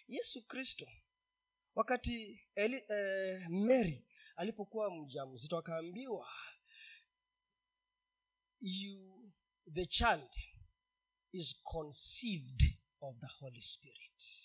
yesu 0.09 0.47
kristo. 0.47 0.87
Wakati 1.75 2.45
Eli, 2.55 2.85
eh, 2.89 3.49
mary 3.49 4.05
alipokuwa 4.37 4.91
mja 4.97 5.27
mzito 5.27 5.59
akaambiwa 5.59 6.29
you 8.61 9.33
the 9.75 9.87
child 9.87 10.31
is 11.33 11.57
conceived 11.63 12.63
of 13.01 13.17
the 13.21 13.27
holy 13.27 13.63
spirit 13.63 14.40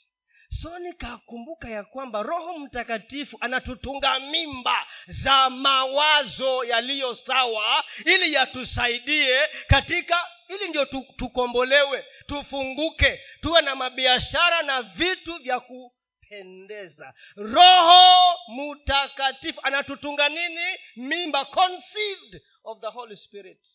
so 0.66 0.72
kakumbuka 0.98 1.70
ya 1.70 1.84
kwamba 1.84 2.24
roho 2.24 2.60
mtakatifu 2.60 3.38
anatutunga 3.42 4.20
mimba 4.20 4.88
za 5.08 5.50
mawazo 5.50 6.64
yaliyo 6.64 7.14
sawa 7.14 7.84
ili 8.06 8.34
yatusaidie 8.34 9.40
katika 9.68 10.28
ili 10.48 10.70
ndio 10.70 10.86
tukombolewe 11.18 12.06
tufunguke 12.28 13.22
tuwe 13.42 13.62
na 13.62 13.76
mabiashara 13.76 14.62
na 14.62 14.82
vitu 14.82 15.36
vya 15.36 15.60
kupendeza. 15.60 17.14
Roho 17.36 18.36
mtakatifu 18.48 19.60
anatutunga 19.64 20.30
nini? 20.30 20.78
Mimba 20.96 21.46
conceived 21.46 22.42
of 22.64 22.80
the 22.82 22.88
holy 22.88 23.16
spirit 23.16 23.68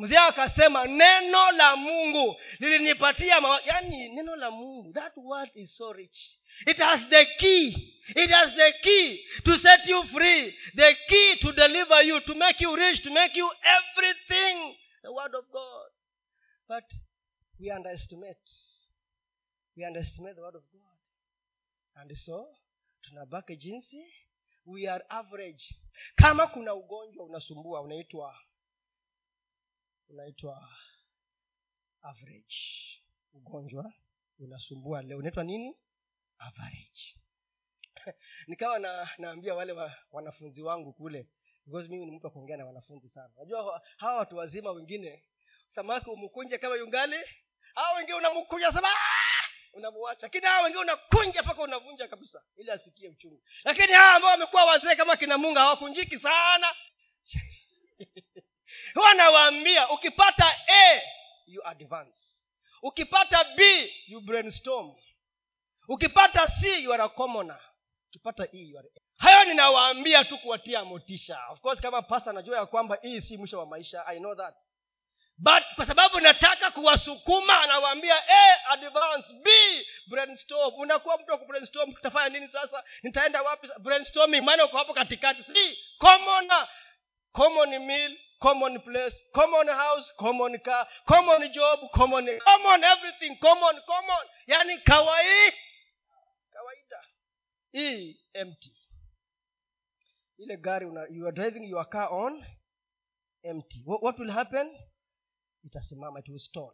mzee 0.00 0.18
akasema 0.18 0.84
neno 0.86 1.50
la 1.52 1.76
mungu 1.76 2.40
lilinipatia 2.58 3.40
mawa... 3.40 3.60
yani 3.64 4.08
neno 4.08 4.36
la 4.36 4.50
mungu 4.50 4.92
that 4.92 5.12
word 5.16 5.50
is 5.54 5.76
so 5.76 5.92
rich. 5.92 6.18
It 6.66 6.76
has 6.78 7.08
the 7.08 7.24
key 7.38 7.68
it 8.16 8.30
has 8.30 8.54
the 8.54 8.72
key 8.82 9.24
to 9.44 9.56
set 9.56 9.86
you 9.86 10.02
free 10.04 10.54
the 10.76 10.94
key 11.08 11.36
to 11.36 11.52
deliver 11.52 12.02
you 12.06 12.20
to 12.20 12.34
make 12.34 12.64
you 12.64 12.76
rich 12.76 13.02
to 13.02 13.10
make 13.10 13.38
you 13.38 13.50
everything 13.62 14.76
the 15.02 15.08
word 15.12 15.34
of 15.34 15.44
god. 15.52 15.90
But 16.68 16.84
we 17.60 17.70
underestimate 17.70 18.50
we 19.76 19.84
underestimate 19.86 20.34
the 20.36 20.42
word 20.42 20.56
of 20.56 20.62
god. 20.72 20.80
And 21.94 22.16
so 22.16 22.48
tunabaki 23.02 23.56
jinsi 23.56 24.04
we 24.66 24.88
are 24.88 25.04
average. 25.08 25.64
Kama 26.16 26.46
kuna 26.46 26.74
ugonjwa 26.74 27.24
unasumbua 27.24 27.80
unaitwa 27.80 28.34
unaitwa 30.10 30.68
average. 32.02 32.56
Ugonjwa 33.32 33.92
unasumbua 34.38 35.02
leo. 35.02 35.18
Unaitwa 35.18 35.44
nini? 35.44 35.76
Average. 36.38 37.16
Nikawa 38.48 38.78
na 38.78 39.10
naambia 39.18 39.54
wale 39.54 39.72
wa, 39.72 39.94
wanafunzi 40.12 40.62
wangu 40.62 40.92
kule 40.92 41.26
because 41.66 41.88
mimi 41.88 42.06
ni 42.06 42.16
mtu 42.16 42.26
wa 42.26 42.32
kuongea 42.32 42.56
na 42.56 42.66
wanafunzi 42.66 43.08
sana. 43.08 43.30
Unajua 43.36 43.82
hawa 43.96 44.16
watu 44.18 44.36
wazima 44.36 44.70
wengine 44.70 45.24
samaki 45.74 46.10
umkunje 46.10 46.58
kama 46.58 46.76
yungali 46.76 47.16
hawa 47.74 47.96
wengine 47.96 48.16
unamkunja 48.18 48.72
sema 48.72 48.88
unamuacha. 49.72 50.26
Lakini 50.26 50.46
hawa 50.46 50.62
wengine 50.62 50.82
unakunja 50.82 51.42
mpaka 51.42 51.62
unavunja 51.62 52.08
kabisa 52.08 52.42
ili 52.56 52.70
asikie 52.70 53.08
uchungu. 53.08 53.42
Lakini 53.64 53.92
hawa 53.92 54.14
ambao 54.14 54.30
wamekuwa 54.30 54.64
wazee 54.64 54.94
kama 54.96 55.16
kina 55.16 55.38
munga 55.38 55.60
hawakunjiki 55.60 56.18
sana 56.18 56.74
huwa 58.94 59.14
nawaambia 59.14 59.90
ukipata 59.90 60.56
a 60.68 61.00
you 61.46 61.66
advance. 61.66 62.20
Ukipata 62.82 63.44
b 63.44 63.92
you 64.06 64.20
brainstorm. 64.20 64.94
Ukipata 65.88 66.46
c 66.60 66.82
you 66.82 66.92
are 66.92 67.02
a 67.02 67.08
commoner. 67.08 67.60
Ukipata 68.08 68.44
e 68.52 68.58
you 68.58 68.78
are 68.78 68.88
a. 68.96 69.00
hayo 69.16 69.44
ninawaambia 69.44 70.24
tu 70.24 70.38
kuwatia 70.38 70.84
motisha. 70.84 71.38
Of 71.50 71.60
course 71.60 71.80
kama 71.80 72.02
pasta 72.02 72.32
najua 72.32 72.56
ya 72.56 72.66
kwamba 72.66 72.98
hii 73.02 73.20
si 73.20 73.36
mwisho 73.36 73.58
wa 73.58 73.66
maisha 73.66 74.06
i 74.06 74.18
know 74.18 74.34
that. 74.34 74.54
But 75.38 75.62
kwa 75.76 75.86
sababu 75.86 76.20
nataka 76.20 76.70
kuwasukuma 76.70 77.60
anawaambia 77.60 78.28
a 78.28 78.64
advance. 78.70 79.32
B 79.32 79.50
brainstorm. 80.06 80.74
Unakuwa 80.74 81.18
mtu 81.18 81.30
wa 81.30 81.38
kubrainstorm 81.38 81.92
tutafanya 81.92 82.28
nini 82.28 82.48
sasa? 82.52 82.84
Nitaenda 83.02 83.42
wapi? 83.42 83.68
Brainstorming. 83.78 84.40
Maana 84.40 84.64
uko 84.64 84.78
hapo 84.78 84.94
katikati. 84.94 85.42
Si 85.42 85.78
common 85.98 86.50
common 87.32 87.78
meal 87.78 88.18
common 88.40 88.80
place 88.80 89.16
common 89.34 89.68
house 89.68 90.12
common 90.18 90.58
car 90.64 90.86
common 91.06 91.52
job 91.52 91.78
common 91.94 92.26
common 92.38 92.84
everything 92.84 93.38
common 93.40 93.76
common. 93.86 94.24
Yani 94.46 94.78
kawai 94.84 95.52
kawaida. 96.52 97.00
Hii 97.72 98.20
empty. 98.34 98.76
Ile 100.38 100.56
gari 100.56 100.86
una, 100.86 101.06
you 101.10 101.26
are 101.26 101.32
driving 101.32 101.68
your 101.68 101.88
car 101.88 102.08
on 102.12 102.44
empty. 103.44 103.82
What, 103.84 104.02
what 104.02 104.18
will 104.18 104.30
happen? 104.32 104.70
Itasimama 105.64 106.18
it 106.20 106.28
will 106.28 106.38
stall. 106.38 106.72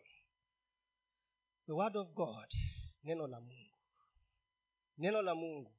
The 1.66 1.74
word 1.74 1.96
of 1.96 2.14
god 2.14 2.48
neno 3.04 3.26
la 3.26 3.40
mungu. 3.40 3.76
Neno 4.98 5.22
la 5.22 5.34
mungu. 5.34 5.72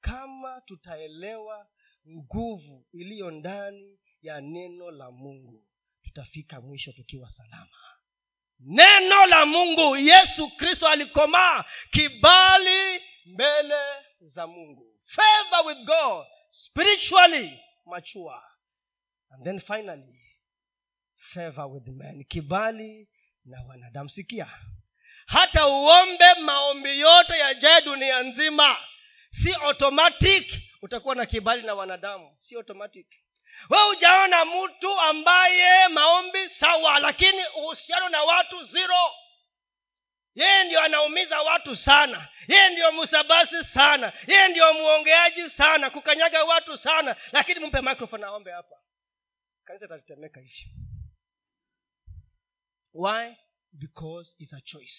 Kama 0.00 0.60
tutaelewa 0.60 1.66
nguvu 2.08 2.86
iliyo 2.92 3.30
ndani 3.30 3.98
ya 4.22 4.40
neno 4.40 4.90
la 4.90 5.10
mungu 5.10 5.64
tutafika 6.02 6.60
mwisho 6.60 6.92
tukiwa 6.92 7.28
salama. 7.30 7.76
Neno 8.60 9.26
la 9.26 9.46
mungu 9.46 9.96
yesu 9.96 10.48
kristo 10.56 10.88
alikomaa 10.88 11.64
kibali 11.90 13.02
mbele 13.26 13.76
za 14.20 14.46
mungu. 14.46 14.94
Favor 15.04 15.66
with 15.66 15.86
god 15.86 16.26
spiritually 16.50 17.60
mature. 17.86 18.40
And 19.30 19.44
then 19.44 19.60
finally 19.60 20.20
favor 21.32 21.66
with 21.66 21.86
men 21.88 22.24
kibali 22.24 23.08
na 23.44 23.62
wanadamu. 23.62 24.08
Sikia 24.10 24.48
hata 25.26 25.68
uombe 25.68 26.34
maombi 26.34 27.00
yote 27.00 27.38
yajae 27.38 27.80
dunia 27.82 28.22
nzima 28.22 28.76
si 29.30 29.52
automatic 29.54 30.54
utakuwa 30.82 31.14
na 31.14 31.26
kibali 31.26 31.62
na 31.62 31.74
wanadamu. 31.74 32.36
Si 32.40 32.56
automatic 32.56 33.06
we 33.70 33.78
hujaona 33.82 34.44
mtu 34.44 35.00
ambaye 35.00 35.88
maombi 35.88 36.48
sawa 36.48 36.98
lakini 36.98 37.46
uhusiano 37.56 38.08
na 38.08 38.22
watu 38.22 38.62
zero. 38.64 39.10
Yeye 40.34 40.64
ndio 40.64 40.80
anaumiza 40.82 41.42
watu 41.42 41.76
sana. 41.76 42.28
Yeye 42.48 42.68
ndio 42.70 42.92
musabasi 42.92 43.64
sana. 43.64 44.12
Yeye 44.26 44.48
ndio 44.48 44.74
mwongeaji 44.74 45.50
sana 45.50 45.90
kukanyaga 45.90 46.44
watu 46.44 46.76
sana. 46.76 47.16
Lakini 47.32 47.66
mpe 47.66 47.80
microphone 47.80 48.24
aombe 48.26 48.50
hapa. 48.52 48.76
Kanisa 49.64 49.84
itatetemeka 49.86 50.40
hivi 50.40 50.70
why? 52.94 53.36
Because 53.72 54.34
it's 54.38 54.52
a 54.52 54.60
choice 54.60 54.98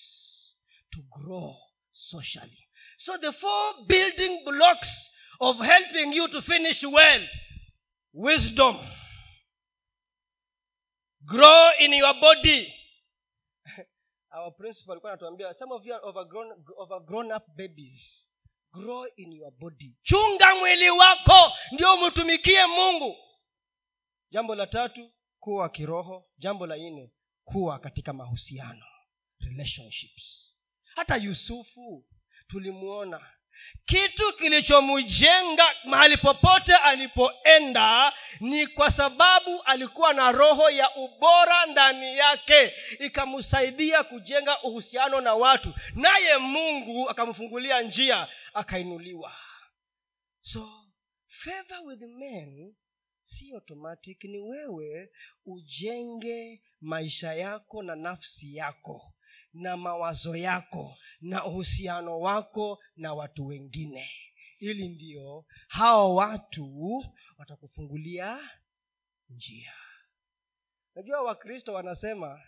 to 0.92 1.00
grow 1.10 1.56
socially. 1.92 2.68
So 2.98 3.18
the 3.18 3.32
four 3.32 3.86
building 3.88 4.44
blocks 4.46 5.12
of 5.40 5.58
helping 5.62 6.14
you 6.14 6.28
to 6.28 6.42
finish 6.42 6.84
well 6.84 7.28
wisdom. 8.14 8.78
Grow 11.26 11.70
in 11.80 11.94
your 11.94 12.14
body. 12.22 12.74
Our 14.32 14.52
principal 14.58 14.92
alikuwa 14.92 15.12
anatuambia 15.12 15.54
some 15.54 15.74
of 15.74 15.86
you 15.86 15.94
are 15.96 16.06
overgrown, 16.06 16.64
overgrown 16.78 17.32
up 17.32 17.44
babies. 17.56 18.26
Grow 18.72 19.06
in 19.18 19.34
your 19.34 19.52
body. 19.52 19.96
Chunga 20.04 20.56
mwili 20.56 20.90
wako 20.90 21.54
ndio 21.72 21.94
umtumikie 21.94 22.66
mungu. 22.66 23.16
Jambo 24.32 24.56
la 24.56 24.68
tatu 24.68 25.12
kuwa 25.40 25.70
kiroho. 25.70 26.30
Jambo 26.38 26.68
la 26.68 26.78
nne 26.78 27.12
kuwa 27.44 27.80
katika 27.80 28.14
mahusiano 28.14 28.86
relationships. 29.40 30.56
Hata 30.96 31.16
yusufu 31.18 32.06
tulimwona 32.48 33.34
kitu 33.86 34.34
kilichomjenga 34.38 35.76
mahali 35.84 36.18
popote 36.18 36.76
alipoenda 36.76 38.14
ni 38.40 38.68
kwa 38.68 38.92
sababu 38.92 39.62
alikuwa 39.64 40.14
na 40.14 40.32
roho 40.32 40.70
ya 40.70 40.96
ubora 40.96 41.66
ndani 41.66 42.18
yake 42.18 42.74
ikamsaidia 43.00 44.04
kujenga 44.04 44.62
uhusiano 44.64 45.22
na 45.22 45.34
watu. 45.36 45.74
Naye 45.96 46.38
mungu 46.38 47.10
akamfungulia 47.10 47.82
njia 47.82 48.28
akainuliwa. 48.54 49.34
So 50.42 50.70
favor 51.28 51.80
with 51.86 52.02
men 52.02 52.76
si 53.24 53.54
automatic 53.54 54.24
ni 54.24 54.40
wewe 54.40 55.10
ujenge 55.46 56.62
maisha 56.82 57.34
yako 57.34 57.84
na 57.84 57.96
nafsi 57.96 58.56
yako 58.56 59.14
na 59.60 59.78
mawazo 59.78 60.36
yako 60.36 60.98
na 61.22 61.46
uhusiano 61.46 62.20
wako 62.20 62.80
na 62.96 63.14
watu 63.14 63.48
wengine. 63.48 64.10
Ili 64.60 64.90
ndio 64.90 65.46
hao 65.68 66.16
watu 66.16 67.04
watakufungulia 67.38 68.50
njia. 69.30 69.74
Najua 70.96 71.22
wakristo 71.22 71.74
wanasema 71.74 72.42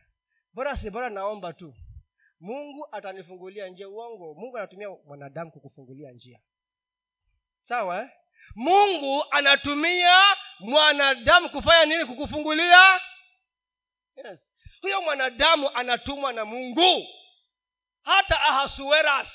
bora 0.54 0.78
si 0.78 0.90
bora 0.90 1.10
naomba 1.10 1.54
tu. 1.54 1.76
Mungu 2.40 2.88
atanifungulia 2.92 3.68
njia. 3.68 3.90
Uongo. 3.90 4.34
Mungu 4.34 4.58
anatumia 4.58 4.90
mwanadamu 4.90 5.52
kukufungulia 5.52 6.12
njia. 6.12 6.40
Sawa 7.62 8.02
eh? 8.02 8.10
mungu 8.56 9.24
anatumia 9.32 10.18
mwanadamu 10.60 11.50
kufanya 11.50 11.86
nini? 11.86 12.06
Kukufungulia? 12.06 13.00
Yes 14.16 14.51
huyo 14.82 15.02
mwanadamu 15.02 15.70
anatumwa 15.70 16.34
na 16.34 16.46
mungu. 16.46 17.08
Hata 18.04 18.42
ahasueras 18.42 19.28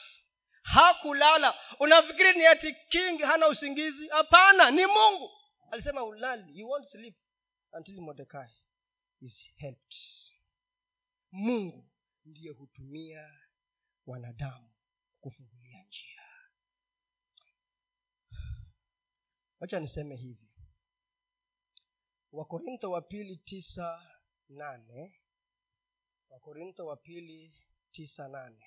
hakulala. 0.62 1.54
Unafikiri 1.80 2.32
ni 2.38 2.46
ati 2.46 2.74
king 2.88 3.20
hana 3.22 3.48
usingizi? 3.48 4.08
Hapana 4.08 4.70
ni 4.70 4.86
mungu. 4.86 5.30
Alisema 5.70 6.04
ulali 6.04 6.58
you 6.58 6.68
won't 6.68 6.86
sleep 6.86 7.16
until 7.72 8.00
mordekai 8.00 8.50
is 9.20 9.52
helped. 9.56 9.94
Mungu 11.32 11.90
ndiye 12.24 12.52
hutumia 12.52 13.30
wanadamu 14.06 14.70
kufungulia 15.20 15.82
njia. 15.84 16.22
Wacha 19.60 19.80
niseme 19.80 20.16
hivi. 20.16 20.48
Wakorintho 22.32 22.90
wa 22.90 23.02
pili 23.02 23.36
tisa 23.36 24.16
nane 24.48 25.20
wakorintho 26.30 26.86
wa 26.86 26.96
pili 26.96 27.54
tisa 27.92 28.28
nane. 28.28 28.66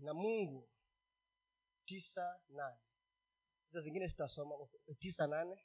Na 0.00 0.14
mungu 0.14 0.68
tisa 1.86 2.40
nane. 2.48 2.80
Hizo 3.66 3.80
zingine 3.82 4.06
zitasoma 4.06 4.54
tisa 4.98 5.26
nane. 5.26 5.56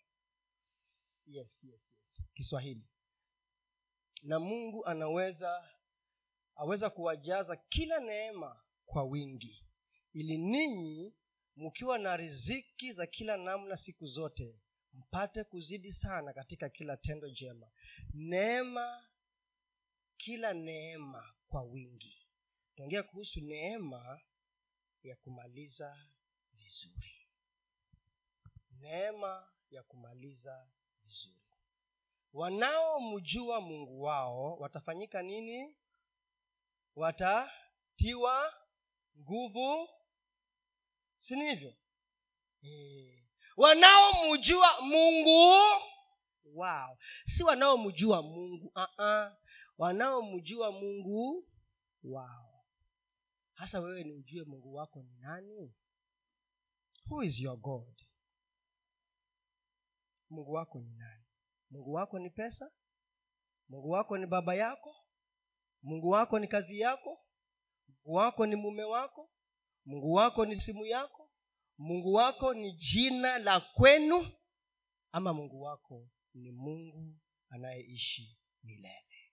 Yes, 1.26 1.60
yes, 1.64 1.64
yes. 1.64 1.82
kiswahili. 2.34 2.88
Na 4.24 4.40
mungu 4.40 4.86
anaweza 4.86 5.70
aweza 6.56 6.90
kuwajaza 6.90 7.56
kila 7.56 8.00
neema 8.00 8.62
kwa 8.86 9.04
wingi. 9.04 9.66
Ili 10.14 10.38
ninyi 10.38 11.14
mkiwa 11.56 11.98
na 11.98 12.18
riziki 12.18 12.94
za 12.94 13.08
kila 13.08 13.38
namna 13.38 13.78
siku 13.78 14.06
zote 14.08 14.60
mpate 14.94 15.44
kuzidi 15.44 15.94
sana 15.94 16.34
katika 16.34 16.70
kila 16.70 16.98
tendo 16.98 17.30
jema. 17.30 17.72
Neema 18.14 19.06
kila 20.18 20.54
neema 20.54 21.34
kwa 21.48 21.62
wingi. 21.64 22.28
Tuongea 22.76 23.04
kuhusu 23.04 23.42
neema 23.42 24.22
ya 25.04 25.16
kumaliza 25.16 25.98
vizuri. 26.54 27.28
Neema 28.72 29.50
ya 29.72 29.84
kumaliza 29.84 30.68
vizuri. 31.04 31.36
Wanaomjua 32.34 33.62
mungu 33.62 34.02
wao 34.02 34.56
watafanyika 34.58 35.22
nini? 35.22 35.76
Watatiwa 36.96 38.54
nguvu. 39.20 39.90
Si 41.18 41.36
ni 41.36 41.50
hivyo? 41.50 41.76
E, 42.64 43.29
wanaomjua 43.60 44.82
mungu. 44.82 45.54
Wao 46.56 46.98
si 47.26 47.44
wanaomjua 47.44 48.22
mungu 48.22 48.72
uh-uh. 48.76 49.32
wanaomjua 49.78 50.72
mungu 50.72 51.48
wao 52.04 52.66
hasa 53.54 53.80
wewe 53.80 54.04
ni 54.04 54.12
ujue 54.12 54.44
mungu 54.44 54.74
wako 54.76 55.02
ni 55.04 55.18
nani? 55.20 55.74
Who 57.10 57.24
is 57.24 57.40
your 57.40 57.58
god? 57.58 57.96
Mungu 60.30 60.52
wako 60.52 60.80
ni 60.80 60.96
nani? 60.98 61.24
Mungu 61.72 61.94
wako 61.94 62.20
ni 62.20 62.30
pesa? 62.30 62.72
Mungu 63.70 63.90
wako 63.90 64.18
ni 64.18 64.26
baba 64.26 64.56
yako? 64.56 64.96
Mungu 65.84 66.10
wako 66.10 66.40
ni 66.40 66.48
kazi 66.48 66.80
yako? 66.80 67.26
Mungu 67.88 68.14
wako 68.14 68.46
ni 68.46 68.56
mume 68.56 68.84
wako? 68.84 69.30
Mungu 69.86 70.14
wako 70.14 70.46
ni 70.46 70.62
simu 70.62 70.86
yako 70.86 71.29
mungu 71.80 72.14
wako 72.14 72.54
ni 72.54 72.72
jina 72.74 73.38
la 73.38 73.60
kwenu 73.60 74.32
ama 75.12 75.34
mungu 75.34 75.62
wako 75.62 76.08
ni 76.34 76.52
mungu 76.52 77.16
anayeishi 77.50 78.38
milele. 78.64 79.32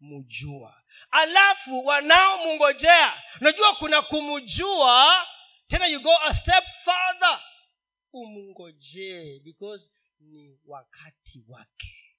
Wanaomjua. 0.00 0.82
Alafu 1.10 1.86
wanaomungojea 1.86 3.22
unajua 3.40 3.74
kuna 3.76 4.02
kumjua 4.02 5.26
tena 5.66 5.86
you 5.86 6.00
go 6.00 6.18
a 6.22 6.34
step 6.34 6.64
further. 6.84 7.40
Umngojee 8.12 9.38
because 9.40 9.90
ni 10.20 10.58
wakati 10.66 11.44
wake. 11.48 12.16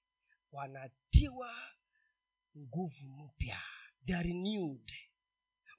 Wanatiwa 0.51 1.55
nguvu 2.57 3.03
mpya. 3.07 3.61
They 4.05 4.15
are 4.15 4.27
renewed 4.27 4.91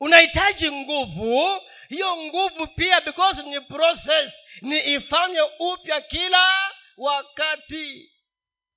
unahitaji 0.00 0.70
nguvu. 0.72 1.60
Hiyo 1.88 2.16
nguvu 2.16 2.66
pia 2.66 3.00
because 3.00 3.42
ni 3.42 3.60
process 3.60 4.32
ni 4.62 4.78
ifanywe 4.94 5.50
upya 5.58 6.00
kila 6.00 6.72
wakati 6.96 8.10